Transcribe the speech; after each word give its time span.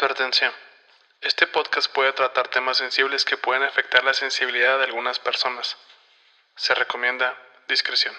Advertencia. 0.00 0.52
Este 1.22 1.48
podcast 1.48 1.92
puede 1.92 2.12
tratar 2.12 2.46
temas 2.46 2.76
sensibles 2.76 3.24
que 3.24 3.36
pueden 3.36 3.64
afectar 3.64 4.04
la 4.04 4.14
sensibilidad 4.14 4.78
de 4.78 4.84
algunas 4.84 5.18
personas. 5.18 5.76
Se 6.54 6.72
recomienda 6.72 7.36
discreción. 7.66 8.14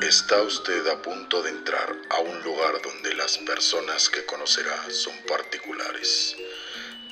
Está 0.00 0.42
usted 0.42 0.86
a 0.86 1.02
punto 1.02 1.42
de 1.42 1.50
entrar 1.50 1.92
a 2.08 2.20
un 2.20 2.40
lugar 2.44 2.80
donde 2.82 3.14
las 3.14 3.38
personas 3.38 4.08
que 4.08 4.24
conocerá 4.26 4.78
son 4.90 5.16
particulares. 5.26 6.36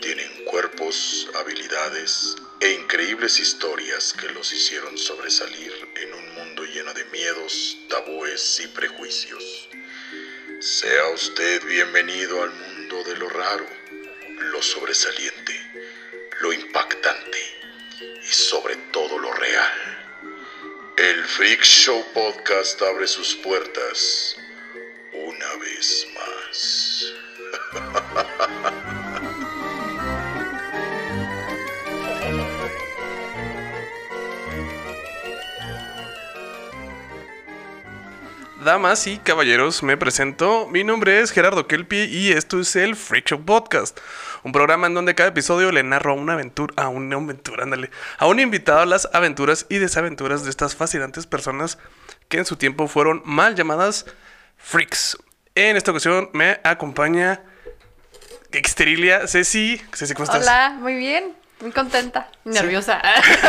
Tienen 0.01 0.45
cuerpos, 0.45 1.29
habilidades 1.35 2.37
e 2.61 2.71
increíbles 2.75 3.41
historias 3.41 4.13
que 4.13 4.29
los 4.29 4.53
hicieron 4.53 4.97
sobresalir 4.97 5.73
en 5.97 6.15
un 6.15 6.35
mundo 6.35 6.63
lleno 6.63 6.95
de 6.95 7.05
miedos, 7.07 7.77
tabúes 7.89 8.61
y 8.61 8.69
prejuicios. 8.69 9.69
Sea 10.61 11.11
usted 11.15 11.65
bienvenido 11.67 12.43
al 12.43 12.51
mundo 12.51 13.05
de 13.05 13.17
lo 13.17 13.29
raro, 13.29 13.65
lo 14.51 14.61
sobresaliente, 14.61 15.55
lo 16.41 16.53
impactante 16.53 17.39
y 18.01 18.27
sobre 18.27 18.75
todo 18.91 19.21
lo 19.21 19.33
real. 19.35 20.17
El 20.97 21.25
Freak 21.27 21.63
Show 21.63 22.05
Podcast 22.13 22.83
abre 22.83 23.07
sus 23.07 23.37
puertas 23.37 24.37
una 25.13 25.55
vez 25.59 26.09
más. 26.17 27.13
Damas 38.69 39.07
y 39.07 39.17
caballeros, 39.17 39.83
me 39.83 39.97
presento. 39.97 40.69
Mi 40.69 40.85
nombre 40.85 41.21
es 41.21 41.31
Gerardo 41.31 41.67
Kelpi 41.67 42.01
y 42.01 42.33
esto 42.33 42.61
es 42.61 42.77
el 42.77 42.97
Freak 42.97 43.25
Show 43.25 43.43
Podcast. 43.43 43.99
Un 44.43 44.53
programa 44.53 44.89
en 44.89 44.93
donde 44.93 45.15
cada 45.15 45.31
episodio 45.31 45.73
le 45.73 45.83
narro 45.83 46.13
a 46.13 46.15
una 46.17 46.35
aventura, 46.35 46.75
a 46.77 46.89
una 46.89 47.17
aventura, 47.17 47.63
ándale, 47.63 47.89
a 48.19 48.27
un 48.27 48.41
invitado 48.41 48.81
a 48.81 48.85
las 48.85 49.09
aventuras 49.15 49.65
y 49.71 49.79
desaventuras 49.79 50.45
de 50.45 50.51
estas 50.51 50.77
fascinantes 50.77 51.27
personas 51.27 51.79
que 52.29 52.37
en 52.37 52.45
su 52.45 52.57
tiempo 52.57 52.89
fueron 52.89 53.23
mal 53.25 53.55
llamadas 53.55 54.05
freaks. 54.59 55.17
En 55.55 55.79
esta 55.79 55.93
ocasión 55.93 56.29
me 56.35 56.61
acompaña 56.63 57.41
Exterilia 58.53 59.27
Ceci. 59.29 59.81
Ceci, 59.95 60.13
¿cómo 60.13 60.25
estás? 60.25 60.43
Hola, 60.43 60.77
muy 60.79 60.93
bien, 60.95 61.35
muy 61.61 61.73
contenta, 61.73 62.31
nerviosa. 62.45 63.01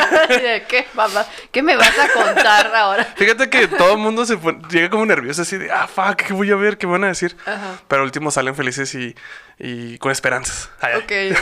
¿Qué, 0.67 0.87
papá? 0.95 1.27
¿Qué 1.51 1.61
me 1.61 1.75
vas 1.75 1.97
a 1.99 2.07
contar 2.11 2.75
ahora? 2.75 3.03
Fíjate 3.17 3.49
que 3.49 3.67
todo 3.67 3.93
el 3.93 3.97
mundo 3.99 4.25
se 4.25 4.37
pone- 4.37 4.61
llega 4.69 4.89
como 4.89 5.05
nervioso 5.05 5.43
así 5.43 5.57
de, 5.57 5.71
ah, 5.71 5.87
fuck, 5.87 6.15
¿qué 6.15 6.33
voy 6.33 6.51
a 6.51 6.55
ver? 6.55 6.77
¿Qué 6.77 6.87
van 6.87 7.03
a 7.03 7.07
decir? 7.07 7.37
Ajá. 7.45 7.79
Pero 7.87 8.01
al 8.01 8.05
último 8.07 8.31
salen 8.31 8.55
felices 8.55 8.93
y, 8.95 9.15
y 9.59 9.97
con 9.99 10.11
esperanzas. 10.11 10.69
Ay. 10.81 11.33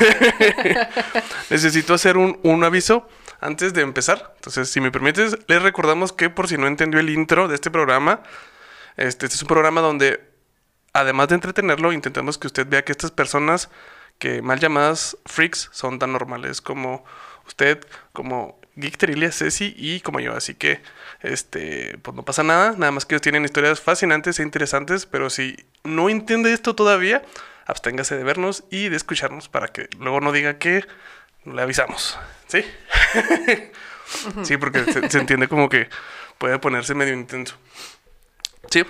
Necesito 1.49 1.93
hacer 1.93 2.17
un, 2.17 2.39
un 2.43 2.63
aviso 2.63 3.07
antes 3.39 3.73
de 3.73 3.81
empezar. 3.81 4.33
Entonces, 4.35 4.69
si 4.69 4.81
me 4.81 4.91
permites, 4.91 5.37
les 5.47 5.61
recordamos 5.61 6.11
que 6.13 6.29
por 6.29 6.47
si 6.47 6.57
no 6.57 6.67
entendió 6.67 6.99
el 6.99 7.09
intro 7.09 7.47
de 7.47 7.55
este 7.55 7.71
programa, 7.71 8.21
este, 8.97 9.25
este 9.25 9.35
es 9.35 9.41
un 9.41 9.47
programa 9.47 9.81
donde, 9.81 10.21
además 10.93 11.27
de 11.29 11.35
entretenerlo, 11.35 11.91
intentamos 11.93 12.37
que 12.37 12.47
usted 12.47 12.67
vea 12.67 12.83
que 12.83 12.91
estas 12.91 13.11
personas 13.11 13.69
que 14.19 14.41
mal 14.41 14.59
llamadas 14.59 15.17
freaks 15.25 15.69
son 15.71 15.99
tan 15.99 16.11
normales 16.11 16.61
como 16.61 17.05
usted, 17.45 17.85
como 18.13 18.59
Geek 18.75 18.97
Terilia, 18.97 19.31
Ceci 19.31 19.73
y 19.77 19.99
como 20.01 20.19
yo. 20.19 20.35
Así 20.35 20.53
que, 20.53 20.81
este, 21.21 21.97
pues 22.01 22.15
no 22.15 22.23
pasa 22.23 22.43
nada. 22.43 22.73
Nada 22.77 22.91
más 22.91 23.05
que 23.05 23.15
ellos 23.15 23.21
tienen 23.21 23.45
historias 23.45 23.81
fascinantes 23.81 24.39
e 24.39 24.43
interesantes. 24.43 25.05
Pero 25.05 25.29
si 25.29 25.65
no 25.83 26.09
entiende 26.09 26.53
esto 26.53 26.75
todavía, 26.75 27.23
absténgase 27.65 28.15
de 28.15 28.23
vernos 28.23 28.63
y 28.69 28.89
de 28.89 28.95
escucharnos 28.95 29.49
para 29.49 29.67
que 29.67 29.89
luego 29.99 30.21
no 30.21 30.31
diga 30.31 30.57
que 30.57 30.85
le 31.45 31.61
avisamos. 31.61 32.17
¿Sí? 32.47 32.63
sí, 34.43 34.57
porque 34.57 34.83
se, 34.85 35.09
se 35.09 35.17
entiende 35.19 35.47
como 35.47 35.69
que 35.69 35.89
puede 36.37 36.59
ponerse 36.59 36.93
medio 36.93 37.13
intenso. 37.13 37.55
Sí. 38.69 38.85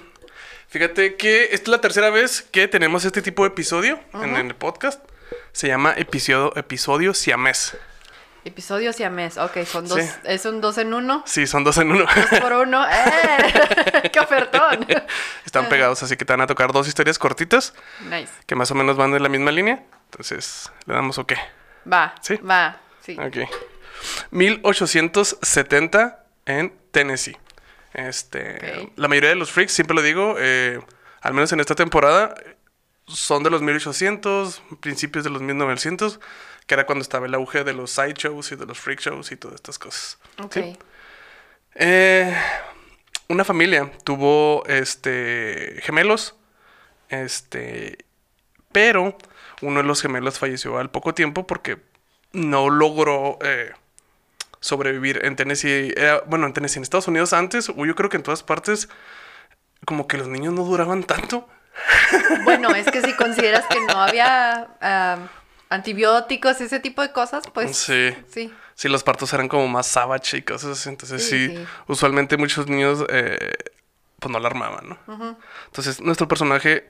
Fíjate 0.69 1.15
que 1.15 1.45
esta 1.45 1.55
es 1.55 1.67
la 1.69 1.79
tercera 1.79 2.09
vez 2.09 2.41
que 2.41 2.67
tenemos 2.67 3.05
este 3.05 3.21
tipo 3.21 3.43
de 3.43 3.49
episodio 3.49 4.01
en 4.13 4.35
el 4.35 4.53
podcast. 4.53 5.01
Se 5.51 5.67
llama 5.67 5.93
episodio, 5.97 6.55
episodio 6.55 7.13
siamés. 7.13 7.77
Episodio 8.45 8.93
siamés. 8.93 9.37
Ok, 9.37 9.57
son 9.65 9.87
dos. 9.87 9.99
Sí. 9.99 10.09
Es 10.23 10.45
un 10.45 10.61
dos 10.61 10.77
en 10.77 10.93
uno. 10.93 11.23
Sí, 11.25 11.47
son 11.47 11.63
dos 11.63 11.77
en 11.77 11.91
uno. 11.91 12.05
Dos 12.05 12.39
por 12.39 12.53
uno. 12.53 12.85
¡Eh! 12.89 14.09
¡Qué 14.13 14.19
ofertón! 14.19 14.85
Están 15.45 15.67
pegados, 15.67 16.01
así 16.03 16.15
que 16.15 16.23
te 16.25 16.31
van 16.33 16.41
a 16.41 16.47
tocar 16.47 16.71
dos 16.71 16.87
historias 16.87 17.19
cortitas 17.19 17.73
Nice. 18.09 18.31
que 18.45 18.55
más 18.55 18.71
o 18.71 18.75
menos 18.75 18.95
van 18.95 19.13
en 19.15 19.23
la 19.23 19.29
misma 19.29 19.51
línea. 19.51 19.83
Entonces, 20.05 20.71
le 20.85 20.93
damos 20.93 21.17
ok. 21.17 21.33
Va. 21.91 22.15
¿Sí? 22.21 22.35
Va. 22.37 22.77
Sí. 23.01 23.17
Ok. 23.19 23.37
1870 24.31 26.23
en 26.45 26.73
Tennessee. 26.91 27.37
Este. 27.93 28.91
La 28.95 29.07
mayoría 29.07 29.29
de 29.29 29.35
los 29.35 29.51
freaks, 29.51 29.73
siempre 29.73 29.95
lo 29.95 30.01
digo, 30.01 30.35
eh, 30.37 30.79
al 31.21 31.33
menos 31.33 31.51
en 31.51 31.59
esta 31.59 31.75
temporada, 31.75 32.35
son 33.07 33.43
de 33.43 33.49
los 33.49 33.61
1800, 33.61 34.61
principios 34.79 35.23
de 35.23 35.29
los 35.29 35.41
1900, 35.41 36.19
que 36.65 36.73
era 36.73 36.85
cuando 36.85 37.01
estaba 37.01 37.25
el 37.25 37.33
auge 37.33 37.63
de 37.63 37.73
los 37.73 37.91
sideshows 37.91 38.51
y 38.51 38.55
de 38.55 38.65
los 38.65 38.79
freak 38.79 38.99
shows 38.99 39.31
y 39.31 39.37
todas 39.37 39.55
estas 39.55 39.79
cosas. 39.79 40.19
Ok. 40.43 40.53
¿sí? 40.53 40.77
Eh, 41.75 42.35
una 43.29 43.43
familia 43.43 43.91
tuvo 44.03 44.65
este 44.67 45.79
gemelos. 45.81 46.35
Este. 47.09 48.05
Pero 48.71 49.17
uno 49.61 49.81
de 49.81 49.87
los 49.87 50.01
gemelos 50.01 50.39
falleció 50.39 50.77
al 50.77 50.91
poco 50.91 51.13
tiempo 51.13 51.47
porque 51.47 51.77
no 52.33 52.69
logró 52.69 53.39
eh, 53.41 53.71
sobrevivir 54.59 55.25
en 55.25 55.35
Tennessee. 55.35 55.93
Bueno, 56.27 56.47
en 56.47 56.53
Tennessee, 56.53 56.79
en 56.79 56.83
Estados 56.83 57.07
Unidos 57.07 57.33
antes, 57.33 57.69
o 57.69 57.85
yo 57.85 57.95
creo 57.95 58.09
que 58.09 58.17
en 58.17 58.23
todas 58.23 58.43
partes, 58.43 58.89
como 59.85 60.07
que 60.07 60.17
los 60.17 60.27
niños 60.27 60.53
no 60.53 60.63
duraban 60.63 61.03
tanto. 61.03 61.47
Bueno, 62.43 62.73
es 62.75 62.89
que 62.89 63.01
si 63.01 63.13
consideras 63.13 63.65
que 63.67 63.79
no 63.81 64.01
había 64.01 64.67
ah, 64.81 65.17
antibióticos, 65.69 66.59
ese 66.61 66.79
tipo 66.79 67.01
de 67.01 67.11
cosas, 67.11 67.43
pues. 67.53 67.77
Sí. 67.77 68.13
Sí. 68.29 68.53
Sí, 68.75 68.89
los 68.89 69.03
partos 69.03 69.33
eran 69.33 69.47
como 69.47 69.67
más 69.67 69.87
savage 69.87 70.37
y 70.37 70.41
cosas 70.43 70.79
así. 70.79 70.89
Entonces, 70.89 71.27
sí, 71.27 71.47
Sí, 71.49 71.57
sí. 71.57 71.65
usualmente 71.87 72.37
muchos 72.37 72.67
niños, 72.67 73.03
eh, 73.09 73.53
pues 74.19 74.31
no 74.31 74.39
la 74.39 74.47
armaban, 74.47 74.89
¿no? 74.89 75.37
Entonces, 75.65 75.99
nuestro 75.99 76.27
personaje 76.27 76.87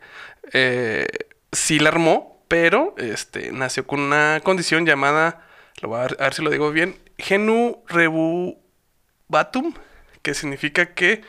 eh, 0.52 1.08
sí 1.54 1.80
la 1.80 1.90
armó, 1.90 2.44
pero 2.50 2.94
este, 2.98 3.54
nació 3.54 3.88
con 3.88 4.02
una 4.02 4.42
condición 4.44 4.86
llamada, 4.86 5.48
lo 5.81 5.88
voy 5.90 6.00
a 6.00 6.02
ver, 6.04 6.18
a 6.19 6.24
ver 6.24 6.34
si 6.34 6.42
lo 6.42 6.50
digo 6.50 6.72
bien, 6.72 7.00
genu 7.18 7.81
rebubatum, 7.88 9.74
que 10.22 10.34
significa 10.34 10.94
que 10.94 11.22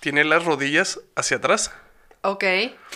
tiene 0.00 0.22
las 0.24 0.44
rodillas 0.44 1.00
hacia 1.16 1.38
atrás. 1.38 1.72
Ok. 2.24 2.44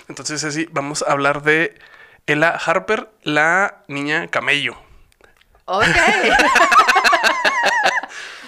Entonces, 0.08 0.42
así, 0.44 0.66
vamos 0.72 1.04
a 1.06 1.12
hablar 1.12 1.42
de 1.42 1.78
Ella 2.26 2.50
Harper, 2.50 3.08
la 3.22 3.82
niña 3.88 4.28
camello. 4.28 4.76
Ok. 5.66 5.84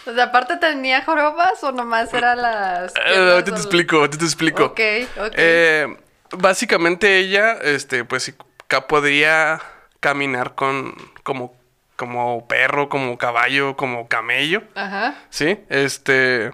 o 0.07 0.15
sea, 0.15 0.25
aparte 0.25 0.57
tenía 0.57 1.05
jorobas 1.05 1.63
o 1.63 1.73
nomás 1.73 2.13
era 2.15 2.35
las. 2.35 2.95
Eh, 2.97 3.31
ahorita 3.31 3.45
te 3.45 3.51
o- 3.53 3.57
explico, 3.57 3.97
ahorita 3.97 4.19
te 4.19 4.25
explico. 4.25 4.65
Ok, 4.65 4.81
ok. 5.19 5.33
Eh, 5.37 5.97
básicamente 6.39 7.19
ella, 7.19 7.53
este, 7.63 8.05
pues 8.05 8.33
podría 8.89 9.61
caminar 10.01 10.55
con 10.55 10.95
como, 11.23 11.55
como 11.97 12.49
perro, 12.49 12.89
como 12.89 13.19
caballo, 13.19 13.77
como 13.77 14.09
camello, 14.09 14.63
Ajá. 14.75 15.15
¿sí? 15.29 15.59
Este, 15.69 16.53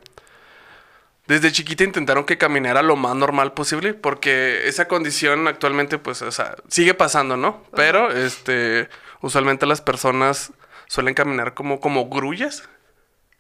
desde 1.27 1.53
chiquita 1.53 1.85
intentaron 1.85 2.25
que 2.25 2.39
caminara 2.39 2.83
lo 2.83 2.97
más 2.97 3.15
normal 3.17 3.53
posible, 3.53 3.95
porque 3.95 4.69
esa 4.69 4.87
condición 4.89 5.49
actualmente, 5.49 5.99
pues, 5.99 6.23
o 6.23 6.31
sea, 6.33 6.55
sigue 6.69 6.95
pasando, 6.95 7.37
¿no? 7.37 7.63
Pero, 7.75 8.11
este, 8.13 8.89
usualmente 9.21 9.67
las 9.67 9.81
personas 9.81 10.53
suelen 10.87 11.15
caminar 11.15 11.55
como, 11.55 11.81
como 11.81 12.09
grullas, 12.09 12.69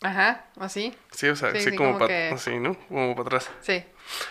Ajá. 0.03 0.45
Así. 0.61 0.95
¿sí? 1.11 1.27
O 1.29 1.37
sea, 1.37 1.59
Sí, 1.59 1.75
como, 1.75 1.93
como 1.93 1.99
pa- 2.01 2.07
que- 2.09 2.31
así, 2.35 2.59
¿no? 2.59 2.77
Como 2.89 3.17
para 3.17 3.39
atrás. 3.39 3.51
Sí. 3.63 3.83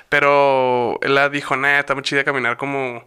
Pero 0.09 0.99
él 1.01 1.17
dijo, 1.31 1.55
nah, 1.57 1.79
está 1.79 1.95
muy 1.95 2.03
chida 2.03 2.23
caminar 2.23 2.55
como, 2.55 3.03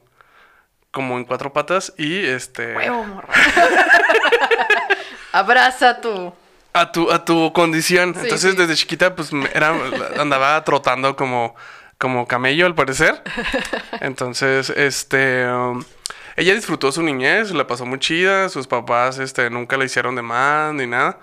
como 0.91 1.17
en 1.19 1.25
cuatro 1.25 1.53
patas 1.53 1.95
y 1.97 2.27
este... 2.27 2.75
Huevo, 2.75 3.05
morra. 3.05 3.29
Abraza 5.33 6.01
tu. 6.01 6.33
A 6.73 6.93
tu, 6.93 7.11
a 7.11 7.25
tu 7.25 7.53
condición. 7.53 8.15
Sí, 8.15 8.21
Entonces 8.23 8.53
sí. 8.53 8.57
desde 8.57 8.75
chiquita 8.75 9.15
pues 9.15 9.31
era, 9.55 9.75
andaba 10.19 10.63
trotando 10.65 11.17
como, 11.17 11.55
como 11.99 12.27
camello 12.27 12.67
al 12.67 12.75
parecer. 12.75 13.23
Entonces, 14.01 14.71
este... 14.71 15.47
um, 15.51 15.85
ella 16.37 16.55
disfrutó 16.55 16.93
su 16.93 17.03
niñez, 17.03 17.51
la 17.51 17.67
pasó 17.67 17.85
muy 17.85 17.99
chida, 17.99 18.49
sus 18.49 18.69
papás 18.69 19.19
este, 19.19 19.51
nunca 19.51 19.77
la 19.77 19.85
hicieron 19.85 20.15
de 20.15 20.23
más 20.23 20.73
ni 20.73 20.87
nada. 20.87 21.19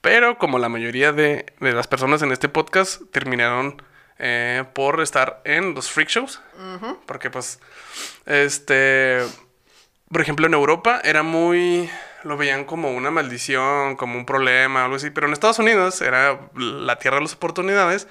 Pero 0.00 0.38
como 0.38 0.58
la 0.58 0.70
mayoría 0.70 1.12
de, 1.12 1.52
de 1.60 1.72
las 1.72 1.86
personas 1.86 2.22
en 2.22 2.32
este 2.32 2.48
podcast 2.48 3.02
terminaron 3.10 3.82
eh, 4.18 4.64
por 4.72 5.02
estar 5.02 5.42
en 5.44 5.74
los 5.74 5.90
freak 5.90 6.08
shows. 6.08 6.40
Porque 7.06 7.30
pues, 7.30 7.60
este, 8.24 9.20
por 10.10 10.22
ejemplo, 10.22 10.46
en 10.46 10.54
Europa 10.54 11.00
era 11.04 11.22
muy... 11.22 11.90
Lo 12.26 12.36
veían 12.36 12.64
como 12.64 12.90
una 12.90 13.10
maldición, 13.10 13.96
como 13.96 14.18
un 14.18 14.26
problema, 14.26 14.84
algo 14.84 14.96
así. 14.96 15.10
Pero 15.10 15.26
en 15.26 15.32
Estados 15.32 15.58
Unidos 15.58 16.02
era 16.02 16.40
la 16.54 16.98
tierra 16.98 17.18
de 17.18 17.22
las 17.22 17.34
oportunidades. 17.34 18.08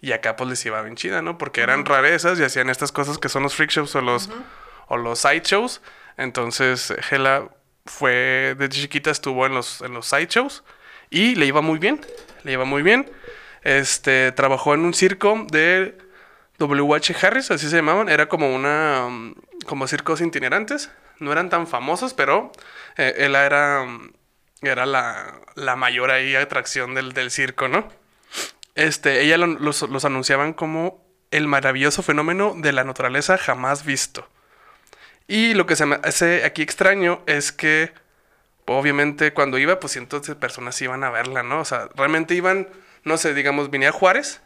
Y 0.00 0.12
acá 0.12 0.36
pues 0.36 0.50
les 0.50 0.64
iba 0.66 0.82
bien 0.82 0.94
chida, 0.94 1.22
¿no? 1.22 1.38
Porque 1.38 1.62
eran 1.62 1.84
rarezas 1.86 2.38
y 2.38 2.44
hacían 2.44 2.68
estas 2.68 2.92
cosas 2.92 3.18
que 3.18 3.28
son 3.28 3.42
los 3.42 3.54
freak 3.54 3.70
shows 3.70 3.94
o 3.96 4.02
los, 4.02 4.28
o 4.88 4.96
los 4.98 5.18
sideshows. 5.18 5.80
Entonces, 6.18 6.94
Hela 7.10 7.48
fue, 7.86 8.54
de 8.58 8.68
chiquita 8.68 9.10
estuvo 9.10 9.46
en 9.46 9.54
los, 9.54 9.80
en 9.80 9.94
los 9.94 10.06
sideshows 10.06 10.64
y 11.10 11.34
le 11.34 11.46
iba 11.46 11.60
muy 11.60 11.78
bien, 11.78 12.04
le 12.44 12.52
iba 12.52 12.64
muy 12.64 12.82
bien. 12.82 13.10
Este, 13.62 14.32
trabajó 14.32 14.74
en 14.74 14.80
un 14.80 14.94
circo 14.94 15.46
de 15.50 15.96
W.H. 16.58 17.14
Harris, 17.20 17.50
así 17.50 17.68
se 17.68 17.76
llamaban. 17.76 18.08
Era 18.08 18.28
como 18.28 18.54
una, 18.54 19.08
como 19.66 19.86
circos 19.86 20.20
itinerantes. 20.20 20.90
No 21.18 21.32
eran 21.32 21.48
tan 21.50 21.66
famosos, 21.66 22.14
pero 22.14 22.52
eh, 22.96 23.14
él 23.18 23.34
era, 23.34 23.86
era 24.62 24.86
la, 24.86 25.40
la 25.54 25.76
mayor 25.76 26.10
ahí 26.10 26.34
atracción 26.36 26.94
del, 26.94 27.12
del 27.12 27.30
circo, 27.30 27.68
¿no? 27.68 27.88
Este, 28.74 29.22
ella 29.22 29.38
lo- 29.38 29.46
los, 29.46 29.82
los 29.82 30.04
anunciaban 30.04 30.52
como 30.52 31.04
el 31.30 31.48
maravilloso 31.48 32.02
fenómeno 32.02 32.54
de 32.56 32.72
la 32.72 32.84
naturaleza 32.84 33.38
jamás 33.38 33.84
visto. 33.84 34.28
Y 35.28 35.54
lo 35.54 35.66
que 35.66 35.76
se 35.76 35.86
me 35.86 35.96
hace 36.04 36.44
aquí 36.44 36.62
extraño 36.62 37.22
es 37.26 37.52
que, 37.52 37.92
obviamente, 38.66 39.32
cuando 39.32 39.58
iba, 39.58 39.80
pues 39.80 39.92
cientos 39.94 40.22
de 40.26 40.36
personas 40.36 40.80
iban 40.82 41.04
a 41.04 41.10
verla, 41.10 41.42
¿no? 41.42 41.60
O 41.60 41.64
sea, 41.64 41.88
realmente 41.96 42.34
iban, 42.34 42.68
no 43.04 43.16
sé, 43.18 43.34
digamos, 43.34 43.70
venía 43.70 43.92
Juárez 43.92 44.40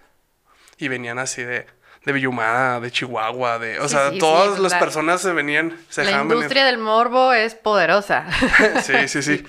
y 0.79 0.89
venían 0.89 1.19
así 1.19 1.43
de, 1.43 1.67
de 2.05 2.13
Villumada, 2.13 2.81
de 2.81 2.91
Chihuahua, 2.91 3.59
de... 3.59 3.79
O 3.81 3.85
Sí, 3.89 3.95
sea, 3.95 4.11
sí, 4.11 4.19
todas 4.19 4.59
las 4.59 4.73
la- 4.73 4.79
personas 4.79 5.21
se 5.21 5.33
venían, 5.33 5.79
se 5.91 6.05
La 6.05 6.19
venir. 6.23 6.33
industria 6.35 6.65
del 6.65 6.79
morbo 6.79 7.33
es 7.33 7.55
poderosa. 7.55 8.27
Sí, 8.83 9.07
sí, 9.09 9.23
sí. 9.23 9.45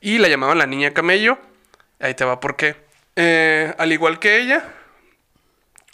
Y 0.00 0.18
la 0.18 0.28
llamaban 0.28 0.58
la 0.58 0.66
niña 0.66 0.92
camello. 0.92 1.38
Ahí 2.00 2.14
te 2.14 2.24
va 2.24 2.38
por 2.40 2.56
qué. 2.56 2.76
Eh, 3.16 3.74
al 3.78 3.92
igual 3.92 4.18
que 4.18 4.38
ella, 4.38 4.62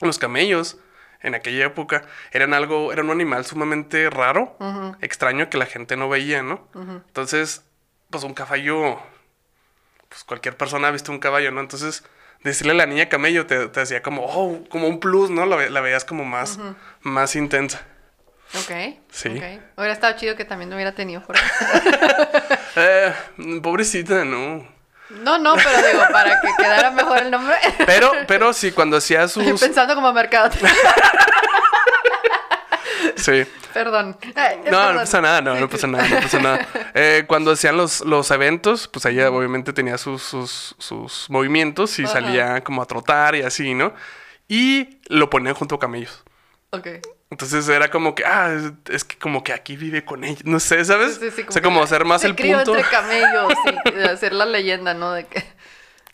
los 0.01 0.19
camellos 0.19 0.77
en 1.21 1.37
aquella 1.37 1.67
época 1.67 2.03
eran 2.33 2.53
algo, 2.53 2.93
eran 2.93 3.07
un 3.07 3.13
animal 3.13 3.45
sumamente 3.47 4.11
raro, 4.11 4.57
extraño 5.01 5.49
que 5.49 5.57
la 5.59 5.67
gente 5.67 5.97
no 5.97 6.09
veía, 6.09 6.43
¿no? 6.43 6.67
Entonces, 6.75 7.63
pues 8.11 8.25
un 8.25 8.35
caballo, 8.35 9.01
pues 10.09 10.25
cualquier 10.25 10.57
persona 10.57 10.89
ha 10.89 10.91
visto 10.91 11.13
un 11.13 11.21
caballo, 11.21 11.53
¿no? 11.53 11.61
Entonces, 11.61 12.03
decirle 12.45 12.73
a 12.73 12.77
la 12.77 12.87
niña 12.87 13.09
camello 13.09 13.47
te, 13.47 13.69
te 13.69 13.81
hacía 13.81 14.03
como, 14.03 14.25
oh, 14.27 14.63
como 14.69 14.89
un 14.89 15.01
plus, 15.01 15.31
¿no? 15.31 15.47
La, 15.47 15.57
ve- 15.57 15.71
la 15.71 15.81
veías 15.81 16.05
como 16.05 16.25
más, 16.25 16.59
más 17.01 17.37
intensa. 17.37 17.83
ok. 18.55 18.97
Sí. 19.11 19.29
ok. 19.29 19.63
Hubiera 19.77 19.93
estado 19.93 20.15
chido 20.17 20.37
que 20.37 20.45
también 20.45 20.71
lo 20.71 20.77
hubiera 20.77 20.95
tenido 20.95 21.23
por. 21.23 21.37
Eh, 22.75 23.13
pobrecita, 23.63 24.25
¿no? 24.25 24.67
No, 25.11 25.37
no, 25.37 25.55
pero 25.57 25.87
digo, 25.87 26.03
para 26.11 26.41
que 26.41 26.49
quedara 26.57 26.91
mejor 26.91 27.19
el 27.19 27.31
nombre. 27.31 27.55
Pero, 27.85 28.11
pero 28.27 28.55
sí, 28.55 28.73
cuando 28.73 28.97
hacía 28.97 29.29
sus... 29.29 29.45
Estoy 29.47 29.69
pensando 29.69 29.95
como 29.95 30.11
mercado. 30.15 30.49
Sí. 33.23 33.45
Perdón. 33.73 34.17
No, 34.27 34.35
perdón. 34.35 34.95
no 34.95 35.01
pasa 35.01 35.21
nada, 35.21 35.41
no, 35.41 35.55
no 35.55 35.69
pasa 35.69 35.87
nada, 35.87 36.09
no 36.09 36.21
pasa 36.21 36.41
nada. 36.41 36.69
Eh, 36.95 37.25
cuando 37.27 37.53
hacían 37.53 37.77
los, 37.77 38.03
los 38.03 38.31
eventos, 38.31 38.87
pues 38.87 39.07
ella 39.07 39.31
obviamente 39.31 39.73
tenía 39.73 39.97
sus, 39.97 40.23
sus, 40.23 40.75
sus 40.79 41.31
movimientos 41.31 41.99
y 41.99 42.05
Ajá. 42.05 42.13
salía 42.13 42.65
como 42.65 42.83
a 42.83 42.87
trotar 42.87 43.35
y 43.35 43.43
así, 43.43 43.73
¿no? 43.73 43.95
Y 44.47 44.99
lo 45.09 45.31
ponían 45.31 45.55
junto 45.55 45.77
a 45.77 45.79
camellos. 45.79 46.23
Ok. 46.71 46.87
Entonces 47.31 47.67
era 47.69 47.91
como 47.91 48.15
que, 48.15 48.27
ah, 48.27 48.73
es, 48.91 49.05
que 49.05 49.17
como 49.17 49.43
que 49.43 49.55
aquí 49.55 49.77
vive 49.77 50.05
con 50.05 50.23
ella. 50.23 50.43
No 50.45 50.61
sé, 50.61 50.85
¿sabes? 50.85 51.15
Sí, 51.15 51.31
sí, 51.31 51.45
o 51.49 51.53
sea, 51.53 51.63
que 51.63 51.67
como 51.67 51.83
hacer 51.83 52.05
más 52.05 52.21
se 52.21 52.27
el 52.27 52.35
punto. 52.35 52.77
entre 52.77 52.91
camellos 52.91 53.55
y 53.87 53.99
hacer 54.05 54.35
la 54.35 54.45
leyenda, 54.45 54.93
¿no? 54.93 55.13
De 55.13 55.25
que... 55.25 55.43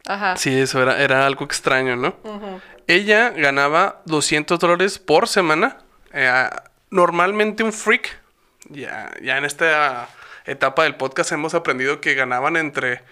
Ajá. 0.06 0.37
Sí, 0.37 0.56
eso 0.56 0.81
era, 0.81 1.02
era 1.02 1.26
algo 1.26 1.44
extraño, 1.44 1.96
¿no? 1.96 2.16
Ella 2.87 3.31
ganaba 3.31 4.02
200 4.06 4.61
dólares 4.61 5.00
por 5.00 5.26
semana. 5.26 5.78
Eh, 6.12 6.49
normalmente 6.90 7.62
un 7.62 7.73
freak, 7.73 8.20
ya, 8.70 9.12
ya 9.23 9.38
en 9.38 9.44
esta 9.44 10.08
etapa 10.44 10.85
del 10.85 10.96
podcast 10.96 11.32
hemos 11.32 11.55
aprendido 11.55 12.00
que 12.00 12.14
ganaban 12.14 12.56
entre 12.56 13.02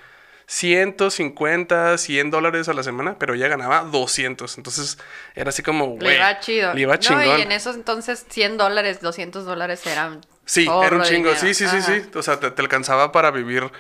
150, 0.46 1.99
100 1.99 2.31
dólares 2.31 2.69
a 2.69 2.73
la 2.73 2.82
semana, 2.82 3.17
pero 3.19 3.34
ella 3.34 3.49
ganaba 3.49 3.81
200. 3.82 4.56
Entonces 4.58 4.99
era 5.34 5.50
así 5.50 5.62
como, 5.62 5.96
Le 6.00 6.17
iba 6.17 6.40
chido. 6.40 6.73
Le 6.75 6.82
iba 6.82 6.94
No, 6.94 7.00
chingón. 7.00 7.38
y 7.38 7.43
en 7.43 7.52
esos 7.52 7.76
entonces 7.76 8.25
100 8.28 8.56
dólares, 8.56 9.00
200 9.00 9.44
dólares 9.44 9.87
eran. 9.87 10.20
Sí, 10.44 10.64
era 10.67 10.96
un 10.96 11.02
chingo. 11.02 11.34
Sí, 11.34 11.55
sí, 11.55 11.67
sí, 11.69 11.76
Ajá. 11.78 11.82
sí. 11.82 12.11
O 12.14 12.23
sea, 12.23 12.38
te, 12.38 12.50
te 12.50 12.62
alcanzaba 12.62 13.11
para 13.12 13.31
vivir 13.32 13.70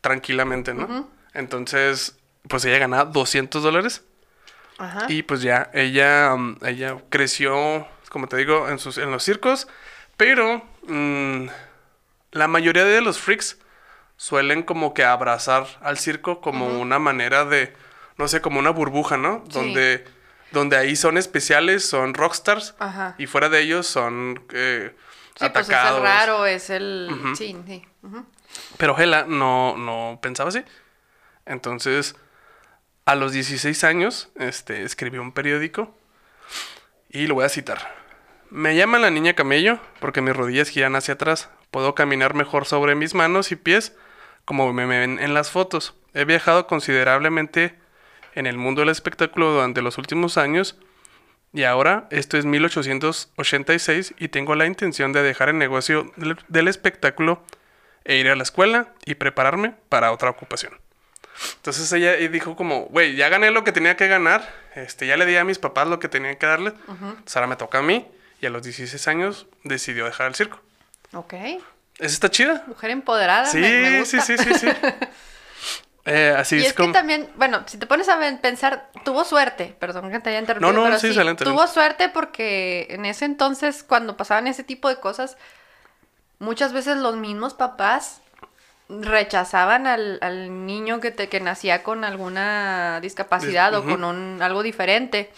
tranquilamente, 0.00 0.72
¿no? 0.72 1.08
Entonces, 1.34 2.16
pues 2.48 2.64
ella 2.64 2.78
ganaba 2.78 3.04
200 3.04 3.62
dólares. 3.62 4.02
Ajá. 4.78 5.06
Y 5.08 5.22
pues 5.22 5.42
ya, 5.42 5.70
ella, 5.74 6.34
mm, 6.36 6.58
ella 6.64 6.96
creció, 7.10 7.86
como 8.16 8.28
te 8.28 8.38
digo, 8.38 8.70
en, 8.70 8.78
sus, 8.78 8.96
en 8.96 9.10
los 9.10 9.22
circos. 9.22 9.68
Pero 10.16 10.66
mm, 10.88 11.48
la 12.32 12.48
mayoría 12.48 12.86
de 12.86 13.02
los 13.02 13.18
freaks 13.18 13.58
suelen 14.16 14.62
como 14.62 14.94
que 14.94 15.04
abrazar 15.04 15.66
al 15.82 15.98
circo 15.98 16.40
como 16.40 16.80
una 16.80 16.98
manera 16.98 17.44
de, 17.44 17.74
no 18.16 18.26
sé, 18.26 18.40
como 18.40 18.58
una 18.58 18.70
burbuja, 18.70 19.18
¿no? 19.18 19.44
Sí. 19.48 19.52
Donde, 19.52 20.06
donde 20.50 20.78
ahí 20.78 20.96
son 20.96 21.18
especiales, 21.18 21.86
son 21.86 22.14
rockstars. 22.14 22.74
Ajá. 22.78 23.16
Y 23.18 23.26
fuera 23.26 23.50
de 23.50 23.60
ellos 23.60 23.86
son 23.86 24.42
eh, 24.54 24.96
Sí, 25.38 25.46
pues 25.52 25.68
es 25.68 25.76
el 25.76 26.02
raro, 26.02 26.46
es 26.46 26.70
el. 26.70 27.34
Sí, 27.36 27.54
sí. 27.66 27.84
Pero 28.78 28.96
Hela 28.96 29.26
no, 29.28 29.76
no 29.76 30.20
pensaba 30.22 30.48
así. 30.48 30.64
Entonces, 31.44 32.16
a 33.04 33.14
los 33.14 33.32
16 33.32 33.84
años, 33.84 34.30
este, 34.36 34.84
escribió 34.84 35.20
un 35.20 35.32
periódico 35.32 35.94
y 37.10 37.26
lo 37.26 37.34
voy 37.34 37.44
a 37.44 37.50
citar. 37.50 38.05
Me 38.50 38.76
llama 38.76 38.98
la 38.98 39.10
niña 39.10 39.34
camello 39.34 39.80
porque 40.00 40.20
mis 40.20 40.36
rodillas 40.36 40.68
giran 40.68 40.96
hacia 40.96 41.14
atrás. 41.14 41.50
Puedo 41.70 41.94
caminar 41.94 42.34
mejor 42.34 42.64
sobre 42.64 42.94
mis 42.94 43.14
manos 43.14 43.50
y 43.52 43.56
pies 43.56 43.94
como 44.44 44.72
me 44.72 44.86
ven 44.86 45.18
en 45.18 45.34
las 45.34 45.50
fotos. 45.50 45.94
He 46.14 46.24
viajado 46.24 46.66
considerablemente 46.66 47.74
en 48.34 48.46
el 48.46 48.56
mundo 48.56 48.80
del 48.80 48.90
espectáculo 48.90 49.52
durante 49.52 49.82
los 49.82 49.98
últimos 49.98 50.38
años 50.38 50.78
y 51.52 51.64
ahora 51.64 52.06
esto 52.10 52.36
es 52.38 52.44
1886 52.44 54.14
y 54.18 54.28
tengo 54.28 54.54
la 54.54 54.66
intención 54.66 55.12
de 55.12 55.22
dejar 55.22 55.48
el 55.48 55.58
negocio 55.58 56.12
del, 56.16 56.68
espectáculo 56.68 57.42
e 58.04 58.16
ir 58.16 58.28
a 58.28 58.36
la 58.36 58.42
escuela 58.42 58.94
y 59.04 59.16
prepararme 59.16 59.74
para 59.88 60.12
otra 60.12 60.30
ocupación. 60.30 60.74
Entonces 61.56 61.92
ella 61.92 62.14
dijo 62.28 62.56
como, 62.56 62.86
güey, 62.86 63.16
ya 63.16 63.28
gané 63.28 63.50
lo 63.50 63.64
que 63.64 63.72
tenía 63.72 63.96
que 63.96 64.06
ganar, 64.06 64.54
este, 64.74 65.06
ya 65.06 65.16
le 65.16 65.26
di 65.26 65.36
a 65.36 65.44
mis 65.44 65.58
papás 65.58 65.88
lo 65.88 65.98
que 65.98 66.08
tenían 66.08 66.36
que 66.36 66.46
darles, 66.46 66.74
entonces 66.88 67.36
ahora 67.36 67.48
me 67.48 67.56
toca 67.56 67.78
a 67.78 67.82
mí 67.82 68.06
y 68.40 68.46
a 68.46 68.50
los 68.50 68.62
16 68.62 69.08
años 69.08 69.46
decidió 69.64 70.04
dejar 70.04 70.28
el 70.28 70.34
circo. 70.34 70.60
Ok. 71.12 71.34
¿Esa 71.98 72.14
está 72.14 72.30
chida? 72.30 72.64
Mujer 72.66 72.90
empoderada. 72.90 73.46
Sí, 73.46 73.58
me, 73.58 73.80
me 73.80 74.04
sí, 74.04 74.18
gusta. 74.18 74.20
sí, 74.20 74.38
sí, 74.38 74.54
sí. 74.54 74.66
Eh, 76.08 76.32
así 76.38 76.56
Y 76.56 76.60
es, 76.60 76.66
es 76.66 76.72
como... 76.74 76.88
que 76.88 76.92
también, 76.92 77.28
bueno, 77.36 77.64
si 77.66 77.78
te 77.78 77.86
pones 77.86 78.08
a 78.08 78.18
pensar, 78.40 78.90
tuvo 79.04 79.24
suerte, 79.24 79.74
perdón 79.80 80.10
que 80.12 80.20
te 80.20 80.30
haya 80.30 80.38
interrumpido, 80.38 80.72
No, 80.72 80.78
no, 80.78 80.84
pero 80.84 81.00
sí, 81.00 81.08
sí, 81.08 81.08
excelente, 81.08 81.44
tuvo 81.44 81.66
suerte 81.66 82.08
porque 82.08 82.86
en 82.90 83.04
ese 83.04 83.24
entonces, 83.24 83.82
cuando 83.82 84.16
pasaban 84.16 84.46
ese 84.46 84.62
tipo 84.62 84.88
de 84.88 85.00
cosas, 85.00 85.36
muchas 86.38 86.72
veces 86.72 86.96
los 86.98 87.16
mismos 87.16 87.54
papás 87.54 88.20
rechazaban 88.88 89.86
al, 89.88 90.18
al 90.22 90.66
niño 90.66 91.00
que, 91.00 91.10
te, 91.10 91.28
que 91.28 91.40
nacía 91.40 91.82
con 91.82 92.04
alguna 92.04 93.00
discapacidad 93.00 93.72
Dis- 93.72 93.78
o 93.78 93.84
con 93.84 94.04
un, 94.04 94.40
algo 94.42 94.62
diferente. 94.62 95.32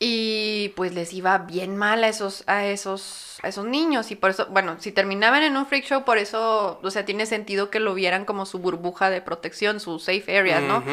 Y 0.00 0.68
pues 0.76 0.94
les 0.94 1.12
iba 1.12 1.38
bien 1.38 1.76
mal 1.76 2.04
a 2.04 2.08
esos, 2.08 2.44
a 2.46 2.64
esos, 2.66 3.38
a 3.42 3.48
esos 3.48 3.64
niños. 3.66 4.10
Y 4.12 4.16
por 4.16 4.30
eso, 4.30 4.46
bueno, 4.50 4.76
si 4.78 4.92
terminaban 4.92 5.42
en 5.42 5.56
un 5.56 5.66
freak 5.66 5.84
show, 5.86 6.04
por 6.04 6.18
eso, 6.18 6.78
o 6.82 6.90
sea, 6.92 7.04
tiene 7.04 7.26
sentido 7.26 7.68
que 7.70 7.80
lo 7.80 7.94
vieran 7.94 8.24
como 8.24 8.46
su 8.46 8.60
burbuja 8.60 9.10
de 9.10 9.20
protección, 9.22 9.80
su 9.80 9.98
safe 9.98 10.38
area, 10.38 10.60
¿no? 10.60 10.84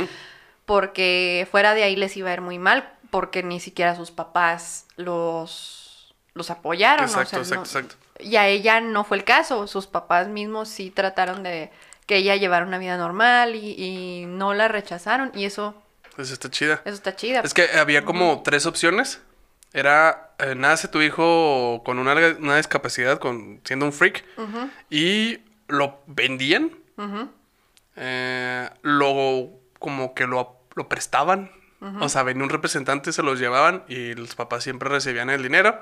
Porque 0.65 1.47
fuera 1.51 1.75
de 1.75 1.83
ahí 1.83 1.95
les 1.95 2.17
iba 2.17 2.31
a 2.31 2.33
ir 2.33 2.41
muy 2.41 2.57
mal, 2.57 2.89
porque 3.11 3.43
ni 3.43 3.59
siquiera 3.59 3.95
sus 3.95 4.09
papás 4.09 4.87
los, 4.95 6.15
los 6.33 6.49
apoyaron. 6.49 7.05
o 7.05 7.07
Exacto, 7.07 7.29
sea, 7.29 7.39
exacto, 7.39 7.55
no- 7.55 7.61
exacto. 7.61 7.95
Y 8.19 8.37
a 8.37 8.47
ella 8.47 8.81
no 8.81 9.03
fue 9.03 9.17
el 9.17 9.23
caso. 9.23 9.67
Sus 9.67 9.85
papás 9.87 10.27
mismos 10.29 10.69
sí 10.69 10.89
trataron 10.89 11.43
de 11.43 11.69
que 12.07 12.17
ella 12.17 12.35
llevara 12.37 12.65
una 12.65 12.77
vida 12.79 12.97
normal 12.97 13.55
y, 13.55 13.75
y 13.77 14.25
no 14.25 14.53
la 14.55 14.67
rechazaron. 14.67 15.31
Y 15.35 15.45
eso, 15.45 15.75
Pues 16.15 16.31
está 16.31 16.49
chida. 16.49 16.81
eso 16.85 16.95
está 16.95 17.15
chida. 17.15 17.41
Es 17.41 17.53
que 17.53 17.67
había 17.77 18.05
como 18.05 18.41
tres 18.43 18.65
opciones. 18.65 19.21
Era, 19.73 20.31
eh, 20.39 20.55
nace 20.55 20.87
tu 20.87 21.01
hijo 21.01 21.81
con 21.83 21.99
una, 21.99 22.13
una 22.39 22.55
discapacidad, 22.57 23.19
con, 23.19 23.59
siendo 23.65 23.85
un 23.85 23.91
freak, 23.93 24.23
y 24.89 25.39
lo 25.67 25.99
vendían, 26.07 26.71
eh, 27.97 28.69
lo, 28.81 29.49
como 29.79 30.13
que 30.13 30.27
lo, 30.27 30.57
lo 30.75 30.87
prestaban. 30.89 31.51
O 31.99 32.09
sea, 32.09 32.23
venía 32.23 32.43
un 32.43 32.49
representante, 32.49 33.11
se 33.11 33.21
los 33.21 33.39
llevaban 33.39 33.83
y 33.87 34.15
los 34.15 34.33
papás 34.33 34.63
siempre 34.63 34.89
recibían 34.89 35.29
el 35.29 35.43
dinero. 35.43 35.79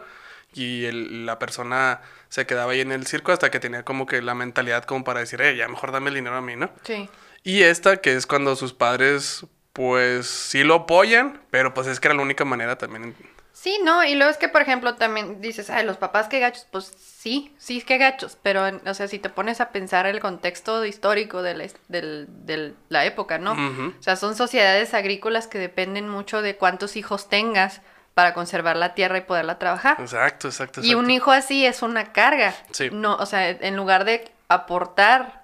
y 0.56 0.86
el- 0.86 1.25
la 1.25 1.40
persona 1.40 2.02
se 2.30 2.46
quedaba 2.46 2.74
ahí 2.74 2.82
en 2.82 2.92
el 2.92 3.08
circo 3.08 3.32
hasta 3.32 3.50
que 3.50 3.60
tenía 3.60 3.82
como 3.84 4.06
que 4.06 4.22
la 4.22 4.36
mentalidad 4.36 4.84
como 4.84 5.04
para 5.04 5.22
decir, 5.22 5.42
eh, 5.42 5.56
ya 5.58 5.68
mejor 5.68 5.92
dame 5.92 6.10
el 6.10 6.16
dinero 6.16 6.36
a 6.36 6.42
mí, 6.42 6.56
¿no? 6.56 6.70
Sí. 6.84 7.10
Y 7.44 7.63
esta, 7.63 7.98
que 7.98 8.13
es 8.13 8.28
cuando 8.28 8.56
sus 8.56 8.72
padres, 8.72 9.48
pues 9.74 10.27
sí 10.27 10.63
lo 10.63 10.75
apoyan, 10.75 11.42
pero 11.50 11.74
pues 11.74 11.88
es 11.88 12.00
que 12.00 12.08
era 12.08 12.15
la 12.15 12.22
única 12.22 12.46
manera 12.46 12.77
también. 12.77 13.15
Sí, 13.53 13.80
no, 13.84 14.03
y 14.03 14.15
luego 14.15 14.30
es 14.32 14.38
que, 14.38 14.50
por 14.50 14.62
ejemplo, 14.62 14.96
también 14.96 15.39
dices, 15.39 15.70
ay, 15.70 15.86
los 15.86 15.98
papás 15.98 16.27
qué 16.27 16.39
gachos, 16.39 16.68
pues 16.72 16.92
sí, 16.98 17.56
sí, 17.58 17.82
qué 17.82 17.98
gachos, 17.98 18.38
pero, 18.42 18.63
o 18.86 18.94
sea, 18.94 19.08
si 19.08 19.20
te 19.20 19.30
pones 19.30 19.62
a 19.62 19.70
pensar 19.70 20.06
el 20.06 20.20
contexto 20.20 20.84
histórico 20.86 21.42
de 21.44 21.53
la, 21.56 21.65
del- 21.88 22.75
la 22.89 23.06
época, 23.06 23.38
¿no? 23.38 23.53
O 23.53 24.03
sea, 24.03 24.15
son 24.15 24.36
sociedades 24.36 24.94
agrícolas 24.94 25.48
que 25.48 25.60
dependen 25.60 26.10
mucho 26.10 26.42
de 26.42 26.56
cuántos 26.58 26.96
hijos 26.96 27.30
tengas 27.30 27.82
para 28.15 28.34
conservar 28.34 28.75
la 28.75 28.96
tierra 28.96 29.20
y 29.20 29.22
poderla 29.22 29.60
trabajar. 29.60 29.98
Exacto, 30.00 30.48
exacto, 30.50 30.82
Y 30.84 30.94
un 30.96 31.06
exacto. 31.06 31.12
hijo 31.13 31.32
así 31.32 31.65
es 31.65 31.82
una 31.84 32.12
carga. 32.12 32.53
Sí. 32.72 32.89
No, 32.92 33.15
o 33.15 33.25
sea, 33.25 33.50
en 33.50 33.75
lugar 33.75 34.03
de 34.06 34.32
aportar. 34.50 35.44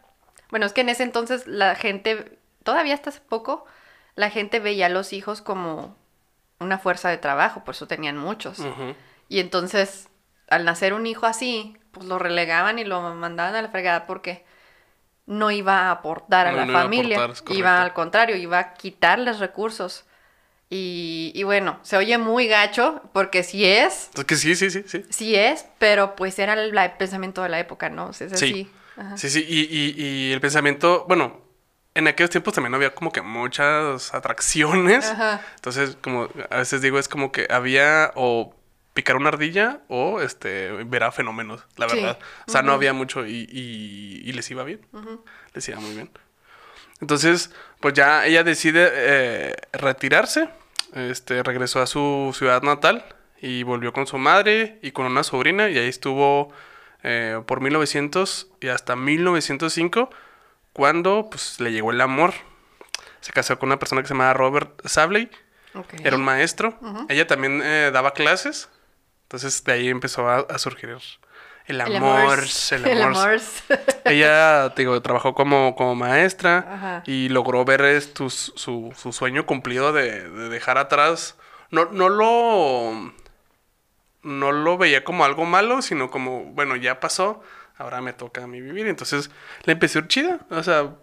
Bueno, 0.50 0.65
es 0.65 0.74
que 0.74 0.81
en 0.81 0.89
ese 0.89 1.03
entonces 1.03 1.48
la 1.48 1.75
gente, 1.75 2.38
todavía 2.63 2.95
hasta 2.95 3.12
hace 3.12 3.21
poco, 3.21 3.65
la 4.19 4.29
gente 4.29 4.59
veía 4.59 4.88
a 4.88 4.89
los 4.89 5.13
hijos 5.13 5.41
como 5.41 5.95
una 6.59 6.77
fuerza 6.77 7.07
de 7.07 7.17
trabajo, 7.17 7.63
por 7.63 7.73
eso 7.73 7.88
tenían 7.88 8.17
muchos. 8.17 8.59
Y 9.29 9.39
entonces, 9.39 10.09
al 10.49 10.65
nacer 10.65 10.93
un 10.93 11.07
hijo 11.07 11.25
así, 11.25 11.77
pues 11.91 12.05
lo 12.05 12.19
relegaban 12.19 12.79
y 12.79 12.83
lo 12.83 13.01
mandaban 13.13 13.55
a 13.55 13.61
la 13.61 13.69
fregada 13.69 14.05
porque 14.07 14.43
no 15.25 15.51
iba 15.51 15.83
a 15.83 15.91
aportar 15.91 16.47
a 16.47 16.51
No, 16.51 16.57
la 16.57 16.65
no 16.65 16.71
iba 16.73 16.79
a 16.81 16.83
familia. 16.83 17.23
aportar, 17.23 17.55
iba 17.55 17.81
al 17.81 17.93
contrario, 17.93 18.35
iba 18.35 18.59
a 18.59 18.73
quitarles 18.73 19.39
recursos. 19.39 20.03
Y, 20.69 21.31
y 21.33 21.43
bueno, 21.43 21.79
se 21.83 21.95
oye 21.95 22.17
muy 22.17 22.47
gacho 22.47 23.01
porque 23.13 23.43
sí 23.43 23.63
es, 23.65 24.09
Es 24.13 24.25
que 24.25 24.35
sí, 24.35 24.53
sí, 24.57 24.69
sí, 24.69 24.83
sí. 24.85 25.05
Sí 25.09 25.35
es, 25.38 25.65
pero 25.77 26.17
pues 26.17 26.38
era 26.39 26.61
el, 26.61 26.73
pensamiento 26.97 27.41
de 27.41 27.47
la 27.47 27.59
época, 27.61 27.88
¿no? 27.89 28.07
O 28.07 28.13
sea, 28.13 28.27
es 28.27 28.38
Sí. 28.38 28.69
Ajá. 28.97 29.15
Sí, 29.17 29.29
sí, 29.29 29.45
y, 29.47 29.61
y, 29.61 30.03
y 30.03 30.33
el 30.33 30.41
pensamiento, 30.41 31.05
bueno, 31.07 31.49
en 32.00 32.08
aquellos 32.08 32.29
tiempos 32.32 32.53
también 32.53 32.74
había 32.74 32.94
como 32.96 33.12
que 33.12 33.22
muchas 33.22 34.13
atracciones. 34.13 35.06
Ajá. 35.12 35.41
Entonces, 35.56 35.98
como 36.01 36.27
a 36.50 36.58
veces 36.58 36.82
digo, 36.82 36.98
es 37.00 37.08
como 37.08 37.32
que 37.32 37.48
había 37.50 38.12
o 38.15 38.56
picar 38.94 39.15
una 39.15 39.29
ardilla 39.29 39.82
o 39.88 40.20
este 40.22 40.72
ver 40.86 41.03
a 41.03 41.12
fenómenos, 41.12 41.63
la 41.77 41.88
Sí. 41.88 41.96
verdad. 41.96 42.20
O 42.48 42.51
sea, 42.51 42.62
no 42.63 42.74
había 42.74 42.91
mucho 42.94 43.25
y, 43.25 43.48
y- 43.51 44.22
y 44.27 44.34
les 44.34 44.50
iba 44.51 44.63
bien. 44.63 44.82
Les 45.53 45.68
iba 45.70 45.79
muy 45.79 45.94
bien. 45.94 46.10
Entonces, 47.01 47.51
pues 47.79 47.94
ya 47.94 48.25
ella 48.25 48.44
decide 48.44 48.89
eh, 48.91 49.56
retirarse. 49.74 50.50
Este, 50.96 51.44
regresó 51.44 51.82
a 51.82 51.88
su 51.88 52.34
ciudad 52.38 52.62
natal 52.63 53.06
y 53.41 53.63
volvió 53.63 53.94
con 53.94 54.08
su 54.08 54.18
madre 54.18 54.79
y 54.82 54.91
con 54.91 55.06
una 55.06 55.24
sobrina 55.24 55.70
y 55.70 55.77
ahí 55.77 55.88
estuvo 55.88 56.51
eh, 57.03 57.41
por 57.46 57.62
1900 57.62 58.48
y 58.60 58.68
hasta 58.68 58.96
1905 58.98 60.10
cuando 60.79 61.27
pues 61.29 61.59
le 61.59 61.74
llegó 61.74 61.91
el 61.91 62.00
amor. 62.00 62.33
Se 63.19 63.33
casó 63.33 63.59
con 63.59 63.67
una 63.67 63.79
persona 63.79 64.01
que 64.01 64.07
se 64.07 64.13
llamaba 64.13 64.31
Robert 64.33 64.79
Sabley, 64.88 65.29
Ok. 65.74 65.93
era 66.05 66.15
un 66.15 66.24
maestro. 66.24 66.79
Ella 67.09 67.27
también 67.27 67.62
eh, 67.62 67.89
daba 67.91 68.13
clases, 68.13 68.69
entonces 69.24 69.62
de 69.65 69.74
ahí 69.74 69.89
empezó 69.89 70.29
a, 70.29 70.38
a 70.38 70.57
surgir 70.57 70.91
el 70.91 71.01
El 71.67 71.81
amor. 71.81 72.39
El 72.71 73.01
amor. 73.01 73.41
Ella, 74.05 74.71
te 74.74 74.83
digo, 74.83 75.01
trabajó 75.01 75.36
como, 75.36 75.75
como 75.75 75.95
maestra 75.95 76.59
Ajá. 76.59 77.03
y 77.05 77.27
logró 77.27 77.65
ver 77.65 77.81
esto, 77.81 78.29
su, 78.29 78.93
su 78.98 79.12
sueño 79.12 79.45
cumplido 79.45 79.91
de, 79.91 80.29
de 80.29 80.48
dejar 80.48 80.77
atrás. 80.77 81.36
No, 81.71 81.89
no 81.91 82.07
lo. 82.07 83.13
No 84.21 84.51
lo 84.53 84.77
veía 84.77 85.03
como 85.03 85.25
algo 85.25 85.43
malo, 85.43 85.81
sino 85.81 86.09
como, 86.09 86.45
bueno, 86.53 86.77
ya 86.77 87.01
pasó, 87.01 87.41
ahora 87.79 88.01
me 88.01 88.13
toca 88.13 88.43
a 88.43 88.48
mí 88.48 88.62
vivir. 88.62 88.86
Entonces 88.88 89.31
le 89.63 89.74
empezó 89.74 89.98
a 89.98 90.01
ir 90.03 90.07
chida. 90.07 90.39
O 90.51 90.62
sea, 90.62 90.93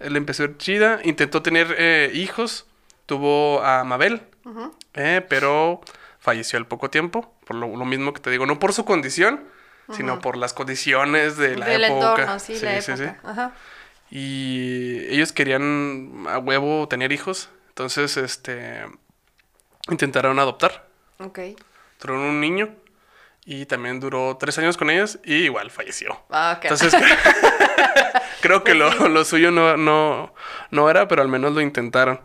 le 0.00 0.16
empezó 0.16 0.44
a 0.44 0.46
ir 0.46 0.56
chida. 0.56 1.00
Intentó 1.04 1.42
tener 1.42 1.74
eh, 1.76 2.10
hijos. 2.14 2.66
Tuvo 3.04 3.62
a 3.62 3.84
Mabel, 3.84 4.22
eh, 4.94 5.26
pero 5.28 5.82
falleció 6.20 6.58
al 6.58 6.66
poco 6.66 6.88
tiempo. 6.88 7.34
Por 7.44 7.56
lo, 7.56 7.76
lo 7.76 7.84
mismo 7.84 8.14
que 8.14 8.20
te 8.20 8.30
digo, 8.30 8.46
no 8.46 8.58
por 8.58 8.72
su 8.72 8.84
condición, 8.86 9.44
sino 9.94 10.20
por 10.20 10.36
las 10.38 10.54
condiciones 10.54 11.36
de 11.36 11.56
la 11.56 11.66
Del 11.66 11.84
época. 11.84 12.10
entorno, 12.22 12.38
sí, 12.38 12.54
la 12.62 12.80
sí, 12.80 12.92
época. 12.92 12.96
sí. 12.96 13.28
Ajá. 13.28 13.52
Y 14.10 15.04
ellos 15.08 15.32
querían 15.32 16.24
a 16.28 16.38
huevo 16.38 16.86
tener 16.88 17.12
hijos. 17.12 17.50
Entonces, 17.70 18.16
este. 18.16 18.86
Intentaron 19.90 20.38
adoptar. 20.38 20.86
Ok. 21.18 21.40
Tuvieron 21.98 22.22
un 22.24 22.40
niño. 22.40 22.70
Y 23.44 23.66
también 23.66 23.98
duró 23.98 24.36
tres 24.38 24.56
años 24.58 24.76
con 24.76 24.88
ellos. 24.90 25.18
Y 25.24 25.34
igual 25.34 25.70
falleció. 25.70 26.24
Ah, 26.30 26.54
ok. 26.58 26.64
Entonces, 26.66 26.94
creo 28.40 28.62
que 28.64 28.74
lo, 28.74 29.08
lo 29.08 29.24
suyo 29.24 29.50
no, 29.50 29.76
no, 29.76 30.32
no 30.70 30.90
era, 30.90 31.08
pero 31.08 31.22
al 31.22 31.28
menos 31.28 31.52
lo 31.52 31.60
intentaron. 31.60 32.20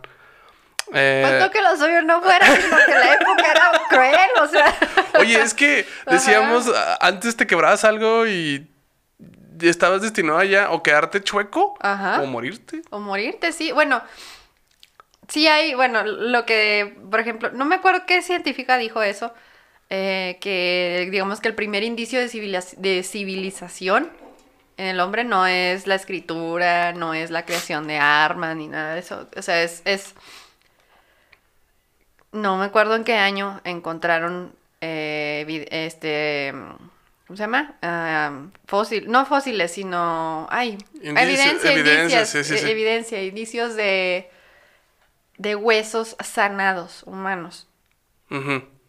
Eh, 0.94 1.24
Pues 1.26 1.40
no 1.42 1.50
que 1.50 1.60
lo 1.60 1.76
suyo 1.76 2.02
no 2.02 2.22
fuera, 2.22 2.46
sino 2.46 2.76
que 2.86 2.92
la 2.92 3.12
época 3.14 3.50
era 3.50 3.72
cruel, 3.88 4.30
o 4.42 4.46
sea. 4.48 4.74
Oye, 5.18 5.40
es 5.40 5.52
que 5.54 5.86
decíamos, 6.06 6.70
antes 7.00 7.36
te 7.36 7.46
quebrabas 7.46 7.84
algo 7.84 8.26
y 8.26 8.70
estabas 9.60 10.02
destinado 10.02 10.38
a 10.38 10.44
ya 10.44 10.70
o 10.70 10.82
quedarte 10.82 11.22
chueco 11.22 11.76
Ajá. 11.80 12.22
o 12.22 12.26
morirte. 12.26 12.82
O 12.90 13.00
morirte, 13.00 13.52
sí. 13.52 13.72
Bueno, 13.72 14.02
sí 15.28 15.46
hay, 15.48 15.74
bueno, 15.74 16.04
lo 16.04 16.46
que, 16.46 16.96
por 17.10 17.20
ejemplo, 17.20 17.50
no 17.50 17.64
me 17.64 17.74
acuerdo 17.74 18.04
qué 18.06 18.22
científica 18.22 18.78
dijo 18.78 19.02
eso, 19.02 19.34
eh, 19.90 20.38
que 20.40 21.08
digamos 21.10 21.40
que 21.40 21.48
el 21.48 21.54
primer 21.54 21.82
indicio 21.82 22.20
de, 22.20 22.26
civiliz- 22.28 22.76
de 22.76 23.02
civilización 23.02 24.10
en 24.76 24.86
el 24.86 25.00
hombre 25.00 25.24
no 25.24 25.46
es 25.46 25.86
la 25.86 25.94
escritura, 25.96 26.92
no 26.92 27.14
es 27.14 27.30
la 27.30 27.44
creación 27.44 27.86
de 27.88 27.98
armas, 27.98 28.56
ni 28.56 28.68
nada 28.68 28.94
de 28.94 29.00
eso. 29.00 29.28
O 29.36 29.42
sea, 29.42 29.62
es... 29.62 29.82
es 29.84 30.14
no 32.30 32.58
me 32.58 32.66
acuerdo 32.66 32.94
en 32.94 33.04
qué 33.04 33.14
año 33.14 33.60
encontraron 33.64 34.54
eh, 34.80 35.66
este... 35.70 36.52
¿Cómo 37.26 37.36
se 37.36 37.42
llama? 37.42 37.74
Ah, 37.82 38.46
fósil, 38.66 39.10
no 39.10 39.26
fósiles, 39.26 39.72
sino... 39.72 40.46
Ay, 40.50 40.78
Indicio- 41.02 41.18
evidencia, 41.18 41.72
evidencia, 41.72 42.02
indicios, 42.02 42.28
sí, 42.28 42.44
sí, 42.44 42.54
eh, 42.54 42.58
sí. 42.58 42.70
evidencia, 42.70 43.22
indicios 43.22 43.74
de, 43.74 44.30
de 45.36 45.54
huesos 45.56 46.16
sanados 46.24 47.02
humanos. 47.04 47.66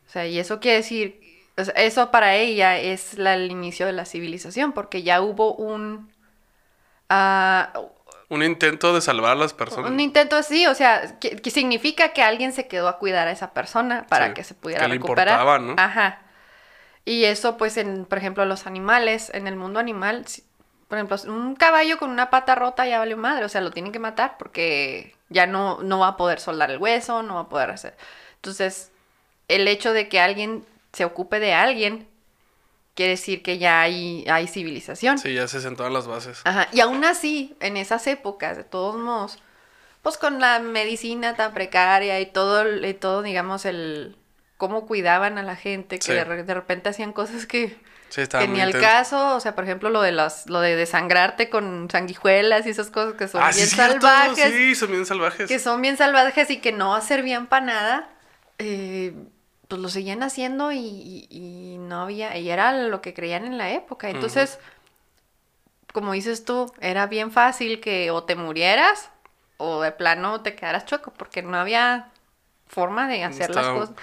O 0.10 0.12
sea, 0.12 0.26
y 0.26 0.40
eso 0.40 0.60
quiere 0.60 0.78
decir, 0.78 1.22
o 1.56 1.64
sea, 1.64 1.74
eso 1.76 2.10
para 2.10 2.36
ella 2.36 2.80
es 2.80 3.14
la- 3.20 3.36
el 3.36 3.52
inicio 3.52 3.86
de 3.86 3.94
la 3.94 4.06
civilización, 4.06 4.72
porque 4.74 5.04
ya 5.04 5.22
hubo 5.22 5.54
un, 5.54 6.12
ah, 7.10 7.72
Un 8.30 8.44
intento 8.44 8.94
de 8.94 9.02
salvar 9.02 9.34
a 9.34 9.36
las 9.36 9.54
personas. 9.54 9.92
un 9.92 10.00
intento 10.00 10.36
así, 10.36 10.68
o 10.68 10.76
sea, 10.76 11.20
que, 11.20 11.36
que 11.38 11.50
significa 11.52 12.10
que 12.10 12.22
alguien 12.24 12.54
se 12.54 12.68
quedó 12.68 12.88
a 12.88 12.98
cuidar 12.98 13.28
a 13.28 13.32
esa 13.32 13.54
persona 13.54 14.06
para 14.10 14.28
Sí, 14.30 14.34
que 14.34 14.44
se 14.44 14.54
pudiera 14.56 14.82
que 14.86 14.88
le 14.90 14.96
recuperar. 14.96 15.28
importaba, 15.40 15.60
¿no? 15.60 15.76
Ajá. 15.78 16.22
Y 17.06 17.26
eso, 17.26 17.58
pues, 17.58 17.78
en, 17.78 18.06
por 18.06 18.18
ejemplo, 18.20 18.46
los 18.46 18.68
animales, 18.68 19.32
en 19.34 19.48
el 19.48 19.56
mundo 19.56 19.80
animal, 19.80 20.26
si- 20.28 20.44
por 20.88 20.98
ejemplo, 20.98 21.18
un 21.28 21.56
caballo 21.56 21.98
con 22.00 22.10
una 22.10 22.30
pata 22.32 22.56
rota 22.56 22.86
ya 22.88 22.98
valió 23.00 23.16
madre, 23.18 23.46
o 23.46 23.50
sea, 23.50 23.62
lo 23.62 23.70
tienen 23.72 23.92
que 23.92 24.00
matar 24.00 24.38
porque 24.40 25.16
ya 25.30 25.46
no, 25.46 25.82
no 25.84 26.00
va 26.00 26.10
a 26.10 26.18
poder 26.18 26.40
soldar 26.40 26.72
el 26.72 26.80
hueso, 26.80 27.22
no 27.24 27.36
va 27.36 27.42
a 27.42 27.50
poder 27.50 27.70
hacer. 27.70 27.96
Entonces, 28.36 28.92
el 29.50 29.68
hecho 29.68 29.92
de 29.92 30.08
que 30.08 30.20
alguien 30.22 30.64
se 30.94 31.04
ocupe 31.06 31.40
de 31.42 31.54
alguien 31.54 32.08
quiere 32.96 33.12
decir 33.12 33.42
que 33.44 33.58
ya 33.58 33.82
hay, 33.82 34.26
hay 34.30 34.48
civilización. 34.48 35.18
Sí, 35.20 35.34
ya 35.34 35.48
se 35.48 35.62
sentaron 35.62 35.94
las 35.94 36.08
bases. 36.08 36.42
Ajá, 36.46 36.68
y 36.74 36.80
aún 36.82 37.04
así, 37.06 37.56
en 37.60 37.78
esas 37.78 38.08
épocas, 38.08 38.58
de 38.58 38.64
todos 38.64 38.96
modos, 38.98 39.40
pues 40.02 40.18
con 40.18 40.40
la 40.40 40.60
medicina 40.60 41.36
tan 41.36 41.54
precaria 41.54 42.20
y 42.20 42.26
todo, 42.26 42.86
y 42.86 42.94
todo 42.94 43.22
digamos, 43.22 43.66
el 43.66 44.16
cómo 44.58 44.86
cuidaban 44.86 45.38
a 45.38 45.44
la 45.44 45.56
gente, 45.56 45.98
que 46.00 46.04
Sí. 46.06 46.12
de, 46.14 46.24
re- 46.26 46.44
de 46.44 46.54
repente 46.54 46.90
hacían 46.90 47.14
cosas 47.14 47.46
que, 47.46 47.78
Sí, 48.10 48.24
que 48.28 48.48
ni 48.50 48.60
al 48.60 48.72
caso, 48.74 49.36
o 49.36 49.40
sea, 49.40 49.56
por 49.56 49.64
ejemplo, 49.64 49.90
lo 49.90 50.02
de 50.02 50.12
las, 50.12 50.50
lo 50.50 50.60
de 50.60 50.76
desangrarte 50.76 51.50
con 51.50 51.88
sanguijuelas 51.90 52.66
y 52.66 52.72
esas 52.72 52.90
cosas 52.90 53.14
que 53.14 53.28
son 53.30 53.42
Ah, 53.44 53.52
bien 53.56 53.68
salvajes, 53.68 54.52
Sí, 54.54 54.76
son 54.76 54.92
bien 54.92 55.06
salvajes. 55.06 55.48
que 55.48 55.60
son 55.60 55.82
bien 55.82 55.96
salvajes 55.96 56.50
y 56.50 56.58
que 56.60 56.72
no 56.74 57.00
servían 57.02 57.48
para 57.48 57.66
nada, 57.66 58.10
eh, 58.58 59.14
pues 59.70 59.80
lo 59.82 59.88
seguían 59.88 60.22
haciendo 60.24 60.74
y, 60.74 60.78
y- 60.80 61.28
y 61.30 61.78
no 61.78 62.02
había, 62.02 62.36
y 62.38 62.50
era 62.50 62.74
lo 62.74 63.00
que 63.02 63.14
creían 63.14 63.46
en 63.46 63.58
la 63.58 63.72
época. 63.72 64.10
Entonces, 64.10 64.60
como 65.94 66.12
dices 66.14 66.44
tú, 66.44 66.74
era 66.82 67.08
bien 67.08 67.32
fácil 67.32 67.80
que 67.80 68.12
o 68.12 68.24
te 68.24 68.36
murieras 68.36 69.10
o 69.58 69.82
de 69.82 69.92
plano 69.92 70.42
te 70.42 70.56
quedaras 70.56 70.86
chueco, 70.86 71.12
porque 71.14 71.42
no 71.42 71.58
había 71.58 72.10
forma 72.68 73.08
de 73.08 73.24
hacer 73.24 73.54
las 73.56 73.68
cosas. 73.68 73.96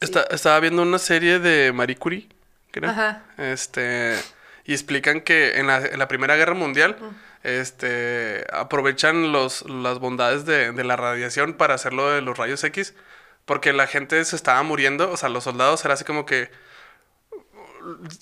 Está- 0.00 0.24
estaba 0.30 0.60
viendo 0.60 0.82
una 0.82 0.98
serie 0.98 1.38
de 1.38 1.72
Marie 1.72 1.96
Curie, 1.96 2.28
creo. 2.70 2.90
Ajá. 2.90 3.22
Este, 3.38 4.18
y 4.64 4.72
explican 4.72 5.20
que 5.20 5.58
en 5.58 5.66
la, 5.66 5.78
en 5.78 5.98
la 5.98 6.08
Primera 6.08 6.36
Guerra 6.36 6.54
Mundial, 6.54 6.96
este, 7.42 8.44
aprovechan 8.52 9.32
los, 9.32 9.68
las 9.68 9.98
bondades 9.98 10.44
de, 10.46 10.72
de 10.72 10.84
la 10.84 10.96
radiación 10.96 11.54
para 11.54 11.74
hacerlo 11.74 12.10
de 12.10 12.22
los 12.22 12.38
rayos 12.38 12.62
X, 12.64 12.94
porque 13.44 13.72
la 13.72 13.86
gente 13.86 14.24
se 14.24 14.36
estaba 14.36 14.62
muriendo, 14.62 15.10
o 15.10 15.16
sea, 15.16 15.28
los 15.28 15.44
soldados 15.44 15.84
era 15.84 15.94
así 15.94 16.04
como 16.04 16.24
que 16.26 16.50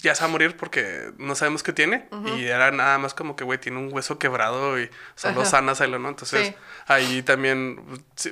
ya 0.00 0.14
se 0.14 0.22
va 0.22 0.28
a 0.28 0.30
morir 0.30 0.56
porque 0.56 1.12
no 1.18 1.34
sabemos 1.34 1.62
qué 1.62 1.72
tiene. 1.74 2.08
Y 2.38 2.44
era 2.46 2.70
nada 2.70 2.96
más 2.98 3.12
como 3.12 3.36
que, 3.36 3.44
güey, 3.44 3.58
tiene 3.58 3.78
un 3.78 3.92
hueso 3.92 4.18
quebrado 4.18 4.80
y 4.80 4.88
solo 5.14 5.42
Ajá. 5.42 5.50
sana, 5.74 5.98
¿no? 5.98 6.08
Entonces, 6.08 6.48
Sí. 6.48 6.54
ahí 6.86 7.22
también 7.22 7.78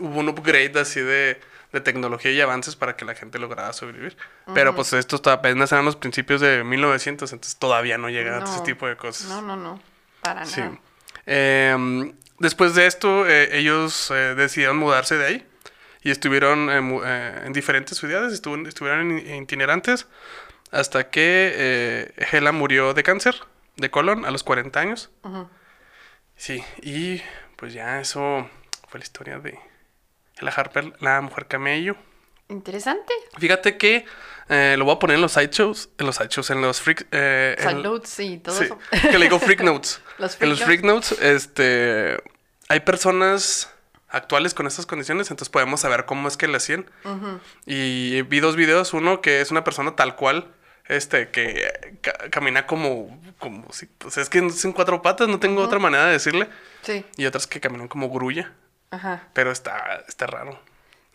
hubo 0.01 0.21
un 0.21 0.29
upgrade 0.31 0.73
así 0.81 1.01
de, 1.01 1.39
de 1.71 1.81
tecnología 1.83 2.31
y 2.33 2.41
avances 2.41 2.77
para 2.77 2.97
que 2.97 3.05
la 3.05 3.15
gente 3.15 3.39
lograra 3.39 3.71
sobrevivir. 3.75 4.17
Pero 4.55 4.75
pues 4.75 4.95
estos 4.95 5.21
to- 5.21 5.31
apenas 5.31 5.71
eran 5.71 5.85
los 5.85 5.97
principios 5.97 6.41
de 6.41 6.65
1900, 6.65 7.31
entonces 7.35 7.59
todavía 7.59 7.99
no 7.99 8.09
llega 8.09 8.39
a 8.39 8.45
ese 8.45 8.63
tipo 8.63 8.87
de 8.87 8.97
cosas. 8.97 9.29
No, 9.29 9.43
no, 9.43 9.55
no. 9.57 9.83
Para 10.23 10.47
Sí. 10.47 10.61
nada. 10.63 10.79
Eh, 11.27 12.15
después 12.39 12.75
de 12.75 12.87
esto, 12.87 13.29
eh, 13.29 13.51
ellos 13.59 14.11
eh, 14.11 14.35
decidieron 14.35 14.79
mudarse 14.79 15.19
de 15.19 15.27
ahí 15.27 15.47
y 16.03 16.11
estuvieron 16.11 16.71
eh, 16.71 17.01
eh, 17.07 17.43
en 17.47 17.53
diferentes 17.53 17.99
ciudades, 17.99 18.33
estuvo- 18.33 18.67
estuvieron 18.69 19.19
itinerantes 19.19 20.07
hasta 20.71 21.11
que 21.11 21.53
eh, 21.55 22.13
Hela 22.33 22.53
murió 22.53 22.95
de 22.95 23.03
cáncer 23.03 23.35
de 23.77 23.91
colon 23.91 24.25
a 24.25 24.31
los 24.31 24.43
40 24.45 24.81
años. 24.81 25.11
Sí, 26.37 26.63
y 26.83 27.21
pues 27.57 27.73
ya 27.73 28.01
eso 28.01 28.49
fue 28.89 29.01
la 29.01 29.05
historia 29.05 29.39
de 29.39 29.59
Hela 30.41 30.53
Harper, 30.53 30.93
la 31.01 31.21
mujer 31.21 31.47
camello. 31.47 31.97
Interesante. 32.49 33.13
Fíjate 33.39 33.77
que 33.77 34.05
eh, 34.49 34.77
lo 34.79 34.85
voy 34.87 34.95
a 34.95 34.99
poner 34.99 35.17
en 35.17 35.21
los 35.23 35.33
sideshows, 35.33 35.91
en 35.99 36.07
los 36.07 36.17
sideshows, 36.17 36.51
en 36.51 36.63
los 36.63 36.81
freak... 36.81 37.07
eh, 37.13 37.57
Salutes 37.59 38.19
y 38.21 38.39
todo 38.39 38.55
Sí, 38.57 38.65
eso. 38.65 38.79
que 39.11 39.19
le 39.19 39.25
digo 39.27 39.39
freak 39.39 39.61
notes. 39.63 40.01
Los 40.19 40.41
en 40.41 40.49
los 40.49 40.63
freak 40.63 40.83
notes, 40.83 41.13
este, 41.21 42.17
hay 42.69 42.81
personas 42.81 43.71
actuales 44.11 44.55
con 44.55 44.67
estas 44.67 44.87
condiciones, 44.87 45.31
entonces 45.31 45.51
podemos 45.51 45.81
saber 45.81 46.05
cómo 46.07 46.29
es 46.29 46.37
que 46.37 46.49
le 46.49 46.57
hacían. 46.57 46.87
Y 47.67 48.23
vi 48.23 48.41
dos 48.41 48.57
videos, 48.57 48.95
uno 48.95 49.21
que 49.21 49.41
es 49.41 49.51
una 49.51 49.65
persona 49.65 49.97
tal 49.97 50.17
cual, 50.17 50.47
este, 50.87 51.31
que 51.31 51.99
ca- 52.01 52.31
camina 52.31 52.67
como, 52.67 53.21
como 53.39 53.71
si, 53.73 53.87
pues 53.87 54.17
es 54.17 54.29
que 54.31 54.39
es 54.39 54.65
en 54.65 54.73
cuatro 54.73 55.03
patas, 55.03 55.29
no 55.29 55.39
tengo 55.39 55.63
otra 55.63 55.79
manera 55.79 56.07
de 56.07 56.13
decirle. 56.13 56.49
Sí. 56.83 57.05
Y 57.17 57.27
otras 57.27 57.47
que 57.47 57.61
caminan 57.61 57.89
como 57.89 58.09
grulla, 58.09 58.53
Ajá. 58.91 59.29
pero 59.35 59.51
está, 59.51 60.03
está 60.09 60.27
raro, 60.27 60.59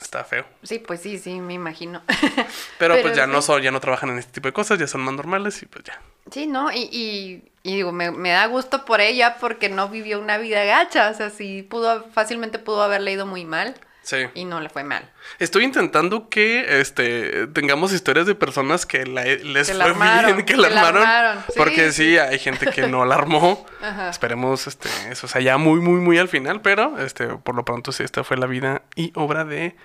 está 0.03 0.23
feo. 0.23 0.45
Sí, 0.63 0.79
pues 0.79 1.01
sí, 1.01 1.17
sí, 1.17 1.39
me 1.39 1.53
imagino. 1.53 2.01
Pero, 2.07 2.45
Pero 2.79 3.01
pues 3.01 3.15
ya 3.15 3.25
no 3.27 3.41
son, 3.41 3.61
ya 3.61 3.71
no 3.71 3.79
trabajan 3.79 4.09
en 4.11 4.19
este 4.19 4.31
tipo 4.33 4.47
de 4.47 4.53
cosas, 4.53 4.77
ya 4.79 4.87
son 4.87 5.01
más 5.01 5.13
normales 5.15 5.61
y 5.63 5.65
pues 5.65 5.83
ya. 5.85 5.99
Sí, 6.31 6.47
¿no? 6.47 6.71
Y, 6.71 6.89
y, 6.91 7.43
y 7.63 7.75
digo, 7.75 7.91
me, 7.91 8.11
me 8.11 8.29
da 8.29 8.45
gusto 8.45 8.85
por 8.85 9.01
ella 9.01 9.37
porque 9.39 9.69
no 9.69 9.89
vivió 9.89 10.19
una 10.19 10.37
vida 10.37 10.63
gacha. 10.63 11.09
O 11.09 11.13
sea, 11.13 11.29
sí 11.29 11.63
pudo, 11.63 12.05
fácilmente 12.13 12.59
pudo 12.59 12.81
haberle 12.83 13.11
ido 13.11 13.25
muy 13.25 13.45
mal 13.45 13.75
Sí. 14.03 14.17
y 14.33 14.43
no 14.43 14.59
le 14.59 14.67
fue 14.67 14.83
mal. 14.83 15.09
Estoy 15.39 15.63
intentando 15.63 16.27
que 16.27 16.81
este 16.81 17.47
tengamos 17.47 17.93
historias 17.93 18.25
de 18.27 18.35
personas 18.35 18.85
que 18.85 19.05
la- 19.05 19.23
les 19.23 19.67
Que 19.67 19.73
fue 19.73 19.75
la 19.75 19.85
armaron, 19.85 20.33
bien, 20.35 20.45
que 20.45 20.57
la 20.57 20.67
que 20.67 20.73
la 20.75 20.81
armaron. 20.81 21.07
armaron. 21.07 21.43
Sí, 21.47 21.53
porque 21.55 21.91
sí, 21.93 22.11
sí. 22.11 22.17
hay 22.17 22.37
gente 22.37 22.65
que 22.67 22.87
no 22.87 23.05
la 23.05 23.15
armó. 23.15 23.65
Ajá. 23.81 24.09
Esperemos 24.09 24.67
este, 24.67 24.89
eso 25.09 25.29
sea 25.29 25.39
ya 25.41 25.57
muy, 25.57 25.79
muy, 25.79 26.01
muy 26.01 26.17
al 26.17 26.27
final. 26.27 26.59
Pero 26.61 26.97
este, 26.99 27.27
por 27.27 27.55
lo 27.55 27.63
pronto 27.63 27.93
sí, 27.93 28.03
esta 28.03 28.25
fue 28.25 28.35
la 28.35 28.45
vida 28.45 28.81
y 28.95 29.13
obra 29.15 29.45
de, 29.45 29.77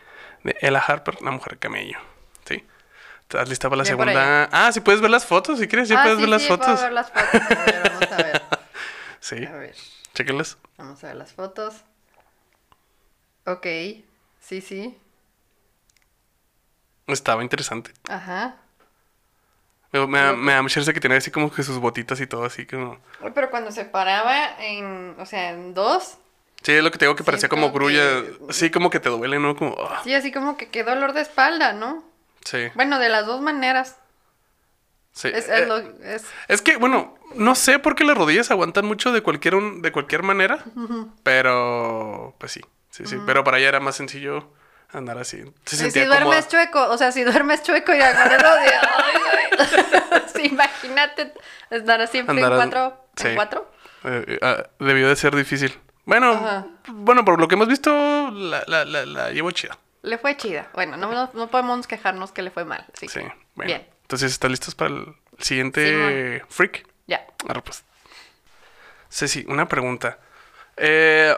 de 0.45 0.57
Ella 0.61 0.79
Harper, 0.81 1.21
la 1.23 1.31
mujer 1.31 1.59
camello. 1.59 1.99
¿Sí? 2.47 2.67
¿Estás 3.23 3.49
lista 3.49 3.69
para 3.69 3.79
la 3.79 3.83
Bien 3.85 3.97
segunda? 3.99 4.49
Ah, 4.53 4.73
sí 4.73 4.81
puedes 4.81 5.01
ver 5.01 5.11
las 5.11 5.27
fotos, 5.27 5.59
si 5.59 5.69
quieres, 5.69 5.89
ya 5.89 6.01
Ah, 6.01 6.03
puedes 6.05 6.17
sí, 6.19 6.23
ver 6.23 6.31
las 6.31 6.43
sí, 6.43 6.49
fotos. 6.49 6.67
puedo 6.67 6.83
ver 6.83 6.93
las 6.93 7.11
fotos. 7.13 7.43
A 7.51 7.65
ver, 7.65 7.83
vamos 7.93 8.13
a 8.13 8.17
ver. 8.23 8.43
Sí, 9.21 9.45
A 9.45 9.53
ver, 9.53 9.75
chéquenlas. 10.15 10.57
vamos 10.77 11.03
a 11.05 11.09
ver 11.09 11.17
las 11.17 11.33
fotos. 11.33 11.75
Ok, 13.45 13.67
sí, 14.41 14.61
sí. 14.61 14.97
Estaba 17.07 17.43
interesante. 17.43 17.93
Ajá. 18.09 18.57
Me, 19.93 20.07
me, 20.07 20.19
da- 20.19 20.35
me 20.35 20.53
da 20.53 20.63
mucha 20.63 20.81
risa 20.81 20.93
que 20.93 21.01
tenía 21.01 21.17
así 21.19 21.31
como 21.31 21.51
que 21.51 21.63
sus 21.63 21.79
botitas 21.79 22.21
y 22.21 22.27
todo 22.27 22.45
así 22.45 22.67
como... 22.67 22.99
Pero 23.35 23.51
cuando 23.51 23.73
se 23.73 23.87
paraba 23.87 24.63
en, 24.63 25.17
o 25.19 25.25
sea, 25.27 25.51
en 25.51 25.73
dos, 25.75 26.19
Sí, 26.63 26.73
es 26.73 26.83
lo 26.83 26.91
que 26.91 26.99
te 26.99 27.05
digo 27.07 27.15
que 27.17 27.25
parecía 27.25 27.49
como 27.49 27.71
grulla. 27.71 28.23
que- 28.23 28.53
Sí, 28.53 28.71
como 28.71 28.91
que 28.91 29.01
te 29.01 29.09
duele, 29.09 29.39
¿no? 29.39 29.57
Como... 29.57 29.77
ah, 29.79 30.01
sí, 30.05 30.13
así 30.15 30.33
como 30.33 30.57
que 30.57 30.69
qué 30.69 30.83
dolor 30.85 31.13
de 31.13 31.21
espalda, 31.23 31.73
¿no? 31.73 32.05
sí, 32.45 32.69
Bueno, 32.75 32.99
de 32.99 33.09
las 33.09 33.27
dos 33.27 33.41
maneras. 33.41 33.97
sí. 35.13 35.29
Es, 35.33 35.49
Eh, 35.49 35.63
es 35.63 35.69
lo- 35.69 35.79
es- 35.79 36.25
es 36.49 36.63
que, 36.63 36.77
bueno, 36.77 37.17
no 37.35 37.55
sé 37.55 37.79
por 37.79 37.95
qué 37.95 38.05
las 38.05 38.17
rodillas 38.17 38.51
aguantan 38.51 38.87
mucho 38.87 39.13
de 39.13 39.23
cualquier, 39.23 39.55
un- 39.55 39.83
de 39.83 39.93
cualquier 39.93 40.23
manera. 40.23 40.65
Pero, 41.23 42.35
pues 42.39 42.53
sí, 42.53 42.61
sí, 42.91 43.05
sí. 43.07 43.19
Pero 43.27 43.45
para 43.45 43.59
ella 43.59 43.69
era 43.69 43.81
más 43.81 43.97
sencillo 43.97 44.51
andar 44.91 45.19
así. 45.19 45.43
Se 45.67 45.77
Sí, 45.77 45.77
sentía 45.77 46.03
si 46.03 46.09
duermes 46.09 46.47
cómoda. 46.47 46.49
chueco, 46.49 46.89
o 46.91 46.97
sea, 46.99 47.13
si 47.13 47.23
duermes 47.23 47.63
chueco 47.63 47.95
y 47.95 48.01
agarrarlo 48.01 48.55
de... 48.55 48.71
ay. 48.97 49.15
Sí, 50.35 50.47
imagínate 50.47 51.35
estar 51.71 52.07
siempre 52.09 52.35
Andar 52.37 52.53
en 52.53 52.61
en- 52.63 52.71
cuatro. 52.71 53.05
sí. 53.17 53.27
¿En 53.29 53.35
cuatro? 53.35 53.71
Eh, 54.05 54.25
eh, 54.29 54.39
ah, 54.43 54.65
debió 54.79 55.09
de 55.09 55.17
ser 55.17 55.35
difícil. 55.35 55.79
Bueno, 56.09 56.31
Ajá. 56.33 56.67
bueno, 56.89 57.23
por 57.23 57.39
lo 57.39 57.49
que 57.49 57.55
hemos 57.55 57.69
visto, 57.69 57.91
la, 58.31 58.65
la, 58.67 58.87
la, 58.87 59.05
la 59.05 59.31
llevo 59.31 59.51
chida. 59.51 59.77
Le 60.01 60.17
fue 60.17 60.39
chida. 60.39 60.71
Bueno, 60.73 60.97
no, 60.97 61.13
no, 61.13 61.31
no 61.35 61.49
podemos 61.49 61.87
quejarnos 61.87 62.33
que 62.33 62.41
le 62.41 62.51
fue 62.51 62.65
mal. 62.65 62.87
Sí, 62.95 63.09
que, 63.09 63.21
bueno. 63.55 63.69
Bien, 63.69 63.87
Entonces, 64.03 64.33
¿estás 64.33 64.51
listos 64.51 64.75
para 64.75 64.91
el 64.95 65.15
siguiente 65.39 66.43
freak? 66.49 66.89
ya. 67.07 67.27
Ahora 67.47 67.63
pues. 67.63 67.85
Ceci, 69.11 69.45
una 69.49 69.69
pregunta. 69.69 70.19
Eh, 70.79 71.37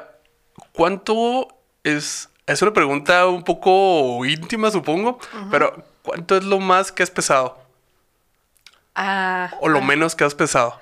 ¿Cuánto 0.73 1.49
es... 1.83 2.29
Es 2.47 2.63
una 2.63 2.73
pregunta 2.73 3.27
un 3.27 3.43
poco 3.43 4.25
íntima, 4.25 4.71
supongo, 4.71 5.19
pero 5.51 5.85
¿cuánto 6.03 6.37
es 6.37 6.45
lo 6.45 6.61
más 6.61 6.93
que 6.93 7.03
has 7.03 7.11
pesado? 7.11 7.59
Ah, 8.95 9.53
O 9.61 9.69
lo 9.69 9.79
ah. 9.79 9.83
menos 9.83 10.15
que 10.15 10.25
has 10.25 10.35
pesado. 10.35 10.81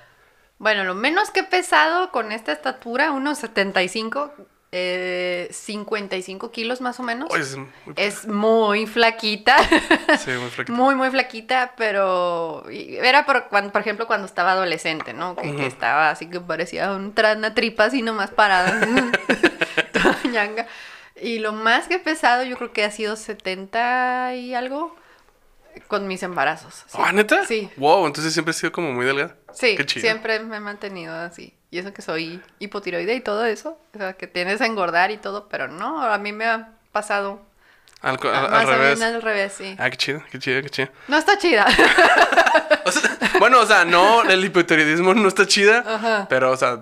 Bueno, 0.59 0.85
lo 0.85 0.95
menos 0.95 1.31
que 1.31 1.41
he 1.41 1.45
pesado 1.45 2.11
con 2.11 2.33
esta 2.33 2.53
estatura, 2.53 3.13
unos 3.13 3.39
75, 3.39 4.33
eh, 4.73 5.49
55 5.53 6.51
kilos 6.51 6.81
más 6.81 6.99
o 6.99 7.03
menos. 7.05 7.33
Es 7.35 7.57
muy, 7.57 7.69
Es 7.97 8.27
muy 8.27 8.87
flaquita. 8.87 9.57
sí, 10.19 10.33
muy 10.33 10.51
flaquito. 10.51 10.77
Muy, 10.77 10.95
muy 10.97 11.11
flaquita, 11.11 11.75
pero 11.77 12.65
era 12.69 13.25
por, 13.25 13.49
cuando, 13.49 13.73
por 13.73 13.81
ejemplo 13.81 14.07
cuando 14.07 14.27
estaba 14.27 14.53
adolescente, 14.53 15.13
¿no? 15.15 15.37
Que, 15.37 15.67
estaba 15.67 16.11
así 16.11 16.29
que 16.29 16.41
parecía 16.41 16.93
un 16.93 17.15
una 17.17 17.55
tripa 17.55 17.85
así 17.85 18.03
nomás 18.03 18.31
parada. 18.31 18.81
Toda 19.93 20.19
ñanga. 20.25 20.67
Y 21.21 21.39
lo 21.39 21.53
más 21.53 21.89
que 21.89 21.95
he 21.95 21.99
pesado 22.01 22.43
yo 22.43 22.57
creo 22.57 22.73
que 22.73 22.85
ha 22.85 22.91
sido 22.91 23.17
70 23.17 24.35
y 24.35 24.55
algo 24.55 24.95
con 25.87 26.07
mis 26.09 26.23
embarazos. 26.23 26.85
sí. 26.87 26.99
¿Ah, 27.01 27.13
neta? 27.13 27.45
Sí, 27.47 27.71
Wow, 27.77 28.07
entonces 28.07 28.33
siempre 28.33 28.51
has 28.51 28.57
sido 28.57 28.73
como 28.73 28.93
muy 28.93 29.05
delgada. 29.07 29.37
sí, 29.53 29.77
Qué 29.77 29.87
chido. 29.87 30.03
siempre 30.03 30.41
me 30.41 30.57
he 30.57 30.61
mantenido 30.61 31.15
así. 31.15 31.55
Y 31.71 31.79
eso 31.79 31.93
que 31.93 32.01
soy 32.03 32.41
hipotiroide 32.61 33.15
y 33.15 33.21
todo 33.21 33.45
eso, 33.45 33.79
o 33.95 33.99
sea, 33.99 34.15
que 34.15 34.27
tienes 34.27 34.61
a 34.63 34.67
engordar 34.67 35.11
y 35.11 35.19
todo, 35.19 35.49
pero 35.49 35.69
no, 35.69 36.03
a 36.03 36.17
mí 36.19 36.33
me 36.33 36.47
ha 36.47 36.71
pasado 36.93 37.43
Al, 38.01 38.19
co- 38.19 38.31
al- 38.31 38.55
al 38.55 38.67
revés. 38.67 39.03
al 39.03 39.21
revés, 39.21 39.53
sí. 39.59 39.77
Ah, 39.79 39.91
qué 39.91 39.97
chido, 39.99 40.23
qué 40.31 40.39
chido, 40.39 40.63
qué 40.63 40.71
chido. 40.71 40.89
No 41.09 41.19
está 41.19 41.37
chida. 41.39 41.67
O 42.85 42.91
sea, 42.91 43.19
bueno, 43.39 43.61
o 43.61 43.67
sea, 43.67 43.85
no, 43.85 44.23
el 44.23 44.43
hipotiroidismo 44.45 45.13
no 45.13 45.29
está 45.29 45.47
chida, 45.47 45.85
Ajá. 45.87 46.27
pero, 46.31 46.51
o 46.53 46.57
sea, 46.57 46.79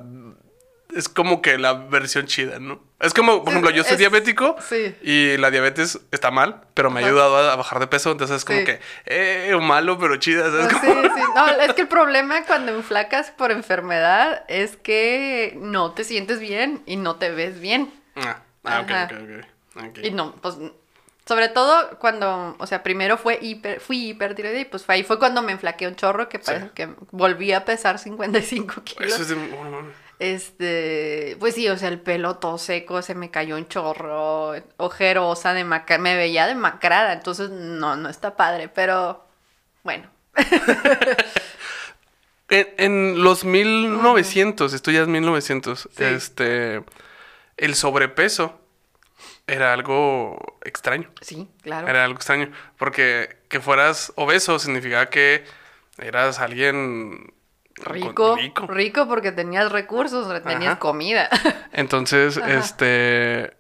es 0.97 1.09
como 1.09 1.43
que 1.43 1.59
la 1.59 1.75
versión 1.75 2.27
chida, 2.27 2.59
¿no? 2.59 2.81
Es 2.99 3.13
como, 3.15 3.41
por 3.45 3.51
ejemplo, 3.51 3.71
yo 3.71 3.85
soy 3.85 3.93
Es- 3.93 3.99
diabético 3.99 4.57
sí. 4.69 4.95
y 5.03 5.37
la 5.37 5.51
diabetes 5.51 6.01
está 6.11 6.31
mal, 6.31 6.63
pero 6.75 6.91
me 6.91 7.01
ha 7.03 7.07
ayudado 7.07 7.37
a, 7.37 7.53
a 7.53 7.57
bajar 7.57 7.79
de 7.79 7.87
peso, 7.87 8.11
entonces 8.11 8.39
es 8.39 8.45
como 8.45 8.59
Sí. 8.61 8.65
que, 8.65 8.81
eh, 9.05 9.57
malo, 9.61 9.99
pero 9.99 10.17
chida, 10.17 10.45
¿sabes? 10.51 10.69
Sí, 10.81 10.87
cómo? 10.87 11.03
sí. 11.03 11.23
No, 11.35 11.47
es 11.63 11.75
que 11.75 11.83
el 11.83 11.89
problema 11.89 12.43
cuando 12.45 12.73
enflacas 12.73 13.31
por 13.31 13.51
enfermedad 13.53 14.45
es 14.49 14.77
que 14.77 15.57
no 15.61 15.93
te 15.93 16.05
sientes 16.05 16.41
bien 16.41 16.83
y 16.87 16.97
no 16.97 17.17
te 17.17 17.31
ves 17.31 17.61
bien. 17.61 17.93
Ah, 18.17 18.41
ah, 18.65 18.81
ok, 18.81 18.91
Ajá. 18.91 19.09
ok, 19.77 19.85
ok. 19.89 19.99
Y 20.03 20.11
no, 20.13 20.35
pues, 20.37 20.57
sobre 21.29 21.49
todo 21.49 21.99
cuando, 21.99 22.55
o 22.59 22.67
sea, 22.67 22.83
primero 22.85 23.19
fue 23.19 23.39
hiper, 23.43 23.81
fui 23.81 24.11
y 24.11 24.15
pues 24.65 24.85
fue 24.85 24.95
ahí 24.95 25.03
fue 25.03 25.19
cuando 25.19 25.43
me 25.43 25.53
enflaqué 25.53 25.87
un 25.89 25.97
chorro 25.97 26.29
que 26.29 26.39
parece 26.39 26.67
Sí. 26.67 26.71
que 26.75 26.89
volví 27.11 27.53
a 27.53 27.65
pesar 27.65 27.99
55 27.99 28.83
kilos. 28.85 29.13
Eso 29.13 29.23
es 29.23 29.29
de... 29.31 29.37
Este, 30.19 31.37
pues 31.39 31.55
sí, 31.55 31.69
o 31.69 31.77
sea, 31.77 31.89
el 31.89 32.01
pelo 32.01 32.37
todo 32.37 32.57
seco, 32.59 33.03
se 33.03 33.15
me 33.15 33.31
cayó 33.31 33.57
un 33.57 33.69
chorro, 33.69 34.55
ojerosa, 34.79 35.53
demacra, 35.53 35.99
me 35.99 36.17
veía 36.17 36.47
demacrada, 36.47 37.13
entonces 37.13 37.51
no, 37.51 37.97
no 37.97 38.09
está 38.09 38.37
padre, 38.37 38.69
pero 38.69 39.25
bueno. 39.83 40.09
En, 42.49 42.69
en 42.79 43.25
los 43.25 43.45
1900, 43.45 44.73
esto 44.73 44.93
ya 44.93 45.03
es 45.03 45.09
1900, 45.09 45.89
Sí. 45.97 46.05
este, 46.05 46.85
el 47.57 47.75
sobrepeso 47.75 48.61
era 49.49 49.73
algo 49.73 50.39
extraño. 50.65 51.11
Sí, 51.23 51.49
claro. 51.63 51.89
Era 51.89 52.05
algo 52.05 52.17
extraño. 52.17 52.53
Porque 52.79 53.37
que 53.49 53.59
fueras 53.61 54.13
obeso 54.15 54.61
significaba 54.61 55.07
que 55.07 55.45
eras 55.99 56.39
alguien 56.39 57.35
Rico, 57.85 58.37
rico. 58.37 58.67
rico, 58.67 59.07
porque 59.07 59.33
tenías 59.33 59.71
recursos, 59.71 60.27
tenías 60.43 60.73
Ajá. 60.73 60.79
comida. 60.79 61.29
Entonces, 61.73 62.39
Ajá. 62.39 62.53
este. 62.55 63.55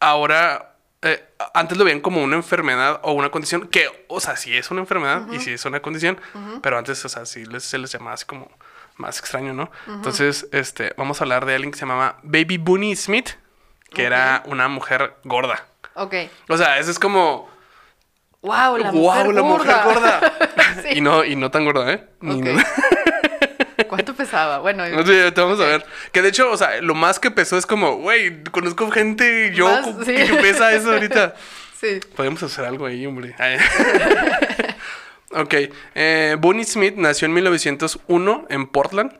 Ahora 0.00 0.74
eh, 1.02 1.24
antes 1.54 1.76
lo 1.78 1.84
veían 1.84 2.00
como 2.00 2.22
una 2.22 2.36
enfermedad 2.36 3.00
o 3.02 3.12
una 3.12 3.30
condición 3.30 3.68
que, 3.68 4.04
o 4.08 4.20
sea, 4.20 4.36
sí 4.36 4.56
es 4.56 4.70
una 4.70 4.80
enfermedad 4.80 5.26
y 5.30 5.38
sí 5.40 5.52
es 5.52 5.64
una 5.64 5.80
condición, 5.80 6.20
pero 6.62 6.76
antes, 6.78 7.04
o 7.04 7.08
sea, 7.08 7.24
sí 7.26 7.44
les- 7.46 7.64
se 7.64 7.78
les 7.78 7.90
llamaba 7.92 8.14
así 8.14 8.24
como 8.26 8.50
más 8.96 9.18
extraño, 9.20 9.52
¿no? 9.54 9.70
Entonces, 9.86 10.48
este, 10.52 10.92
vamos 10.96 11.20
a 11.20 11.24
hablar 11.24 11.46
de 11.46 11.54
alguien 11.54 11.70
que 11.72 11.78
se 11.78 11.86
llamaba 11.86 12.18
Baby 12.22 12.58
Bunny 12.58 12.96
Smith, 12.96 13.30
que 13.90 14.04
era 14.04 14.42
una 14.46 14.66
mujer 14.68 15.14
gorda. 15.24 15.64
Ok. 15.94 16.14
O 16.48 16.56
sea, 16.56 16.78
eso 16.78 16.90
es 16.90 16.98
como, 16.98 17.48
Wow, 18.40 18.76
la 18.78 18.90
wow, 18.92 19.14
mujer 19.24 19.34
la 19.34 19.42
mujer 19.42 19.76
gorda. 19.84 20.20
Sí. 20.82 20.88
y, 20.96 21.00
no, 21.00 21.24
y 21.24 21.36
no 21.36 21.50
tan 21.50 21.64
gorda, 21.64 21.92
¿eh? 21.92 22.04
Ni- 22.20 22.40
Ok. 22.40 22.62
¿Cuánto 23.88 24.14
pesaba? 24.14 24.58
Bueno, 24.58 24.86
No 24.88 25.02
te 25.04 25.30
vamos 25.30 25.58
a 25.60 25.64
ver. 25.64 25.84
Que 26.12 26.20
de 26.20 26.28
hecho, 26.28 26.50
o 26.50 26.56
sea, 26.56 26.80
lo 26.82 26.94
más 26.94 27.18
que 27.18 27.30
pesó 27.30 27.56
es 27.56 27.64
como, 27.64 27.96
güey, 27.96 28.42
conozco 28.44 28.90
gente 28.90 29.50
yo 29.54 29.66
Más, 29.68 29.86
cu- 29.86 30.04
sí. 30.04 30.14
que 30.14 30.34
pesa 30.42 30.72
eso 30.74 30.92
ahorita. 30.92 31.34
sí. 31.80 32.00
Podemos 32.14 32.42
hacer 32.42 32.64
algo 32.66 32.84
ahí, 32.86 33.06
hombre. 33.06 33.34
Ok. 35.30 35.54
Eh, 35.94 36.36
Bonnie 36.38 36.64
Smith 36.64 36.94
nació 36.96 37.26
en 37.26 37.34
1901 37.34 38.46
en 38.50 38.66
Portland. 38.66 39.12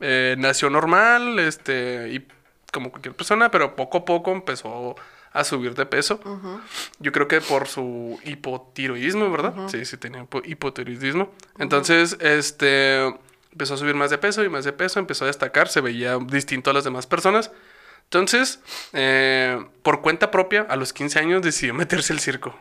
Eh, 0.00 0.34
nació 0.38 0.70
normal, 0.70 1.38
este, 1.38 2.08
y 2.10 2.26
como 2.72 2.90
cualquier 2.90 3.14
persona, 3.14 3.50
pero 3.50 3.74
poco 3.76 3.98
a 3.98 4.04
poco 4.04 4.32
empezó 4.32 4.94
a 5.38 5.44
subir 5.44 5.74
de 5.74 5.86
peso. 5.86 6.20
Yo 6.98 7.12
creo 7.12 7.28
que 7.28 7.40
por 7.40 7.68
su 7.68 8.18
hipotiroidismo, 8.24 9.30
¿verdad? 9.30 9.54
Sí, 9.68 9.84
sí, 9.84 9.96
tenía 9.96 10.22
hipo- 10.22 10.42
hipotiroidismo. 10.44 11.32
Entonces, 11.58 12.16
este, 12.20 13.04
empezó 13.52 13.74
a 13.74 13.76
subir 13.76 13.94
más 13.94 14.10
de 14.10 14.18
peso 14.18 14.44
y 14.44 14.48
más 14.48 14.64
de 14.64 14.72
peso, 14.72 14.98
empezó 15.00 15.24
a 15.24 15.28
destacar, 15.28 15.68
se 15.68 15.80
veía 15.80 16.18
distinto 16.18 16.70
a 16.70 16.72
las 16.74 16.84
demás 16.84 17.06
personas. 17.06 17.50
Entonces, 18.04 18.60
eh, 18.92 19.64
por 19.82 20.00
cuenta 20.00 20.30
propia, 20.30 20.66
a 20.68 20.76
los 20.76 20.92
15 20.92 21.18
años 21.18 21.42
decidió 21.42 21.74
meterse 21.82 22.12
al 22.12 22.20
circo. 22.20 22.54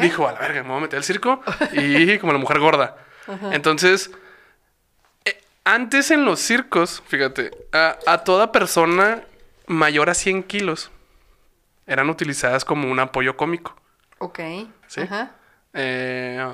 Dijo, 0.00 0.28
a 0.28 0.32
la 0.32 0.38
verga, 0.38 0.62
me 0.62 0.68
voy 0.68 0.78
a 0.78 0.80
meter 0.82 0.98
al 0.98 1.04
circo. 1.04 1.42
Y 1.72 2.18
como 2.18 2.32
la 2.32 2.38
mujer 2.38 2.58
gorda. 2.58 2.96
Entonces, 3.52 4.10
eh, 5.24 5.40
antes 5.64 6.10
en 6.10 6.24
los 6.24 6.40
circos, 6.40 7.02
fíjate, 7.06 7.50
a, 7.72 7.96
a 8.06 8.24
toda 8.24 8.50
persona 8.52 9.22
mayor 9.66 10.10
a 10.10 10.14
100 10.14 10.42
kilos 10.42 10.90
eran 11.86 12.08
utilizadas 12.10 12.64
como 12.64 12.90
un 12.90 12.98
apoyo 13.00 13.36
cómico. 13.36 13.74
Ok. 14.18 14.38
Sí. 14.86 15.00
Ajá. 15.02 15.32
Eh, 15.74 16.44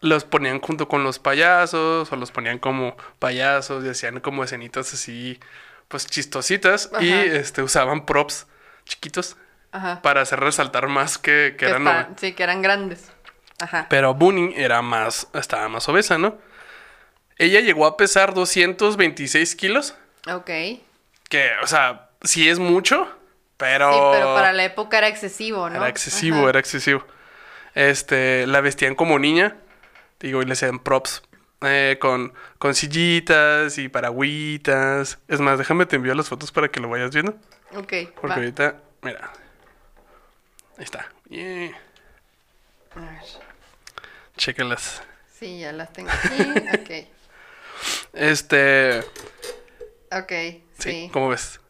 los 0.00 0.24
ponían 0.24 0.60
junto 0.60 0.88
con 0.88 1.02
los 1.04 1.18
payasos 1.18 2.10
o 2.12 2.16
los 2.16 2.30
ponían 2.30 2.58
como 2.58 2.96
payasos 3.18 3.84
y 3.84 3.88
hacían 3.88 4.20
como 4.20 4.44
escenitas 4.44 4.92
así, 4.92 5.38
pues 5.88 6.06
chistositas 6.06 6.90
y 7.00 7.10
este, 7.12 7.62
usaban 7.62 8.04
props 8.06 8.46
chiquitos 8.84 9.36
Ajá. 9.72 10.02
para 10.02 10.20
hacer 10.22 10.40
resaltar 10.40 10.88
más 10.88 11.18
que, 11.18 11.56
que 11.58 11.66
eran 11.66 11.86
está- 11.86 12.10
sí, 12.16 12.32
que 12.32 12.42
eran 12.42 12.62
grandes. 12.62 13.10
Ajá. 13.60 13.86
Pero 13.88 14.14
Bunny 14.14 14.52
era 14.56 14.82
más, 14.82 15.28
estaba 15.32 15.68
más 15.68 15.88
obesa, 15.88 16.18
¿no? 16.18 16.36
Ella 17.38 17.60
llegó 17.60 17.86
a 17.86 17.96
pesar 17.96 18.34
226 18.34 19.56
kilos, 19.56 19.94
Ok. 20.28 20.50
Que, 21.28 21.50
o 21.62 21.66
sea, 21.66 22.10
sí 22.22 22.48
es 22.48 22.58
mucho, 22.58 23.08
pero... 23.56 24.10
pero 24.12 24.34
para 24.34 24.52
la 24.52 24.64
época 24.64 24.98
era 24.98 25.08
excesivo, 25.08 25.68
¿no? 25.70 25.76
Era 25.76 25.88
excesivo, 25.88 26.38
Ajá. 26.40 26.48
era 26.50 26.58
excesivo. 26.60 27.04
Este, 27.74 28.46
la 28.46 28.60
vestían 28.60 28.94
como 28.94 29.18
niña, 29.18 29.56
digo, 30.20 30.42
y 30.42 30.44
le 30.46 30.52
hacían 30.52 30.78
props 30.78 31.22
eh, 31.62 31.98
con, 32.00 32.32
con 32.58 32.74
sillitas 32.74 33.78
y 33.78 33.88
paragüitas. 33.88 35.18
Es 35.28 35.40
más, 35.40 35.58
déjame 35.58 35.86
te 35.86 35.96
envío 35.96 36.14
las 36.14 36.28
fotos 36.28 36.52
para 36.52 36.68
que 36.68 36.80
lo 36.80 36.88
vayas 36.88 37.10
viendo. 37.12 37.32
Ok. 37.74 37.92
Porque 38.14 38.28
va. 38.28 38.34
ahorita, 38.36 38.76
mira. 39.02 39.32
Ahí 40.78 40.84
está. 40.84 41.08
Yeah. 41.28 41.70
A 42.96 43.00
ver. 43.00 43.20
Chéquenlas. 44.36 45.02
Sí, 45.38 45.60
ya 45.60 45.72
las 45.72 45.92
tengo 45.92 46.10
aquí. 46.72 47.08
Este, 48.12 49.00
Ok. 49.00 50.22
Ok. 50.22 50.30
sí, 50.30 50.62
Sí. 50.78 51.10
¿cómo 51.12 51.28
ves? 51.28 51.60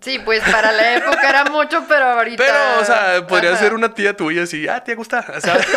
Sí, 0.00 0.18
pues 0.18 0.42
para 0.50 0.72
la 0.72 0.94
época 0.96 1.28
era 1.28 1.44
mucho, 1.44 1.84
pero 1.88 2.04
ahorita. 2.06 2.42
Pero, 2.42 2.80
o 2.80 2.84
sea, 2.84 3.26
podría 3.26 3.50
Ajá. 3.50 3.58
ser 3.60 3.74
una 3.74 3.92
tía 3.94 4.16
tuya 4.16 4.42
así, 4.44 4.66
ah, 4.68 4.82
te 4.82 4.94
gusta, 4.94 5.22
¿sabes? 5.40 5.66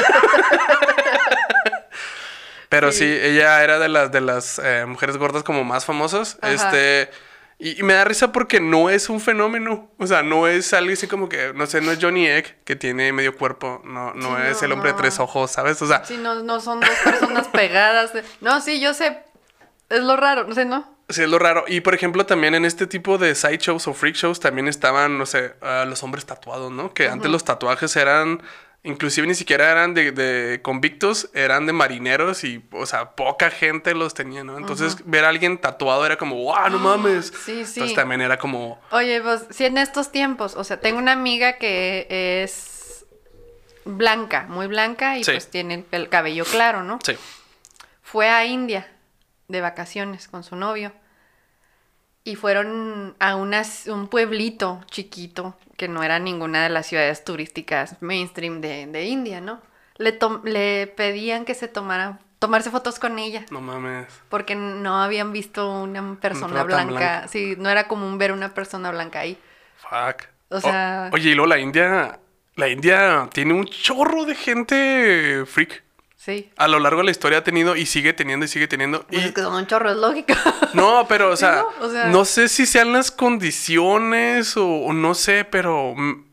Pero 2.70 2.92
sí. 2.92 3.00
Sí. 3.00 3.20
ella 3.22 3.64
era 3.64 3.80
de 3.80 3.88
las 3.88 4.12
de 4.12 4.22
las 4.22 4.60
eh, 4.64 4.86
mujeres 4.88 5.18
gordas 5.18 5.44
como 5.44 5.64
más 5.64 5.86
famosas. 5.86 6.38
Ajá. 6.42 6.54
Este. 6.54 7.12
Y, 7.58 7.80
y 7.80 7.84
me 7.84 7.94
da 7.94 8.04
risa 8.04 8.34
porque 8.34 8.60
no 8.60 8.90
es 8.90 9.08
un 9.08 9.22
fenómeno. 9.22 9.90
O 9.98 10.08
sea, 10.08 10.24
no 10.24 10.48
es 10.48 10.74
algo 10.74 10.92
así 10.92 11.08
como 11.08 11.30
que, 11.30 11.54
no 11.54 11.66
sé, 11.68 11.80
no 11.80 11.92
es 11.92 12.00
Johnny 12.02 12.28
Egg 12.28 12.64
que 12.66 12.76
tiene 12.76 13.14
medio 13.14 13.38
cuerpo. 13.38 13.82
No, 13.86 14.14
no 14.14 14.36
Sí, 14.36 14.42
es 14.50 14.62
no, 14.62 14.66
el 14.66 14.72
hombre 14.74 14.92
de 14.92 14.98
tres 14.98 15.20
ojos, 15.20 15.52
¿sabes? 15.52 15.82
O 15.82 15.88
sea, 15.88 16.04
Sí, 16.04 16.18
no, 16.18 16.36
no 16.44 16.60
son 16.60 16.82
dos 16.82 16.90
personas 17.04 17.48
pegadas. 17.48 18.12
No, 18.42 18.60
sí, 18.60 18.82
yo 18.82 18.94
sé. 18.94 19.24
Es 19.90 20.02
lo 20.02 20.18
raro, 20.18 20.44
no 20.46 20.54
sé, 20.56 20.66
¿no? 20.66 20.95
Sí 21.10 21.22
es 21.24 21.30
lo 21.30 21.40
raro. 21.40 21.66
Y 21.68 21.82
por 21.82 21.94
ejemplo, 21.96 22.26
también 22.26 22.56
en 22.56 22.66
este 22.66 22.88
tipo 22.88 23.18
de 23.18 23.36
sideshows 23.36 23.88
o 23.88 23.94
freak 23.94 24.16
shows 24.16 24.40
también 24.40 24.68
estaban, 24.68 25.18
no 25.18 25.26
sé, 25.26 25.54
los 25.88 26.02
hombres 26.04 26.26
tatuados, 26.26 26.72
¿no? 26.72 26.94
Que 26.94 27.08
antes 27.10 27.30
los 27.32 27.44
tatuajes 27.44 27.96
eran. 27.96 28.42
Inclusive 28.84 29.26
ni 29.26 29.34
siquiera 29.34 29.72
eran 29.72 29.96
de, 29.96 30.12
de 30.12 30.62
convictos, 30.62 31.32
eran 31.34 31.66
de 31.66 31.74
marineros 31.74 32.44
y, 32.44 32.64
o 32.72 32.86
sea, 32.86 33.16
poca 33.16 33.50
gente 33.50 33.96
los 33.96 34.14
tenía, 34.14 34.44
¿no? 34.44 34.60
Entonces, 34.60 34.98
ver 35.06 35.26
a 35.26 35.30
alguien 35.30 35.58
tatuado 35.58 36.06
era 36.06 36.18
como, 36.20 36.36
¡wow, 36.36 36.70
no 36.70 36.78
mames! 36.78 37.32
Ah, 37.34 37.38
sí, 37.44 37.66
sí. 37.66 37.80
Entonces 37.80 37.96
también 37.96 38.22
era 38.22 38.38
como, 38.38 38.80
Oye, 38.92 39.22
pues 39.24 39.46
sí, 39.50 39.66
en 39.66 39.80
estos 39.80 40.12
tiempos, 40.12 40.56
o 40.56 40.64
sea, 40.64 40.80
tengo 40.80 41.00
una 41.00 41.14
amiga 41.14 41.58
que 41.58 42.06
es 42.44 43.06
blanca, 43.86 44.46
muy 44.50 44.68
blanca 44.68 45.18
y 45.18 45.24
Sí. 45.24 45.32
pues 45.32 45.50
tiene 45.50 45.84
el 45.92 46.10
cabello 46.10 46.46
claro, 46.46 46.84
¿no? 46.84 47.00
sí, 47.04 47.18
Fue 48.04 48.30
a 48.30 48.46
India 48.46 48.88
de 49.48 49.62
vacaciones 49.62 50.28
con 50.28 50.44
su 50.44 50.56
novio 50.56 50.92
y 52.24 52.36
fueron 52.36 53.16
a 53.20 53.36
unas- 53.36 53.88
un 53.88 54.08
pueblito 54.08 54.82
chiquito 54.90 55.56
que 55.78 55.88
no 55.88 56.02
era 56.04 56.18
ninguna 56.20 56.64
de 56.64 56.70
las 56.70 56.88
ciudades 56.88 57.24
turísticas 57.24 58.02
mainstream 58.02 58.62
de, 58.62 58.88
de 58.88 59.04
India, 59.06 59.42
¿no? 59.42 59.62
Le, 59.98 60.18
le 60.44 60.88
pedían 60.88 61.46
que 61.46 61.54
se 61.54 61.68
tomaran, 61.68 62.20
tomarse 62.40 62.72
fotos 62.72 62.98
con 63.00 63.20
ella. 63.20 63.46
no 63.52 63.62
mames. 63.62 64.08
Porque 64.30 64.56
no 64.56 65.02
habían 65.02 65.32
visto 65.32 65.72
una 65.84 66.18
persona 66.20 66.64
blanca. 66.64 67.28
Sí, 67.28 67.56
no 67.58 67.70
era 67.70 67.88
común 67.88 68.18
ver 68.18 68.32
una 68.32 68.54
persona 68.54 68.92
blanca 68.92 69.20
ahí. 69.20 69.38
Fuck. 69.78 70.28
O 70.50 70.60
sea- 70.60 71.10
oye, 71.14 71.30
y 71.30 71.36
luego 71.36 71.48
la 71.48 71.60
India, 71.60 72.20
la 72.56 72.68
India 72.68 73.30
tiene 73.34 73.54
un 73.54 73.66
chorro 73.66 74.26
de 74.26 74.36
gente 74.36 75.44
freak. 75.46 75.84
Sí. 76.26 76.50
A 76.58 76.68
lo 76.68 76.80
largo 76.80 77.02
de 77.02 77.06
la 77.06 77.12
historia 77.12 77.38
ha 77.38 77.44
tenido 77.44 77.76
y 77.76 77.86
sigue 77.86 78.12
teniendo 78.14 78.46
y 78.46 78.48
sigue 78.50 78.68
teniendo. 78.68 79.04
Pues 79.06 79.22
y 79.22 79.26
es 79.26 79.32
que 79.32 79.42
son 79.42 79.54
un 79.54 79.68
chorro, 79.68 79.92
es 79.92 79.98
lógico. 79.98 80.34
No, 80.74 81.06
pero, 81.08 81.30
o 81.30 81.36
Sí, 81.36 81.42
sea, 81.42 81.64
¿no? 81.80 81.86
O 81.86 81.90
sea- 81.92 82.08
no 82.08 82.26
sé 82.26 82.50
si 82.50 82.66
sean 82.66 82.92
las 82.94 83.12
condiciones 83.12 84.58
o, 84.58 84.66
o 84.68 84.94
no 84.94 85.14
sé, 85.14 85.46
pero 85.46 85.94
mm, 85.96 86.26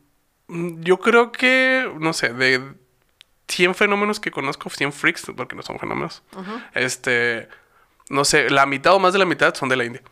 mm, 0.49 0.81
yo 0.83 0.99
creo 0.99 1.31
que, 1.31 1.91
no 2.01 2.13
sé, 2.15 2.33
de 2.33 2.63
100 3.49 3.75
fenómenos 3.75 4.19
que 4.19 4.31
conozco, 4.31 4.71
100 4.71 4.93
freaks, 4.95 5.27
porque 5.37 5.55
no 5.57 5.63
son 5.63 5.79
fenómenos, 5.79 6.23
este, 6.75 7.49
no 8.09 8.25
sé, 8.25 8.49
la 8.49 8.65
mitad 8.65 8.95
o 8.95 8.99
más 8.99 9.13
de 9.13 9.19
la 9.19 9.27
mitad 9.27 9.55
son 9.55 9.69
de 9.69 9.77
la 9.77 9.85
India. 9.85 10.03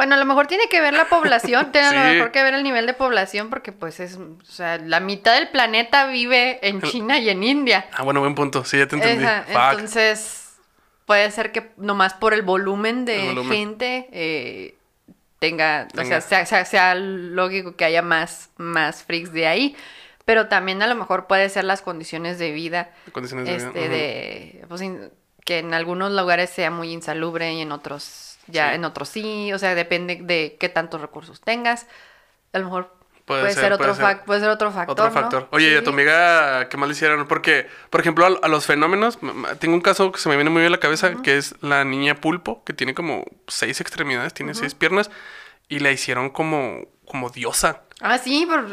Bueno, 0.00 0.14
a 0.14 0.18
lo 0.18 0.24
mejor 0.24 0.46
tiene 0.46 0.66
que 0.70 0.80
ver 0.80 0.94
la 0.94 1.10
población, 1.10 1.72
tiene 1.72 1.88
a 1.88 1.92
lo 1.92 2.14
mejor 2.14 2.30
que 2.32 2.42
ver 2.42 2.54
el 2.54 2.62
nivel 2.62 2.86
de 2.86 2.94
población, 2.94 3.50
porque 3.50 3.70
pues 3.70 4.00
es, 4.00 4.16
o 4.16 4.38
sea, 4.44 4.78
la 4.78 4.98
mitad 4.98 5.34
del 5.34 5.48
planeta 5.48 6.06
vive 6.06 6.58
en 6.66 6.80
China 6.80 7.18
y 7.18 7.28
en 7.28 7.42
India. 7.44 7.86
Ah, 7.92 8.02
bueno, 8.02 8.20
buen 8.20 8.34
punto, 8.34 8.64
sí, 8.64 8.78
ya 8.78 8.86
te 8.86 8.96
entendí. 8.96 9.22
Esa, 9.24 9.44
entonces, 9.72 10.54
puede 11.04 11.30
ser 11.30 11.52
que 11.52 11.70
nomás 11.76 12.14
por 12.14 12.32
el 12.32 12.40
volumen 12.40 13.04
de 13.04 13.20
El 13.28 13.34
volumen. 13.34 13.52
gente 13.58 14.08
eh, 14.12 14.74
tenga, 15.38 15.86
o 15.98 16.04
sea, 16.04 16.20
sea, 16.22 16.46
sea- 16.46 16.64
sea 16.64 16.94
lógico 16.94 17.76
que 17.76 17.84
haya 17.84 18.00
más, 18.00 18.50
más 18.56 19.02
freaks 19.04 19.32
de 19.32 19.46
ahí. 19.46 19.76
Pero 20.24 20.46
también 20.48 20.80
a 20.82 20.86
lo 20.86 20.94
mejor 20.94 21.26
puede 21.26 21.48
ser 21.48 21.64
las 21.64 21.82
condiciones 21.82 22.38
de 22.38 22.52
vida, 22.52 22.90
Condiciones 23.12 23.46
de 23.46 23.56
vida, 23.56 23.66
este, 23.66 23.88
de, 23.88 24.64
pues, 24.68 24.80
in- 24.82 25.10
que 25.44 25.58
en 25.58 25.74
algunos 25.74 26.12
lugares 26.12 26.50
sea 26.50 26.70
muy 26.70 26.92
insalubre 26.92 27.52
y 27.52 27.60
en 27.62 27.72
otros 27.72 28.29
ya, 28.50 28.70
Sí. 28.70 28.74
en 28.74 28.84
otros 28.84 29.08
sí, 29.08 29.52
o 29.52 29.58
sea, 29.58 29.74
depende 29.74 30.18
de 30.22 30.56
qué 30.60 30.68
tantos 30.68 31.00
recursos 31.00 31.40
tengas. 31.40 31.86
A 32.52 32.58
lo 32.58 32.64
mejor 32.66 32.94
Puede 33.24 33.42
puede, 33.42 33.54
ser, 33.54 33.64
ser, 33.64 33.72
otro 33.74 33.94
puede 33.94 33.94
ser. 33.94 34.04
fac- 34.04 34.24
puede 34.24 34.40
ser 34.40 34.48
otro 34.50 34.72
factor, 34.72 34.92
Otro 34.92 35.04
¿no? 35.06 35.12
factor. 35.12 35.48
Oye, 35.52 35.72
¿y 35.72 35.76
a 35.76 35.84
tu 35.84 35.90
amiga 35.90 36.68
qué 36.68 36.76
más 36.76 36.88
le 36.88 36.94
hicieron? 36.94 37.28
Porque, 37.28 37.68
por 37.90 38.00
ejemplo, 38.00 38.26
a, 38.26 38.44
a 38.44 38.48
los 38.48 38.66
fenómenos, 38.66 39.18
tengo 39.60 39.74
un 39.74 39.80
caso 39.82 40.10
que 40.10 40.18
se 40.18 40.28
me 40.28 40.34
viene 40.36 40.50
muy 40.50 40.60
bien 40.62 40.72
a 40.72 40.76
la 40.76 40.80
cabeza, 40.80 41.14
que 41.22 41.36
es 41.36 41.54
la 41.62 41.84
niña 41.84 42.16
pulpo, 42.16 42.64
que 42.64 42.72
tiene 42.72 42.94
como 42.94 43.24
seis 43.46 43.80
extremidades, 43.80 44.34
tiene 44.34 44.54
seis 44.54 44.74
piernas, 44.74 45.10
y 45.68 45.78
la 45.78 45.92
hicieron 45.92 46.30
como, 46.30 46.88
como 47.06 47.30
diosa. 47.30 47.82
Ah, 48.02 48.18
sí, 48.18 48.46
pero... 48.48 48.66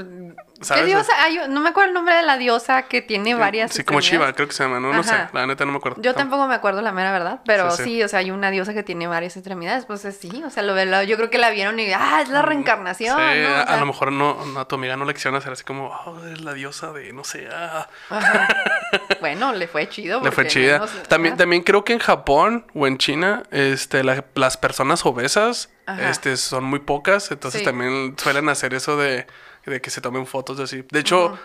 ¿Qué 0.73 0.85
diosa? 0.85 1.13
No 1.49 1.59
me 1.59 1.69
acuerdo 1.69 1.89
el 1.89 1.93
nombre 1.93 2.15
de 2.15 2.23
la 2.23 2.37
diosa 2.37 2.83
que 2.83 3.01
tiene 3.03 3.35
varias 3.35 3.71
Sí, 3.73 3.83
como 3.83 3.99
Shiva, 4.01 4.33
creo 4.33 4.47
que 4.47 4.53
se 4.55 4.63
llama, 4.63 4.79
¿no? 4.79 4.91
No 4.91 5.03
sé, 5.03 5.13
la 5.33 5.45
neta 5.45 5.65
no 5.65 5.71
me 5.71 5.77
acuerdo. 5.77 6.01
Yo 6.01 6.15
tampoco 6.15 6.47
me 6.47 6.55
acuerdo 6.55 6.81
la 6.81 6.91
mera 6.91 7.11
verdad, 7.11 7.41
pero 7.45 7.69
Sí, 7.71 7.77
sí, 7.77 7.83
sí. 7.83 8.03
o 8.03 8.07
sea, 8.07 8.19
hay 8.19 8.31
una 8.31 8.49
diosa 8.49 8.73
que 8.73 8.81
tiene 8.81 9.05
varias 9.05 9.37
extremidades, 9.37 9.85
pues 9.85 10.01
sí, 10.19 10.41
o 10.43 10.49
sea, 10.49 10.63
lo, 10.63 10.73
lo- 10.85 11.03
yo 11.03 11.15
creo 11.17 11.29
que 11.29 11.37
la 11.37 11.51
vieron 11.51 11.79
y, 11.79 11.91
ah, 11.93 12.21
es 12.23 12.29
la 12.29 12.41
reencarnación, 12.41 13.17
Mm, 13.17 13.33
Sí, 13.33 13.39
¿no? 13.41 13.49
O 13.49 13.67
a, 13.67 13.77
lo 13.77 13.85
mejor 13.85 14.11
no, 14.11 14.45
no, 14.45 14.59
a 14.61 14.67
tu 14.67 14.75
amiga 14.75 14.97
no 14.97 15.05
le 15.05 15.13
quisieron 15.13 15.37
hacer 15.37 15.51
así 15.53 15.63
como, 15.63 15.87
oh, 15.89 16.17
eres 16.25 16.41
la 16.41 16.53
diosa 16.53 16.91
de, 16.91 17.13
no 17.13 17.23
sé, 17.23 17.47
ah. 17.53 17.87
ajá. 18.09 18.47
Bueno, 19.19 19.51
le 19.53 19.67
fue 19.67 19.87
chido. 19.89 20.21
Le 20.21 20.31
fue 20.31 20.47
chida. 20.47 20.85
También, 21.09 21.35
también 21.37 21.61
creo 21.63 21.83
que 21.83 21.93
en 21.93 21.99
Japón 21.99 22.65
o 22.73 22.87
en 22.87 22.97
China, 22.97 23.43
este, 23.51 24.03
la- 24.03 24.23
las 24.35 24.57
personas 24.57 25.05
obesas, 25.05 25.69
Ajá. 25.87 26.09
este, 26.09 26.37
son 26.37 26.65
muy 26.65 26.79
pocas, 26.79 27.31
entonces 27.31 27.61
Sí. 27.61 27.65
también 27.65 28.13
suelen 28.17 28.47
hacer 28.49 28.73
eso 28.75 28.95
de, 28.97 29.25
de 29.65 29.81
que 29.81 29.89
se 29.89 30.01
tomen 30.01 30.27
fotos 30.27 30.59
así. 30.59 30.85
De 30.91 30.99
hecho, 30.99 31.39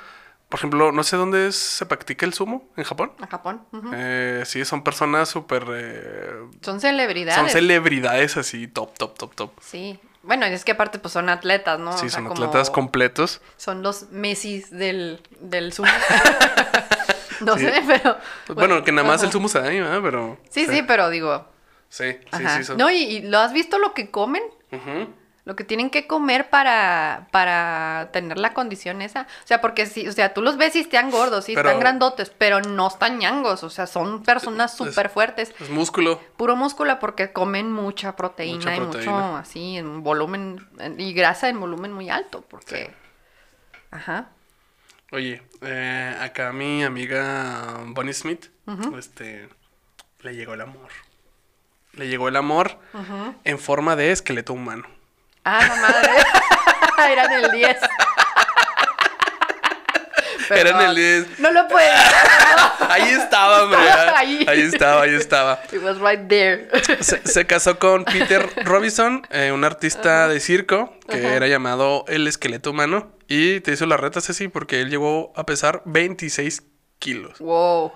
por 0.49 0.59
ejemplo, 0.59 0.93
no 0.93 1.03
sé 1.05 1.17
dónde 1.17 1.47
es- 1.49 1.57
se 1.57 1.87
practica 1.87 2.27
el 2.27 2.35
sumo 2.35 2.69
en 2.77 2.85
Japón. 2.85 3.13
A 3.23 3.27
Japón. 3.27 3.63
Eh, 3.95 4.43
sí, 4.45 4.65
son 4.67 4.85
personas 4.85 5.29
súper... 5.31 5.65
eh, 5.73 6.31
Son 6.61 6.79
celebridades. 6.81 7.41
son 7.41 7.49
celebridades 7.49 8.37
así, 8.37 8.69
top, 8.69 8.99
top, 8.99 9.17
top, 9.17 9.35
top. 9.35 9.51
Sí. 9.63 9.99
Bueno, 10.25 10.47
y 10.47 10.53
es 10.53 10.65
que 10.65 10.73
aparte 10.73 10.99
pues 11.01 11.13
son 11.15 11.29
atletas, 11.29 11.81
¿no? 11.81 11.93
Sí, 11.95 12.07
O 12.07 12.09
sea, 12.11 12.21
son 12.21 12.27
atletas 12.31 12.69
completos. 12.71 13.41
Son 13.57 13.83
los 13.83 14.11
Messis 14.11 14.71
del, 14.71 15.21
del 15.41 15.73
sumo. 15.73 15.89
no 17.41 17.57
Sí. 17.59 17.65
sé, 17.65 17.83
pero... 17.87 18.19
Bueno, 18.55 18.85
que 18.85 18.93
nada 18.93 19.07
más 19.09 19.23
el 19.23 19.33
sumo 19.33 19.49
se 19.49 19.61
da 19.61 19.69
ahí, 19.69 19.81
¿verdad? 19.81 20.01
Pero... 20.03 20.39
Sí, 20.51 20.67
sí, 20.67 20.83
pero 20.83 21.11
digo... 21.11 21.51
Sí, 21.93 22.05
sí, 22.13 22.19
Ajá. 22.31 22.57
sí. 22.57 22.65
son- 22.65 22.79
No, 22.79 22.91
y, 22.91 22.97
y 23.03 23.21
¿lo 23.21 23.39
has 23.39 23.53
visto 23.53 23.79
lo 23.79 23.93
que 23.93 24.11
comen? 24.11 24.43
Lo 25.45 25.57
que 25.57 25.65
tienen 25.65 25.91
que 25.91 26.07
comer 26.07 26.49
para, 26.49 27.27
para 27.33 28.09
tener 28.13 28.39
la 28.39 28.55
condición 28.55 29.03
esa. 29.03 29.23
O 29.45 29.47
sea, 29.47 29.61
porque 29.61 29.85
sí, 29.87 30.07
o 30.09 30.13
sea, 30.13 30.33
tú 30.33 30.41
los 30.41 30.57
ves 30.57 30.75
y 30.77 30.81
están 30.81 31.11
gordos, 31.11 31.45
sí, 31.45 31.55
Pero- 31.55 31.69
están 31.69 31.81
grandotes, 31.81 32.31
pero 32.31 32.61
no 32.63 32.87
están 32.89 33.19
ñangos. 33.19 33.63
O 33.65 33.69
sea, 33.69 33.87
son 33.87 34.23
personas 34.23 34.75
súper 34.75 35.11
fuertes. 35.11 35.53
Es 35.61 35.69
músculo. 35.69 36.19
Puro 36.37 36.55
músculo 36.57 36.99
porque 36.99 37.33
comen 37.33 37.71
mucha 37.73 38.15
proteína, 38.17 38.71
Mucha 38.71 38.77
y 38.77 38.81
mucho 38.81 39.37
así, 39.37 39.77
en 39.77 40.03
volumen, 40.03 40.67
en- 40.79 40.99
y 40.99 41.13
grasa 41.13 41.49
en 41.51 41.61
volumen 41.61 41.93
muy 41.93 42.09
alto. 42.09 42.43
Porque. 42.49 42.95
Ajá. 43.91 44.29
Oye, 45.11 45.43
eh, 45.61 46.17
acá 46.21 46.53
mi 46.55 46.85
amiga 46.85 47.81
Bonnie 47.89 48.15
Smith, 48.15 48.47
este, 48.97 49.49
le 50.21 50.35
llegó 50.37 50.55
el 50.55 50.63
amor. 50.63 50.89
Le 51.95 52.09
llegó 52.09 52.29
el 52.29 52.37
amor 52.37 52.79
en 53.45 53.59
forma 53.59 53.97
de 53.97 54.13
esqueleto 54.13 54.55
humano. 54.55 54.85
Ah, 55.45 55.61
la 55.67 55.77
madre. 55.77 56.11
Eran 57.13 57.33
el 57.33 57.51
10. 57.51 57.77
Eran 60.51 60.81
el 60.81 60.95
10. 60.95 61.39
No 61.41 61.53
lo 61.53 61.69
puedes. 61.69 61.91
Ahí 62.89 63.11
estaba, 63.11 63.65
hombre. 63.65 63.79
Ahí. 63.81 64.45
ahí. 64.49 64.61
estaba, 64.61 65.03
ahí 65.03 65.15
estaba. 65.15 65.61
It 65.73 65.83
was 65.83 65.99
right 65.99 66.29
there. 66.29 66.69
Se, 67.01 67.27
se 67.27 67.47
casó 67.47 67.79
con 67.79 68.05
Peter 68.05 68.49
Robinson, 68.65 69.27
eh, 69.31 69.51
un 69.53 69.65
artista 69.65 70.29
de 70.29 70.41
circo 70.41 70.95
que 71.09 71.35
era 71.35 71.47
llamado 71.47 72.05
el 72.09 72.27
esqueleto 72.27 72.71
humano. 72.71 73.13
Y 73.29 73.61
te 73.61 73.73
hizo 73.73 73.87
las 73.87 73.99
retas 73.99 74.29
así 74.29 74.49
porque 74.49 74.81
él 74.81 74.91
llegó 74.91 75.33
a 75.37 75.47
pesar 75.47 75.83
26 75.87 76.63
kilos. 76.99 77.39
Wow. 77.39 77.93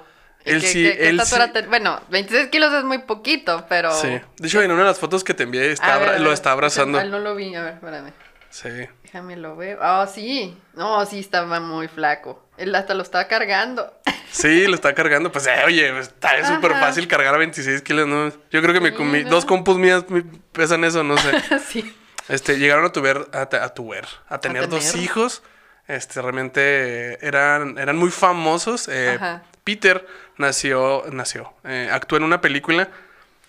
¿Y 0.47 0.51
Él 0.53 0.61
qué- 0.61 0.67
sí- 0.69 0.83
qué- 0.85 1.09
él 1.09 1.21
sí- 1.25 1.37
te- 1.53 1.63
Bueno, 1.63 2.01
26 2.09 2.49
kilos 2.49 2.73
es 2.73 2.85
muy 2.85 2.99
poquito, 2.99 3.67
pero. 3.69 3.93
Sí. 3.93 4.21
De 4.39 4.49
hecho, 4.49 4.63
en 4.63 4.71
una 4.71 4.83
de 4.83 4.89
las 4.89 4.99
fotos 4.99 5.25
que 5.25 5.35
te 5.35 5.43
envié 5.43 5.73
está 5.73 5.95
A 5.95 5.99
ver, 5.99 6.09
a 6.11 6.19
lo 6.19 6.25
ver, 6.25 6.33
está 6.35 6.53
abrazando. 6.53 6.99
Ah, 6.99 7.05
no 7.05 7.19
lo 7.19 7.35
vi, 7.35 7.55
a 7.55 7.63
ver, 7.63 7.75
espérame. 7.75 8.13
Sí. 8.51 8.69
Déjame 9.03 9.37
lo 9.37 9.57
veo. 9.57 9.79
Ah, 9.83 10.09
sí. 10.13 10.57
No, 10.75 11.05
sí, 11.05 11.19
estaba 11.19 11.61
muy 11.61 11.89
flaco. 11.89 12.49
Él 12.57 12.75
hasta 12.75 12.95
lo 12.95 13.03
estaba 13.03 13.27
cargando. 13.29 13.93
Sí, 14.31 14.67
lo 14.67 14.75
está 14.75 14.95
cargando. 14.95 15.31
Pues, 15.31 15.47
eh, 15.47 15.63
oye, 15.67 15.99
está 15.99 16.37
es 16.39 16.47
súper 16.49 16.73
fácil 16.73 17.07
cargar 17.09 17.35
a 17.35 17.39
26 17.39 17.83
kilos, 17.83 18.07
¿no? 18.07 18.29
Yo 18.51 18.63
creo 18.63 18.73
que 18.73 18.81
mi- 18.81 18.91
Sí, 18.97 19.03
mi- 19.03 19.25
¿no? 19.25 19.31
dos 19.31 19.45
compus 19.45 19.77
mías 19.77 20.05
pesan 20.53 20.85
eso, 20.85 21.03
no 21.03 21.17
sé. 21.19 21.31
sí. 21.69 21.95
Este, 22.29 22.59
llegaron 22.59 22.85
a 22.85 22.93
tuver, 22.93 23.29
a, 23.33 23.47
te- 23.47 23.57
a 23.59 23.69
tuver, 23.71 24.07
a 24.29 24.39
tener 24.41 24.69
dos 24.69 24.95
hijos. 24.97 25.43
Este, 25.87 26.21
realmente 26.21 27.25
eran, 27.27 27.79
eran 27.79 27.97
muy 27.97 28.11
famosos. 28.11 28.89
Eh, 28.89 29.15
Ajá. 29.17 29.43
Peter 29.66 30.07
nació, 30.38 31.02
nació, 31.11 31.52
eh, 31.64 31.90
actuó 31.92 32.16
en 32.18 32.24
una 32.24 32.40
película 32.40 32.88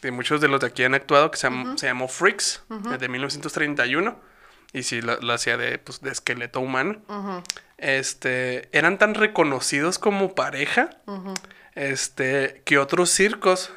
que 0.02 0.10
muchos 0.12 0.42
de 0.42 0.48
los 0.48 0.60
de 0.60 0.68
aquí 0.68 0.84
han 0.84 0.96
actuado 0.96 1.30
que 1.32 1.38
se, 1.38 1.48
llam- 1.48 1.78
se 1.78 1.86
llamó 1.86 2.08
Freaks, 2.08 2.64
eh, 2.94 2.98
de 2.98 3.08
1931. 3.08 4.20
Y 4.74 4.84
sí, 4.84 5.00
lo, 5.02 5.20
lo 5.22 5.34
hacía 5.34 5.56
de, 5.58 5.78
pues, 5.78 6.02
de 6.02 6.10
esqueleto 6.12 6.60
humano. 6.60 6.98
Este, 7.78 8.68
eran 8.78 8.98
tan 8.98 9.14
reconocidos 9.14 10.00
como 10.00 10.34
pareja, 10.36 10.90
este, 11.76 12.62
que 12.66 12.78
otros 12.80 13.10
circos 13.12 13.72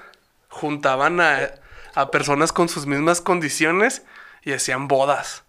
juntaban 0.48 1.20
a, 1.20 1.50
a 1.94 2.10
personas 2.10 2.52
con 2.52 2.68
sus 2.68 2.86
mismas 2.86 3.20
condiciones 3.20 4.02
y 4.42 4.52
hacían 4.52 4.88
bodas. 4.88 5.44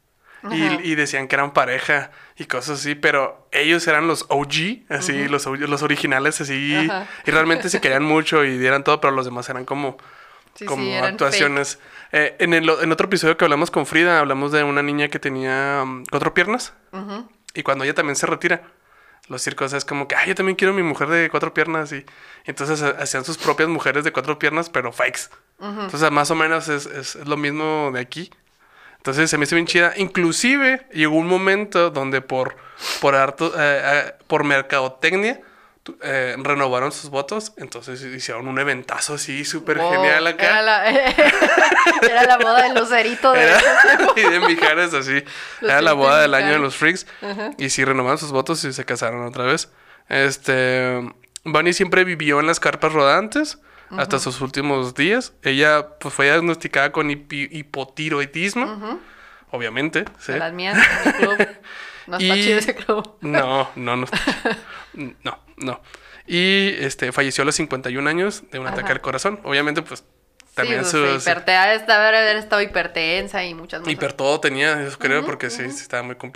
Y, 0.50 0.96
decían 0.96 1.28
que 1.28 1.36
eran 1.36 1.52
pareja 1.54 2.10
y 2.36 2.46
cosas 2.46 2.80
así, 2.80 2.96
pero 2.96 3.48
ellos 3.52 3.86
eran 3.88 4.08
los 4.08 4.26
OG, 4.30 4.86
así, 4.90 5.28
los, 5.28 5.46
los 5.46 5.84
originales, 5.84 6.42
así, 6.42 6.76
Ajá. 6.76 7.08
y 7.28 7.32
realmente 7.32 7.70
se 7.70 7.80
querían 7.80 8.04
mucho 8.04 8.44
y 8.44 8.58
dieran 8.58 8.84
todo, 8.84 9.00
pero 9.00 9.14
los 9.14 9.26
demás 9.26 9.48
eran 9.50 9.66
como, 9.66 9.98
Sí, 10.56 10.66
como 10.66 10.84
sí, 10.84 10.92
eran 10.92 11.12
actuaciones. 11.14 11.80
Eh, 12.12 12.36
en, 12.40 12.54
el, 12.56 12.68
en 12.70 12.92
otro 12.92 13.06
episodio 13.06 13.38
que 13.38 13.46
hablamos 13.46 13.70
con 13.72 13.86
Frida, 13.86 14.20
hablamos 14.20 14.52
de 14.52 14.64
una 14.64 14.82
niña 14.82 15.10
que 15.10 15.20
tenía 15.20 15.84
mm, 15.86 16.06
cuatro 16.10 16.34
piernas. 16.34 16.74
Y 17.54 17.64
cuando 17.64 17.84
ella 17.84 17.94
también 17.94 18.16
se 18.16 18.26
retira, 18.26 18.64
los 19.28 19.42
circos 19.44 19.72
es 19.74 19.86
como 19.86 20.08
que, 20.08 20.16
ay, 20.16 20.28
yo 20.30 20.36
también 20.36 20.56
quiero 20.56 20.74
mi 20.74 20.84
mujer 20.84 21.08
de 21.08 21.30
cuatro 21.30 21.54
piernas. 21.54 21.92
Y 21.94 22.04
entonces 22.46 22.82
ha- 22.82 23.02
hacían 23.02 23.24
sus 23.24 23.38
propias 23.38 23.70
mujeres 23.70 24.04
de 24.04 24.12
cuatro 24.12 24.40
piernas, 24.40 24.70
pero 24.70 24.92
fakes. 24.92 25.30
Entonces, 25.60 26.10
más 26.12 26.32
o 26.32 26.36
menos 26.36 26.68
es, 26.68 26.86
es- 26.88 27.16
es 27.16 27.28
lo 27.28 27.38
mismo 27.38 27.92
de 27.94 28.00
aquí. 28.02 28.32
Entonces 29.02 29.32
se 29.32 29.38
me 29.40 29.46
hizo 29.46 29.56
bien 29.56 29.66
chida. 29.66 29.94
Inclusive 29.98 30.86
llegó 30.94 31.16
un 31.16 31.26
momento 31.26 31.90
donde 31.90 32.22
por, 32.22 32.56
por, 33.00 33.16
harto, 33.16 33.48
eh, 33.58 33.82
eh, 33.84 34.14
por 34.28 34.44
mercadotecnia 34.44 35.42
eh, 36.04 36.36
renovaron 36.38 36.92
sus 36.92 37.10
votos. 37.10 37.54
Entonces 37.58 38.00
hicieron 38.04 38.48
un 38.48 38.60
eventazo 38.60 39.16
así 39.16 39.44
súper 39.44 39.80
Wow, 39.80 39.92
genial 39.94 40.28
acá. 40.28 40.46
Era 40.46 40.62
la, 40.62 40.90
era 42.04 42.24
la 42.28 42.38
boda 42.38 42.62
del 42.62 42.76
lucerito 42.76 43.34
de. 43.34 43.42
Era- 43.42 43.60
y 44.16 44.22
de 44.22 44.40
Mijares 44.42 44.94
así. 44.94 45.24
Era 45.64 45.82
la 45.82 45.94
boda 45.94 46.18
de 46.18 46.22
del 46.22 46.36
año 46.36 46.52
de 46.52 46.60
los 46.60 46.76
freaks. 46.76 47.08
Y 47.58 47.72
sí, 47.72 47.84
renovaron 47.84 48.20
sus 48.20 48.32
votos 48.32 48.64
y 48.66 48.72
se 48.72 48.86
casaron 48.86 49.26
otra 49.26 49.46
vez. 49.46 49.70
Este. 50.10 51.12
Bunny 51.44 51.74
siempre 51.74 52.04
vivió 52.04 52.40
en 52.40 52.46
las 52.46 52.60
carpas 52.60 52.94
rodantes 52.94 53.58
hasta 53.98 54.20
sus 54.20 54.42
últimos 54.42 54.94
días. 54.96 55.34
Ella 55.44 55.98
pues, 56.00 56.14
fue 56.14 56.26
diagnosticada 56.26 56.92
con 56.92 57.10
hipi- 57.10 57.48
hipotiroidismo. 57.52 59.00
Obviamente. 59.52 60.06
las 60.28 60.54
mías, 60.54 60.78
club. 61.20 61.48
No 62.08 62.18
está 62.18 62.36
Y- 62.36 62.44
chido 62.44 62.58
ese 62.60 62.76
club. 62.76 63.18
No, 63.22 63.70
no, 63.76 63.96
no. 63.96 64.08
No, 65.24 65.40
no. 65.58 65.82
Y 66.28 66.76
este, 66.80 67.12
falleció 67.12 67.44
a 67.44 67.46
los 67.46 67.56
51 67.56 68.10
años 68.10 68.44
de 68.52 68.60
un 68.60 68.68
ataque 68.68 68.92
al 68.92 69.02
corazón. 69.02 69.40
Obviamente, 69.44 69.82
pues 69.82 70.04
también 70.54 70.84
sí, 70.86 70.92
sus. 70.92 71.22
hipertensa, 71.24 71.74
estaba, 71.74 72.08
haber 72.10 72.36
estado 72.38 72.62
hipertensa 72.62 73.44
y 73.44 73.54
muchas 73.54 73.82
más. 73.82 73.90
Hiper 73.90 74.14
todo 74.14 74.40
tenía, 74.40 74.82
eso 74.86 74.98
creo, 75.00 75.26
porque 75.26 75.50
sí, 75.50 75.70
sí 75.72 75.82
estaba 75.82 76.04
muy 76.04 76.16
sí 76.16 76.32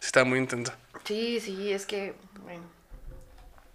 estaba 0.00 0.24
muy 0.24 0.38
intensa. 0.38 0.76
Sí, 1.04 1.40
sí, 1.40 1.72
es 1.72 1.86
que, 1.86 2.14
bueno, 2.42 2.62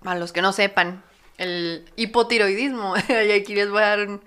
a 0.05 0.15
los 0.15 0.31
que 0.31 0.41
no 0.41 0.53
sepan, 0.53 1.03
el 1.37 1.85
hipotiroidismo, 1.95 2.95
y 3.09 3.31
aquí 3.31 3.55
les 3.55 3.69
voy 3.69 3.81
a 3.81 3.87
dar 3.87 4.07
un... 4.07 4.21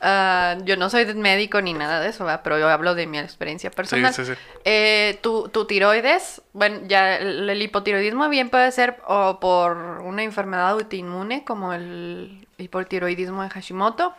ah, 0.00 0.56
yo 0.64 0.76
no 0.76 0.90
soy 0.90 1.06
médico 1.14 1.60
ni 1.60 1.72
nada 1.72 2.00
de 2.00 2.08
eso, 2.10 2.24
¿verdad? 2.24 2.40
pero 2.44 2.58
yo 2.58 2.68
hablo 2.68 2.94
de 2.94 3.06
mi 3.06 3.18
experiencia 3.18 3.70
personal. 3.70 4.12
sí, 4.14 4.24
sí. 4.24 4.32
Eh, 4.64 5.18
tu, 5.22 5.48
tu 5.48 5.66
tiroides, 5.66 6.42
bueno, 6.52 6.80
ya 6.86 7.16
el, 7.16 7.48
el 7.48 7.62
hipotiroidismo 7.62 8.28
bien 8.28 8.50
puede 8.50 8.70
ser 8.72 8.98
o 9.06 9.38
por 9.40 9.76
una 10.02 10.22
enfermedad 10.22 10.70
autoinmune 10.70 11.44
como 11.44 11.72
el 11.72 12.46
hipotiroidismo 12.58 13.42
de 13.42 13.50
Hashimoto 13.50 14.14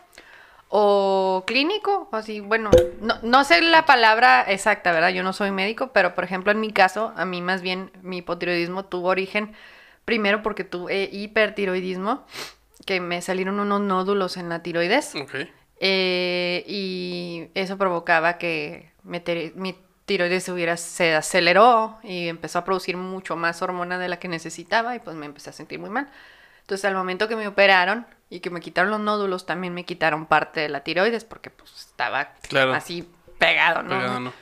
o 0.72 1.42
clínico, 1.48 2.08
así, 2.12 2.38
bueno, 2.38 2.70
no, 3.00 3.16
no 3.22 3.42
sé 3.44 3.60
la 3.60 3.86
palabra 3.86 4.44
exacta, 4.46 4.92
¿verdad? 4.92 5.08
Yo 5.08 5.24
no 5.24 5.32
soy 5.32 5.50
médico, 5.50 5.90
pero 5.92 6.14
por 6.14 6.22
ejemplo 6.22 6.52
en 6.52 6.60
mi 6.60 6.72
caso, 6.72 7.12
a 7.16 7.24
mí 7.24 7.42
más 7.42 7.60
bien 7.60 7.90
mi 8.02 8.18
hipotiroidismo 8.18 8.84
tuvo 8.84 9.08
origen 9.08 9.52
primero 10.10 10.42
porque 10.42 10.64
tuve 10.64 11.08
hipertiroidismo, 11.12 12.26
que 12.84 13.00
me 13.00 13.22
salieron 13.22 13.60
unos 13.60 13.80
nódulos 13.80 14.36
en 14.36 14.48
la 14.48 14.60
tiroides. 14.60 15.14
Eh, 15.78 16.64
y 16.66 17.46
eso 17.54 17.78
provocaba 17.78 18.36
que 18.36 18.90
mi, 19.04 19.20
tiroides 20.06 20.42
se, 20.42 20.50
hubiera, 20.50 20.76
se 20.76 21.14
aceleró 21.14 22.00
y 22.02 22.26
empezó 22.26 22.58
a 22.58 22.64
producir 22.64 22.96
mucho 22.96 23.36
más 23.36 23.62
hormona 23.62 23.98
de 23.98 24.08
la 24.08 24.18
que 24.18 24.26
necesitaba 24.26 24.96
y 24.96 24.98
pues 24.98 25.14
me 25.14 25.26
empecé 25.26 25.50
a 25.50 25.52
sentir 25.52 25.78
muy 25.78 25.90
mal. 25.90 26.10
Entonces 26.62 26.84
al 26.86 26.96
momento 26.96 27.28
que 27.28 27.36
me 27.36 27.46
operaron 27.46 28.04
y 28.30 28.40
que 28.40 28.50
me 28.50 28.58
quitaron 28.58 28.90
los 28.90 28.98
nódulos, 28.98 29.46
también 29.46 29.74
me 29.74 29.84
quitaron 29.84 30.26
parte 30.26 30.58
de 30.58 30.70
la 30.70 30.80
tiroides 30.80 31.24
porque 31.24 31.50
pues 31.50 31.70
estaba 31.78 32.32
Claro. 32.48 32.74
así 32.74 33.08
pegado, 33.38 33.84
¿no? 33.84 33.90
Pegado, 33.90 34.18
¿no? 34.18 34.32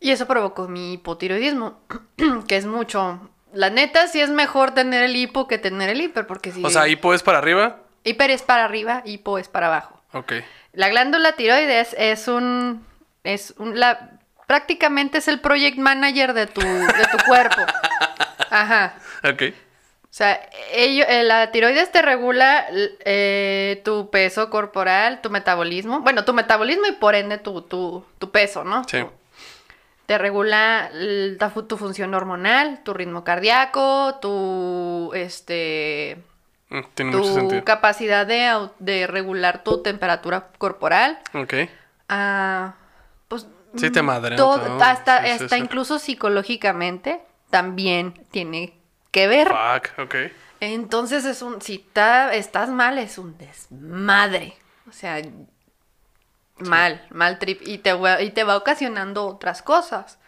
Y 0.00 0.10
eso 0.10 0.26
provocó 0.26 0.66
mi 0.66 0.94
hipotiroidismo, 0.94 1.78
que 2.48 2.56
es 2.56 2.66
mucho. 2.66 3.30
La 3.52 3.70
neta, 3.70 4.06
sí 4.08 4.20
es 4.20 4.30
mejor 4.30 4.72
tener 4.72 5.02
el 5.02 5.16
hipo 5.16 5.48
que 5.48 5.58
tener 5.58 5.90
el 5.90 6.00
hiper, 6.00 6.26
porque 6.26 6.52
si. 6.52 6.64
O 6.64 6.70
sea, 6.70 6.86
hipo 6.88 7.14
es 7.14 7.22
para 7.22 7.38
arriba. 7.38 7.78
Hiper 8.04 8.30
es 8.30 8.42
para 8.42 8.64
arriba, 8.64 9.02
hipo 9.04 9.38
es 9.38 9.48
para 9.48 9.66
abajo. 9.66 10.00
Ok. 10.12 10.32
La 10.72 10.88
glándula 10.88 11.32
tiroides 11.32 11.94
es 11.98 12.28
un. 12.28 12.86
Es 13.24 13.54
un. 13.58 13.78
La, 13.78 14.10
prácticamente 14.46 15.18
es 15.18 15.28
el 15.28 15.40
project 15.40 15.78
manager 15.78 16.32
de 16.32 16.46
tu, 16.46 16.60
de 16.60 17.06
tu 17.10 17.18
cuerpo. 17.26 17.60
Ajá. 18.50 18.94
Ok. 19.24 19.42
O 19.52 20.12
sea, 20.12 20.40
ello- 20.72 21.04
eh, 21.08 21.22
la 21.22 21.52
tiroides 21.52 21.92
te 21.92 22.02
regula 22.02 22.66
eh, 23.04 23.80
tu 23.84 24.10
peso 24.10 24.50
corporal, 24.50 25.20
tu 25.20 25.30
metabolismo. 25.30 26.00
Bueno, 26.00 26.24
tu 26.24 26.32
metabolismo 26.34 26.86
y 26.86 26.92
por 26.92 27.14
ende 27.14 27.38
tu, 27.38 27.62
tu, 27.62 28.04
tu 28.18 28.30
peso, 28.30 28.64
¿no? 28.64 28.82
Sí. 28.84 29.04
Te 30.10 30.18
regula 30.18 30.90
tu 31.68 31.76
función 31.76 32.14
hormonal, 32.14 32.80
tu 32.82 32.92
ritmo 32.92 33.22
cardíaco, 33.22 34.18
tu 34.20 35.12
este 35.14 36.20
Mm, 36.68 36.80
Tiene 36.94 37.12
tu 37.12 37.64
capacidad 37.64 38.26
de, 38.26 38.70
de 38.80 39.06
regular 39.06 39.62
tu 39.62 39.82
temperatura 39.84 40.48
corporal. 40.58 41.20
Ok. 41.32 41.54
Ah, 42.08 42.74
pues 43.28 43.46
Sí, 43.76 43.92
te 43.92 44.02
todo, 44.36 44.66
todo. 44.66 44.82
hasta, 44.82 45.22
Sí, 45.22 45.26
sí, 45.38 45.44
hasta 45.44 45.56
sí. 45.56 45.62
incluso 45.62 46.00
psicológicamente 46.00 47.20
también 47.50 48.14
tiene 48.32 48.74
que 49.12 49.28
ver. 49.28 49.46
Fuck, 49.46 49.96
ok. 50.06 50.14
Entonces 50.58 51.24
es 51.24 51.40
un, 51.40 51.62
si 51.62 51.78
ta- 51.78 52.34
estás 52.34 52.68
mal, 52.68 52.98
es 52.98 53.16
un 53.16 53.38
desmadre. 53.38 54.56
O 54.88 54.92
sea, 54.92 55.22
mal, 56.60 57.04
mal 57.10 57.38
trip. 57.38 57.60
Y 57.66 57.78
te, 57.78 57.92
va- 57.92 58.20
y 58.22 58.30
te 58.30 58.44
va 58.44 58.56
ocasionando 58.56 59.26
otras 59.26 59.62
cosas. 59.62 60.18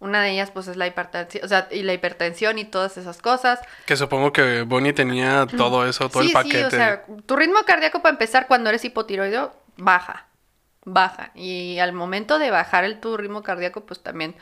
Una 0.00 0.20
de 0.22 0.30
ellas, 0.30 0.50
pues, 0.50 0.66
es 0.66 0.76
la 0.76 0.86
hipertensión, 0.88 1.44
o 1.44 1.48
sea, 1.48 1.68
y 1.70 1.82
la 1.84 1.92
hipertensión 1.92 2.58
y 2.58 2.64
todas 2.64 2.96
esas 2.98 3.22
cosas. 3.22 3.60
Que 3.86 3.96
supongo 3.96 4.32
que 4.32 4.62
Bonnie 4.62 4.92
tenía 4.92 5.46
todo 5.46 5.86
eso, 5.86 6.08
todo 6.08 6.22
el 6.24 6.32
paquete. 6.32 6.58
sí, 6.58 6.64
o 6.64 6.70
sea, 6.70 7.04
tu 7.24 7.36
ritmo 7.36 7.60
cardíaco 7.64 8.02
para 8.02 8.10
empezar 8.12 8.48
cuando 8.48 8.68
eres 8.70 8.84
hipotiroideo 8.84 9.54
baja, 9.76 10.26
baja. 10.84 11.30
Y 11.36 11.78
al 11.78 11.92
momento 11.92 12.40
de 12.40 12.50
bajar 12.50 12.82
el 12.82 12.98
tu 12.98 13.16
ritmo 13.16 13.44
cardíaco, 13.44 13.86
pues 13.86 14.02
también 14.02 14.34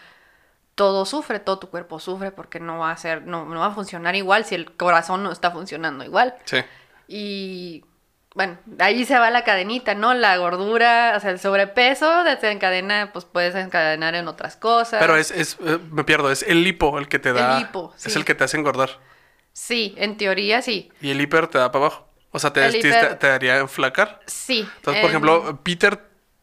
todo 0.74 1.04
sufre, 1.04 1.40
todo 1.40 1.58
tu 1.58 1.68
cuerpo 1.68 2.00
sufre 2.00 2.30
porque 2.32 2.58
no 2.58 2.78
va 2.78 2.90
a 2.92 2.96
ser, 2.96 3.26
no, 3.26 3.44
no 3.44 3.60
va 3.60 3.66
a 3.66 3.70
funcionar 3.74 4.14
igual 4.16 4.46
si 4.46 4.54
el 4.54 4.72
corazón 4.72 5.22
no 5.22 5.30
está 5.30 5.50
funcionando 5.50 6.04
igual. 6.04 6.36
Sí. 6.46 6.56
Y 7.06 7.84
bueno, 8.34 8.58
ahí 8.78 9.04
se 9.04 9.18
va 9.18 9.30
la 9.30 9.42
cadenita, 9.44 9.94
¿no? 9.94 10.14
La 10.14 10.36
gordura, 10.36 11.14
o 11.16 11.20
sea, 11.20 11.30
el 11.30 11.40
sobrepeso 11.40 12.22
desencadena, 12.24 13.10
pues 13.12 13.24
puedes 13.24 13.54
encadenar 13.54 14.14
en 14.14 14.28
otras 14.28 14.56
cosas. 14.56 15.00
Pero 15.00 15.16
es, 15.16 15.30
es 15.30 15.56
eh, 15.64 15.78
me 15.90 16.04
pierdo, 16.04 16.30
es 16.30 16.42
el 16.44 16.62
lipo 16.62 16.98
el 16.98 17.08
que 17.08 17.18
te 17.18 17.32
da. 17.32 17.56
El 17.58 17.62
hipo, 17.64 17.92
Es 18.04 18.14
el 18.16 18.24
que 18.24 18.34
te 18.34 18.44
hace 18.44 18.56
engordar. 18.56 18.90
Sí, 19.52 19.94
en 19.98 20.16
teoría 20.16 20.62
sí. 20.62 20.92
Y 21.00 21.10
el 21.10 21.20
hiper 21.20 21.48
te 21.48 21.58
da 21.58 21.72
para 21.72 21.86
abajo. 21.86 22.06
O 22.30 22.38
sea, 22.38 22.52
te, 22.52 22.70
te- 22.70 23.14
te 23.16 23.26
daría 23.26 23.58
enflacar. 23.58 24.20
Sí. 24.26 24.68
Entonces, 24.76 25.00
por 25.02 25.10
ejemplo, 25.10 25.58
Peter. 25.64 26.00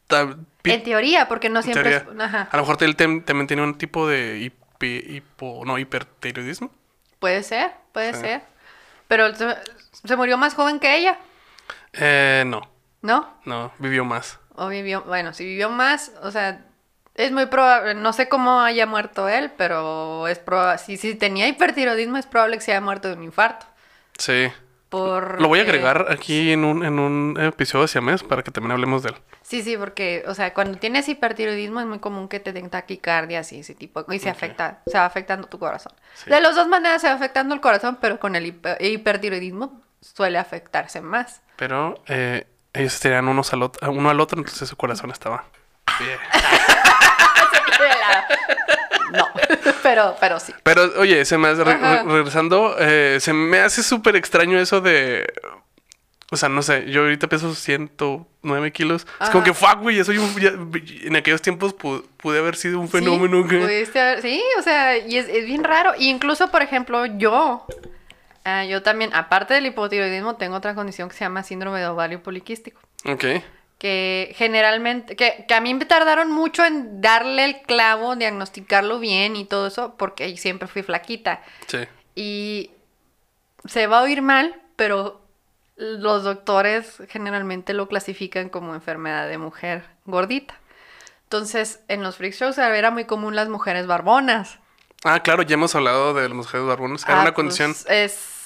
ta- 0.07 0.35
Pi- 0.61 0.71
En 0.73 0.83
teoría, 0.83 1.29
porque 1.29 1.47
no 1.47 1.61
siempre 1.61 1.95
es... 1.95 2.03
Ajá. 2.19 2.49
A 2.51 2.57
lo 2.57 2.63
mejor 2.63 2.77
él 2.83 2.95
también 2.97 3.47
tiene 3.47 3.63
un 3.63 3.77
tipo 3.77 4.05
de 4.07 4.51
hipi- 4.79 5.15
hipo, 5.15 5.63
no, 5.65 5.77
hipertiroidismo. 5.77 6.69
Puede 7.19 7.41
ser, 7.43 7.71
puede 7.93 8.13
Sí. 8.13 8.19
ser. 8.19 8.41
Pero 9.07 9.33
se, 9.33 9.55
se 10.03 10.15
murió 10.17 10.37
más 10.37 10.53
joven 10.55 10.79
que 10.79 10.97
ella, 10.97 11.17
Eh, 11.99 12.43
no, 12.45 12.61
¿no? 13.01 13.27
no, 13.45 13.71
vivió 13.79 14.05
más. 14.05 14.39
O 14.55 14.67
vivió, 14.69 15.03
bueno, 15.03 15.33
si 15.33 15.45
vivió 15.45 15.69
más, 15.69 16.11
o 16.23 16.31
sea, 16.31 16.65
es 17.15 17.31
muy 17.31 17.45
probable, 17.47 17.93
no 17.95 18.13
sé 18.13 18.27
cómo 18.29 18.61
haya 18.61 18.85
muerto 18.85 19.27
él, 19.29 19.51
pero 19.57 20.27
es 20.27 20.39
probable, 20.39 20.77
si, 20.79 20.97
si 20.97 21.15
tenía 21.15 21.47
hipertiroidismo 21.47 22.17
es 22.17 22.25
probable 22.25 22.57
que 22.57 22.61
se 22.61 22.71
haya 22.71 22.81
muerto 22.81 23.07
de 23.07 23.15
un 23.15 23.23
infarto. 23.23 23.65
Sí. 24.17 24.49
Por 24.89 25.41
Lo 25.41 25.49
voy 25.49 25.59
a 25.59 25.63
agregar 25.63 26.05
aquí 26.09 26.53
en 26.53 26.63
un, 26.63 26.85
en 26.85 26.97
un 26.97 27.37
episodio 27.41 27.81
de 27.81 27.87
Siamés 27.89 28.23
para 28.23 28.41
que 28.41 28.51
también 28.51 28.71
hablemos 28.71 29.03
de 29.03 29.09
él. 29.09 29.15
Sí, 29.41 29.61
sí, 29.61 29.75
porque, 29.75 30.23
o 30.27 30.33
sea, 30.33 30.53
cuando 30.53 30.77
tienes 30.77 31.09
hipertiroidismo 31.09 31.81
es 31.81 31.85
muy 31.85 31.99
común 31.99 32.29
que 32.29 32.39
te 32.39 32.53
den 32.53 32.69
taquicardias 32.69 33.51
y 33.51 33.59
ese 33.59 33.75
tipo, 33.75 34.05
y 34.09 34.19
se 34.19 34.29
afecta, 34.29 34.79
se 34.87 34.97
va 34.97 35.05
afectando 35.05 35.47
tu 35.49 35.59
corazón. 35.59 35.91
Sí. 36.13 36.29
De 36.29 36.39
las 36.39 36.55
dos 36.55 36.69
maneras 36.69 37.01
se 37.01 37.09
va 37.09 37.15
afectando 37.15 37.53
el 37.53 37.59
corazón, 37.59 37.97
pero 37.99 38.17
con 38.17 38.37
el 38.37 38.45
hiper- 38.45 38.77
hipertiroidismo 38.79 39.81
suele 40.01 40.37
afectarse 40.37 41.01
más. 41.01 41.41
Pero 41.55 42.01
eh, 42.07 42.45
ellos 42.73 42.99
tiraban 42.99 43.27
unos 43.27 43.51
al 43.53 43.63
otro, 43.63 43.91
uno 43.91 44.09
al 44.09 44.19
otro, 44.19 44.37
entonces 44.39 44.67
su 44.69 44.75
corazón 44.77 45.11
estaba 45.11 45.45
bien. 45.99 46.17
No, 49.11 49.25
pero, 49.83 50.15
pero 50.19 50.39
sí. 50.39 50.53
Pero, 50.63 50.83
oye, 50.97 51.23
se 51.23 51.37
me 51.37 51.47
hace, 51.47 51.63
re- 51.63 51.71
Ajá. 51.73 52.03
re- 52.03 52.11
regresando, 52.11 52.75
eh, 52.77 53.19
se 53.21 53.31
me 53.31 53.59
hace 53.59 53.81
súper 53.83 54.15
extraño 54.15 54.59
eso 54.59 54.81
de... 54.81 55.31
O 56.29 56.35
sea, 56.35 56.49
no 56.49 56.61
sé, 56.61 56.91
yo 56.91 57.03
ahorita 57.03 57.27
peso 57.27 57.55
109 57.55 58.73
kilos. 58.73 59.07
Es 59.21 59.29
como 59.29 59.45
que, 59.45 59.53
fuck, 59.53 59.79
güey, 59.79 59.95
yo 59.95 60.03
ya- 60.37 60.49
en 60.49 61.15
aquellos 61.15 61.41
tiempos 61.41 61.73
pu- 61.73 62.03
pude 62.17 62.39
haber 62.39 62.57
sido 62.57 62.81
un 62.81 62.89
fenómeno 62.89 63.43
Sí, 63.43 63.47
que... 63.49 63.59
pudiste 63.59 63.99
haber- 64.01 64.21
sí, 64.21 64.43
o 64.59 64.61
sea, 64.61 64.97
y 64.97 65.17
es, 65.17 65.29
es 65.29 65.45
bien 65.45 65.63
raro. 65.63 65.93
Incluso, 65.97 66.51
por 66.51 66.61
ejemplo, 66.61 67.05
yo, 67.05 67.65
ah, 68.47 68.65
yo 68.65 68.81
también, 68.83 69.13
aparte 69.13 69.53
del 69.53 69.65
hipotiroidismo, 69.67 70.35
tengo 70.37 70.55
otra 70.55 70.73
condición 70.75 71.09
que 71.09 71.15
se 71.15 71.23
llama 71.25 71.43
síndrome 71.43 71.79
de 71.79 71.87
ovario 71.87 72.23
poliquístico. 72.23 72.79
Ok. 73.05 73.25
Que 73.77 74.33
generalmente, 74.35 75.15
que, 75.15 75.45
que 75.47 75.53
a 75.53 75.61
mí 75.61 75.73
me 75.73 75.85
tardaron 75.85 76.31
mucho 76.31 76.65
en 76.65 76.99
darle 77.01 77.45
el 77.45 77.61
clavo, 77.61 78.15
diagnosticarlo 78.15 78.99
bien 78.99 79.35
y 79.35 79.45
todo 79.45 79.67
eso, 79.67 79.95
porque 79.97 80.35
siempre 80.37 80.67
fui 80.67 80.81
flaquita. 80.81 81.41
Sí. 81.67 81.79
Y 82.15 82.71
se 83.65 83.85
va 83.85 83.99
a 83.99 84.03
oír 84.03 84.21
mal, 84.23 84.55
pero 84.75 85.21
los 85.75 86.23
doctores 86.23 87.03
generalmente 87.09 87.73
lo 87.75 87.87
clasifican 87.87 88.49
como 88.49 88.73
enfermedad 88.73 89.27
de 89.27 89.37
mujer 89.37 89.83
gordita. 90.05 90.55
Entonces, 91.23 91.81
en 91.87 92.01
los 92.01 92.15
freak 92.15 92.33
shows 92.33 92.57
era 92.57 92.89
muy 92.89 93.05
común 93.05 93.35
las 93.35 93.49
mujeres 93.49 93.85
barbonas. 93.85 94.57
Ah, 95.03 95.19
claro, 95.21 95.43
ya 95.43 95.53
hemos 95.53 95.75
hablado 95.75 96.15
de 96.15 96.23
las 96.23 96.35
mujeres 96.35 96.65
barbonas. 96.65 97.03
Era 97.03 97.17
Ah, 97.19 97.21
una 97.21 97.33
pues, 97.33 97.35
condición. 97.35 97.75
es 97.89 98.36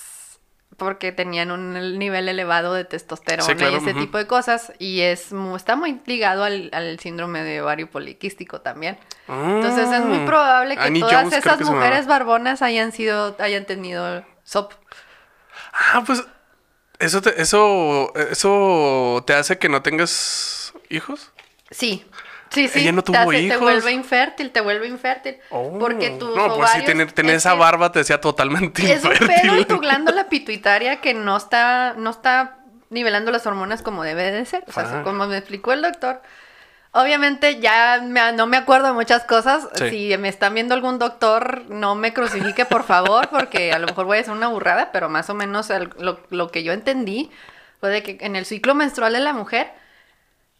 porque 0.78 1.12
tenían 1.12 1.52
un 1.52 2.00
nivel 2.00 2.28
elevado 2.30 2.74
de 2.74 2.86
testosterona 2.86 3.44
Sí, 3.46 3.56
claro, 3.56 3.74
y 3.74 3.76
ese 3.78 3.94
tipo 3.94 4.18
de 4.18 4.26
cosas. 4.28 4.74
Y 4.80 5.02
es 5.02 5.32
está 5.56 5.76
muy 5.76 6.00
ligado 6.06 6.44
al, 6.44 6.70
al 6.74 7.00
síndrome 7.00 7.44
de 7.44 7.62
ovario 7.62 7.90
poliquístico 7.90 8.62
también. 8.62 8.98
Entonces 9.28 9.92
es 9.92 10.02
muy 10.04 10.20
Mm. 10.20 10.26
probable 10.26 10.76
que 10.76 10.82
Annie 10.82 11.02
todas 11.02 11.16
Jones, 11.16 11.34
esas 11.38 11.58
que 11.58 11.66
mujeres 11.66 12.08
barbonas 12.08 12.62
hayan 12.62 12.92
sido, 12.92 13.36
hayan 13.40 13.66
tenido 13.66 14.26
SOP. 14.44 14.74
Ah, 15.74 16.04
pues 16.06 16.24
eso 17.00 17.22
te, 17.22 17.42
eso 17.42 18.12
eso 18.16 19.24
te 19.26 19.34
hace 19.34 19.58
que 19.58 19.70
no 19.70 19.82
tengas 19.82 20.74
hijos. 20.90 21.32
Sí. 21.70 22.06
Sí, 22.52 22.68
sí. 22.68 22.80
Ella 22.82 22.92
no 22.92 23.02
te, 23.04 23.12
tuvo 23.14 23.32
te 23.32 23.40
hijos. 23.40 23.60
vuelve 23.60 23.92
infértil, 23.92 24.52
te 24.52 24.62
vuelve 24.62 24.88
infértil. 24.88 25.38
Oh. 25.50 25.80
Porque 25.80 26.10
tus 26.12 26.36
No, 26.36 26.56
pues 26.56 26.70
sí, 26.72 26.84
tener, 26.84 27.12
tener 27.14 27.36
es 27.36 27.38
esa 27.46 27.54
barba 27.54 27.92
te 27.92 28.00
decía 28.00 28.20
totalmente 28.22 28.92
Es 28.92 29.04
un 29.04 29.12
infértil. 29.14 29.58
en 29.60 29.66
tu 29.66 29.80
glándula 29.80 30.28
pituitaria 30.30 30.98
que 31.02 31.14
no 31.14 31.38
está, 31.38 31.94
no 31.98 32.10
está 32.10 32.58
nivelando 32.90 33.32
las 33.32 33.46
hormonas 33.48 33.82
como 33.82 34.04
debe 34.04 34.32
de 34.32 34.46
ser. 34.46 34.64
O 34.68 34.72
sea, 34.74 34.84
Ah. 35.00 35.02
como 35.04 35.26
me 35.28 35.38
explicó 35.38 35.72
el 35.72 35.82
doctor. 35.82 36.22
Obviamente 36.94 37.62
ya 37.62 38.02
me- 38.04 38.34
no 38.34 38.48
me 38.48 38.58
acuerdo 38.58 38.88
de 38.88 38.94
muchas 38.94 39.24
cosas. 39.24 39.70
Sí. 39.76 39.90
Si 40.12 40.18
me 40.18 40.28
están 40.28 40.54
viendo 40.54 40.74
algún 40.76 41.00
doctor, 41.00 41.64
no 41.70 41.96
me 41.96 42.12
crucifique, 42.14 42.66
por 42.66 42.84
favor, 42.84 43.30
porque 43.30 43.72
a 43.72 43.80
lo 43.80 43.88
mejor 43.88 44.06
voy 44.06 44.18
a 44.18 44.20
decir 44.20 44.34
una 44.34 44.50
burrada, 44.50 44.92
pero 44.92 45.08
más 45.08 45.30
o 45.30 45.34
menos 45.34 45.70
el- 45.70 45.90
lo, 46.00 46.20
lo 46.32 46.52
que 46.52 46.64
yo 46.64 46.74
entendí 46.74 47.32
fue 47.80 47.90
de 47.92 48.04
que 48.04 48.18
en 48.20 48.36
el 48.36 48.46
ciclo 48.46 48.76
menstrual 48.76 49.14
de 49.14 49.22
la 49.22 49.32
mujer 49.32 49.72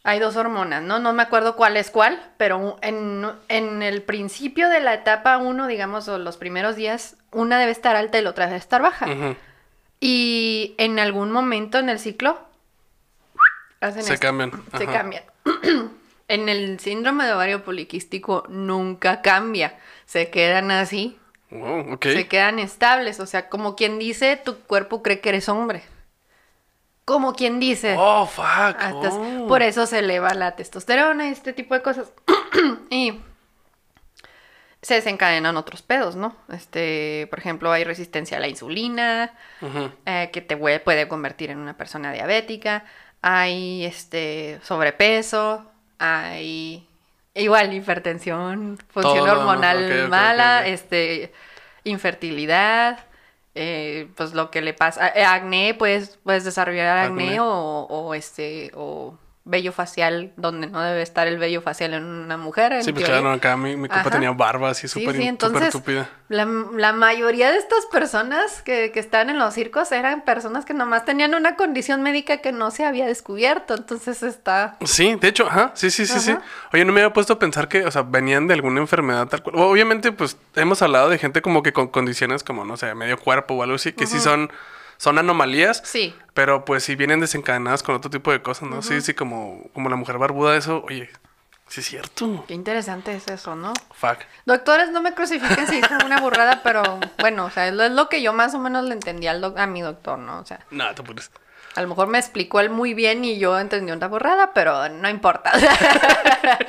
hay 0.04 0.18
dos 0.18 0.36
hormonas, 0.36 0.82
¿no? 0.82 0.98
No 0.98 1.12
me 1.12 1.22
acuerdo 1.22 1.54
cuál 1.56 1.76
es 1.76 1.90
cuál, 1.90 2.20
pero 2.36 2.78
en, 2.82 3.24
en 3.48 3.82
el 3.82 4.02
principio 4.02 4.68
de 4.68 4.80
la 4.80 4.94
etapa 4.94 5.38
1, 5.38 5.66
digamos, 5.68 6.08
o 6.08 6.18
los 6.18 6.36
primeros 6.36 6.74
días, 6.76 7.16
una 7.30 7.58
debe 7.58 7.70
estar 7.72 7.94
alta 7.96 8.18
y 8.18 8.22
la 8.22 8.30
otra 8.30 8.46
debe 8.46 8.58
estar 8.58 8.82
baja. 8.82 9.06
Y 10.00 10.74
en 10.78 10.98
algún 10.98 11.30
momento 11.30 11.78
en 11.78 11.88
el 11.88 11.98
ciclo 12.00 12.38
hacen 13.80 14.02
Se 14.02 14.14
esto. 14.14 14.26
cambian. 14.26 14.50
Se 14.76 14.84
Ajá. 14.84 14.92
cambian. 14.92 15.22
en 16.28 16.48
el 16.48 16.80
síndrome 16.80 17.24
de 17.24 17.32
ovario 17.34 17.62
poliquístico 17.64 18.44
nunca 18.48 19.22
cambia. 19.22 19.78
Se 20.06 20.30
quedan 20.30 20.70
así, 20.70 21.18
Wow, 21.50 21.92
ok. 21.94 22.04
se 22.04 22.26
quedan 22.28 22.58
estables. 22.58 23.20
O 23.20 23.26
sea, 23.26 23.48
como 23.48 23.76
quien 23.76 23.98
dice, 23.98 24.36
tu 24.42 24.58
cuerpo 24.60 25.02
cree 25.02 25.20
que 25.20 25.28
eres 25.28 25.48
hombre. 25.48 25.82
Como 27.04 27.34
quien 27.34 27.60
dice. 27.60 27.96
Oh, 27.98 28.26
fuck. 28.26 28.44
Hasta- 28.78 29.10
oh. 29.10 29.46
Por 29.48 29.62
eso 29.62 29.86
se 29.86 30.00
eleva 30.00 30.34
la 30.34 30.56
testosterona 30.56 31.28
y 31.28 31.32
este 31.32 31.52
tipo 31.52 31.74
de 31.74 31.82
cosas. 31.82 32.12
y 32.90 33.20
se 34.80 34.94
desencadenan 34.94 35.56
otros 35.56 35.82
pedos, 35.82 36.16
¿no? 36.16 36.36
Este, 36.52 37.26
por 37.30 37.38
ejemplo, 37.38 37.70
hay 37.70 37.84
resistencia 37.84 38.36
a 38.36 38.40
la 38.40 38.48
insulina, 38.48 39.32
eh, 40.06 40.30
que 40.32 40.40
te 40.40 40.56
puede 40.56 41.08
convertir 41.08 41.50
en 41.50 41.58
una 41.58 41.76
persona 41.76 42.12
diabética. 42.12 42.84
Hay 43.20 43.84
este 43.84 44.58
sobrepeso, 44.62 45.70
hay 45.98 46.88
Igual, 47.34 47.72
hipertensión, 47.72 48.78
función 48.88 49.24
Todo, 49.26 49.40
hormonal 49.40 50.08
mala, 50.08 50.66
este, 50.66 51.32
infertilidad, 51.82 52.98
eh, 53.54 54.08
pues 54.16 54.32
lo 54.34 54.50
que 54.50 54.62
le 54.62 54.74
pasa, 54.74 55.08
eh, 55.08 55.24
acné, 55.24 55.74
pues 55.74 56.18
puedes 56.24 56.44
desarrollar 56.44 56.98
acné, 56.98 57.24
Acné. 57.24 57.40
o, 57.40 57.46
o 57.88 58.14
este, 58.14 58.70
o 58.74 59.18
vello 59.44 59.72
facial, 59.72 60.32
donde 60.36 60.68
no 60.68 60.80
debe 60.80 61.02
estar 61.02 61.26
el 61.26 61.36
vello 61.36 61.60
facial 61.62 61.94
en 61.94 62.04
una 62.04 62.36
mujer. 62.36 62.72
en 62.74 62.84
Sí, 62.84 62.92
pues 62.92 63.04
claro, 63.04 63.32
acá 63.32 63.56
mi, 63.56 63.74
mi 63.76 63.88
compa 63.88 64.02
Ajá. 64.02 64.10
tenía 64.10 64.30
barba 64.30 64.70
así 64.70 64.86
Sí, 64.86 65.00
súper 65.00 65.16
sí, 65.16 65.22
súper 65.22 65.28
entonces 65.28 65.62
estúpida. 65.68 66.08
la, 66.28 66.44
la 66.76 66.92
mayoría 66.92 67.50
de 67.50 67.58
estas 67.58 67.84
personas 67.86 68.62
que, 68.62 68.92
que 68.92 69.00
están 69.00 69.30
en 69.30 69.40
los 69.40 69.52
circos 69.54 69.90
eran 69.90 70.22
personas 70.24 70.64
que 70.64 70.74
nomás 70.74 71.04
tenían 71.04 71.34
una 71.34 71.56
condición 71.56 72.02
médica 72.02 72.36
que 72.36 72.52
no 72.52 72.70
se 72.70 72.84
había 72.84 73.04
descubierto, 73.06 73.74
entonces 73.74 74.22
está... 74.22 74.76
Sí, 74.84 75.16
de 75.20 75.26
hecho, 75.28 75.48
ajá, 75.48 75.72
sí, 75.74 75.90
sí, 75.90 76.06
sí, 76.06 76.20
sí. 76.20 76.36
Oye, 76.72 76.84
no 76.84 76.92
me 76.92 77.00
había 77.00 77.12
puesto 77.12 77.32
a 77.32 77.38
pensar 77.40 77.66
que, 77.66 77.84
o 77.84 77.90
sea, 77.90 78.02
venían 78.02 78.46
de 78.46 78.54
alguna 78.54 78.78
enfermedad 78.80 79.26
tal 79.26 79.42
cual. 79.42 79.56
Obviamente, 79.58 80.12
pues, 80.12 80.36
hemos 80.54 80.82
hablado 80.82 81.08
de 81.08 81.18
gente 81.18 81.42
como 81.42 81.64
que 81.64 81.72
con 81.72 81.88
condiciones 81.88 82.44
como, 82.44 82.64
no 82.64 82.76
sé, 82.76 82.94
medio 82.94 83.18
cuerpo 83.18 83.54
o 83.54 83.62
algo 83.64 83.74
así, 83.74 83.92
que 83.92 84.06
sí 84.06 84.20
son, 84.20 84.50
son 85.02 85.18
anomalías. 85.18 85.82
Sí, 85.84 86.14
Pero 86.32 86.64
pues 86.64 86.84
si 86.84 86.94
vienen 86.94 87.18
desencadenadas 87.18 87.82
con 87.82 87.96
otro 87.96 88.08
tipo 88.08 88.30
de 88.30 88.40
cosas, 88.40 88.68
¿no? 88.68 88.82
Sí, 88.82 89.00
sí, 89.00 89.14
como, 89.14 89.64
como 89.74 89.88
la 89.88 89.96
mujer 89.96 90.16
barbuda, 90.16 90.56
eso, 90.56 90.84
oye, 90.86 91.10
sí 91.66 91.80
es 91.80 91.86
cierto. 91.86 92.44
qué 92.46 92.54
interesante 92.54 93.12
es 93.12 93.26
eso, 93.26 93.56
¿no? 93.56 93.72
Fuck. 93.94 94.18
Doctores, 94.46 94.90
no 94.92 95.02
me 95.02 95.12
crucifiquen 95.12 95.66
si 95.66 95.76
dije 95.80 95.94
una 96.06 96.20
burrada, 96.20 96.62
pero 96.62 97.00
bueno, 97.18 97.46
o 97.46 97.50
sea, 97.50 97.66
es 97.66 97.74
lo, 97.74 98.08
que 98.08 98.22
yo 98.22 98.32
más 98.32 98.54
o 98.54 98.60
menos 98.60 98.84
le 98.84 98.92
entendí 98.94 99.26
al 99.26 99.40
doc- 99.40 99.58
a 99.58 99.66
mi 99.66 99.80
doctor, 99.82 100.20
¿no? 100.20 100.38
O 100.38 100.46
sea, 100.46 100.60
No, 100.70 100.94
te 100.94 101.02
pones. 101.02 101.32
a 101.74 101.82
lo 101.82 101.88
mejor 101.88 102.06
me 102.06 102.18
explicó 102.18 102.60
él 102.60 102.70
muy 102.70 102.94
bien 102.94 103.24
y 103.24 103.38
yo 103.40 103.58
entendí 103.58 103.90
una 103.90 104.06
burrada, 104.06 104.52
pero 104.54 104.88
no 104.88 105.08
importa. 105.08 105.50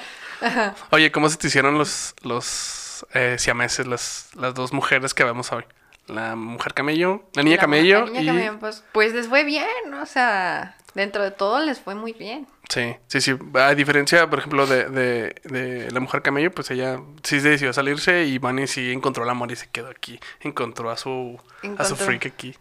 Oye, 0.90 1.12
¿cómo 1.12 1.30
se 1.30 1.38
te 1.38 1.48
hicieron 1.48 1.78
los, 1.78 2.16
los 2.24 3.06
eh, 3.14 3.36
siameses, 3.40 3.88
las, 3.88 4.30
las 4.36 4.54
dos 4.54 4.74
mujeres 4.74 5.14
que 5.14 5.24
vemos 5.24 5.52
hoy? 5.52 5.64
La 6.08 6.36
mujer 6.36 6.74
camello, 6.74 7.24
la 7.34 7.44
niña 7.44 7.56
La- 7.56 7.62
camello 7.62 8.00
la 8.02 8.06
niña 8.08 8.22
y... 8.22 8.26
camello, 8.28 8.60
pues, 8.60 8.84
pues 8.92 9.14
les 9.14 9.28
fue 9.28 9.44
bien, 9.46 9.66
o 10.02 10.06
sea, 10.06 10.76
dentro 10.96 11.24
de 11.24 11.32
todo 11.32 11.60
les 11.64 11.80
fue 11.80 11.96
muy 11.96 12.12
bien. 12.14 12.46
Sí, 12.70 12.96
sí, 13.08 13.22
sí. 13.22 13.36
A 13.56 13.76
diferencia, 13.76 14.30
por 14.30 14.40
ejemplo, 14.40 14.66
de, 14.66 14.90
de, 14.90 15.36
de 15.44 15.92
la 15.92 16.00
mujer 16.00 16.22
camello, 16.22 16.52
pues 16.52 16.72
ella 16.72 17.00
sí 17.24 17.40
decidió 17.40 17.72
salirse 17.74 18.24
y 18.26 18.38
Bunny 18.40 18.68
sí 18.68 18.92
encontró 18.92 19.24
el 19.24 19.30
amor 19.30 19.52
y 19.52 19.56
se 19.56 19.70
quedó 19.70 19.90
aquí. 19.90 20.20
Encontró 20.40 20.90
a 20.90 20.98
su, 20.98 21.40
a 21.78 21.84
su 21.84 21.96
freak 21.96 22.26
aquí. 22.26 22.56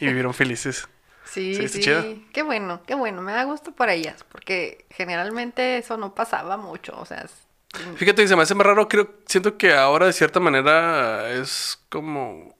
Y 0.00 0.06
vivieron 0.06 0.34
felices. 0.34 0.86
Sí, 1.28 1.54
Sí, 1.54 1.68
sí, 1.68 1.80
está 1.80 2.00
chido. 2.02 2.22
qué 2.32 2.42
bueno, 2.42 2.80
qué 2.86 2.94
bueno, 2.94 3.20
me 3.20 3.32
da 3.32 3.44
gusto 3.44 3.72
por 3.72 3.90
ellas, 3.90 4.24
porque 4.32 4.86
generalmente 4.88 5.76
eso 5.76 5.98
no 5.98 6.14
pasaba 6.14 6.56
mucho, 6.56 6.98
o 6.98 7.04
sea, 7.04 7.26
Fíjate 7.96 8.22
que 8.22 8.28
se 8.28 8.34
me 8.34 8.42
hace 8.44 8.54
más 8.54 8.66
raro, 8.66 8.88
creo, 8.88 9.10
siento 9.26 9.58
que 9.58 9.74
ahora 9.74 10.06
de 10.06 10.14
cierta 10.14 10.40
manera 10.40 11.30
es 11.32 11.78
como 11.90 12.56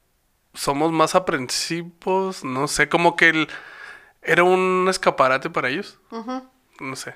somos 0.58 0.90
más 0.92 1.14
aprensivos, 1.14 2.44
no 2.44 2.68
sé, 2.68 2.88
como 2.88 3.16
que 3.16 3.28
el, 3.30 3.48
era 4.22 4.42
un 4.44 4.86
escaparate 4.90 5.50
para 5.50 5.68
ellos. 5.68 5.98
No 6.80 6.96
sé. 6.96 7.14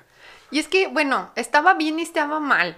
Y 0.51 0.59
es 0.59 0.67
que, 0.67 0.87
bueno, 0.87 1.31
estaba 1.35 1.73
bien 1.73 1.99
y 1.99 2.03
estaba 2.03 2.39
mal. 2.39 2.77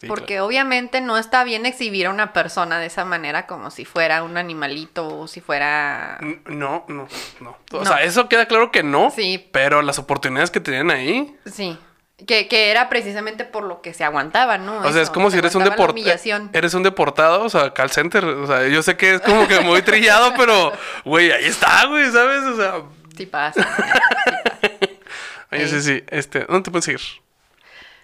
Sí, 0.00 0.08
porque 0.08 0.40
obviamente 0.40 1.00
no 1.00 1.16
está 1.16 1.44
bien 1.44 1.64
exhibir 1.64 2.06
a 2.06 2.10
una 2.10 2.32
persona 2.32 2.80
de 2.80 2.86
esa 2.86 3.04
manera 3.04 3.46
como 3.46 3.70
si 3.70 3.84
fuera 3.84 4.24
un 4.24 4.36
animalito 4.36 5.06
o 5.20 5.28
si 5.28 5.40
fuera... 5.40 6.18
No, 6.46 6.84
no, 6.88 7.06
no. 7.40 7.56
O 7.70 7.78
No. 7.78 7.84
sea, 7.84 8.02
eso 8.02 8.28
queda 8.28 8.46
claro 8.46 8.72
que 8.72 8.82
no. 8.82 9.12
Sí. 9.12 9.48
Pero 9.52 9.80
las 9.80 10.00
oportunidades 10.00 10.50
que 10.50 10.58
tenían 10.58 10.90
ahí. 10.90 11.36
Sí. 11.46 11.78
Que, 12.26 12.46
que 12.48 12.70
era 12.70 12.88
precisamente 12.88 13.44
por 13.44 13.64
lo 13.64 13.80
que 13.82 13.94
se 13.94 14.04
aguantaba, 14.04 14.58
¿no? 14.58 14.78
O 14.80 14.92
sea, 14.92 15.02
es 15.02 15.10
como 15.10 15.30
si 15.30 15.38
eres 15.38 15.54
un 15.54 15.64
deportado. 15.64 16.50
Eres 16.52 16.74
un 16.74 16.82
deportado, 16.82 17.44
o 17.44 17.48
sea, 17.50 17.72
call 17.74 17.90
center. 17.90 18.24
O 18.24 18.46
sea, 18.46 18.66
yo 18.68 18.82
sé 18.82 18.96
que 18.96 19.14
es 19.14 19.20
como 19.20 19.48
que 19.48 19.60
muy 19.60 19.82
trillado, 19.82 20.32
pero, 20.36 20.72
güey, 21.04 21.30
ahí 21.32 21.44
está, 21.46 21.86
güey, 21.86 22.10
¿sabes? 22.10 22.42
O 22.44 22.56
sea, 22.56 22.82
Sí 23.16 23.26
pasa. 23.26 23.66
oye, 25.52 25.68
sí, 25.68 25.82
sí. 25.82 26.02
Este, 26.08 26.40
¿dónde 26.46 26.62
te 26.62 26.70
puedes 26.70 26.84
seguir? 26.84 27.00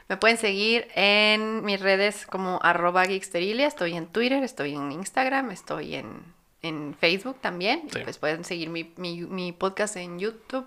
Me 0.08 0.16
pueden 0.16 0.38
seguir 0.38 0.88
en 0.94 1.64
mis 1.64 1.80
redes 1.80 2.26
como 2.26 2.60
arroba 2.62 3.04
geeksterilia. 3.04 3.66
Estoy 3.66 3.94
en 3.96 4.06
Twitter, 4.06 4.42
estoy 4.42 4.74
en 4.74 4.90
Instagram, 4.92 5.50
estoy 5.50 5.96
en, 5.96 6.22
en 6.62 6.94
Facebook 6.98 7.38
también. 7.40 7.82
Y 7.88 7.90
Sí. 7.92 8.00
pues 8.04 8.18
pueden 8.18 8.44
seguir 8.44 8.70
mi, 8.70 8.92
mi, 8.96 9.20
mi 9.22 9.52
podcast 9.52 9.96
en 9.96 10.18
YouTube 10.18 10.66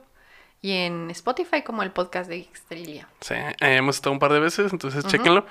y 0.62 0.72
en 0.74 1.09
Spotify 1.12 1.64
como 1.64 1.84
el 1.84 1.91
podcast 1.91 2.30
de 2.30 2.41
Geeksterilia. 2.43 3.07
Sí, 3.22 3.34
eh, 3.34 3.55
hemos 3.59 3.95
estado 3.95 4.14
un 4.14 4.20
par 4.20 4.32
de 4.32 4.39
veces, 4.39 4.72
entonces 4.72 5.05
chéquenlo. 5.05 5.45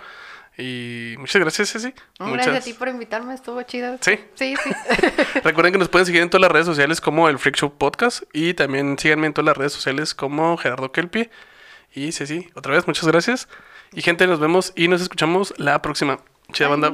Y 0.57 1.15
muchas 1.19 1.41
gracias, 1.41 1.73
Ceci. 1.73 1.95
No, 2.19 2.27
Muchas... 2.27 2.47
Gracias 2.47 2.63
a 2.63 2.65
ti 2.65 2.73
por 2.75 2.89
invitarme, 2.89 3.35
estuvo 3.35 3.63
chido. 3.63 3.97
Sí. 4.01 4.19
Sí, 4.35 4.55
sí. 4.63 4.71
Recuerden 5.45 5.73
que 5.73 5.79
nos 5.79 5.89
pueden 5.89 6.07
seguir 6.07 6.23
en 6.23 6.29
todas 6.29 6.43
las 6.43 6.53
redes 6.53 6.67
sociales 6.67 7.01
como 7.01 7.29
el 7.29 7.39
Freak 7.39 7.57
Show 7.57 7.73
Podcast. 7.73 8.25
Y 8.33 8.55
también 8.55 8.99
síganme 8.99 9.27
en 9.29 9.33
todas 9.33 9.47
las 9.47 9.57
redes 9.57 9.73
sociales 9.73 10.15
como 10.15 10.57
Gerardo 10.59 10.93
Kelpie. 10.93 11.31
Y 11.95 12.13
Ceci, 12.13 12.49
otra 12.55 12.75
vez, 12.75 12.87
muchas 12.87 13.07
gracias. 13.07 13.49
Y 13.93 14.03
gente, 14.03 14.27
nos 14.27 14.39
vemos 14.39 14.73
y 14.77 14.89
nos 14.89 15.01
escuchamos 15.01 15.55
la 15.57 15.81
próxima. 15.83 16.21
Chida 16.53 16.69
banda. 16.69 16.93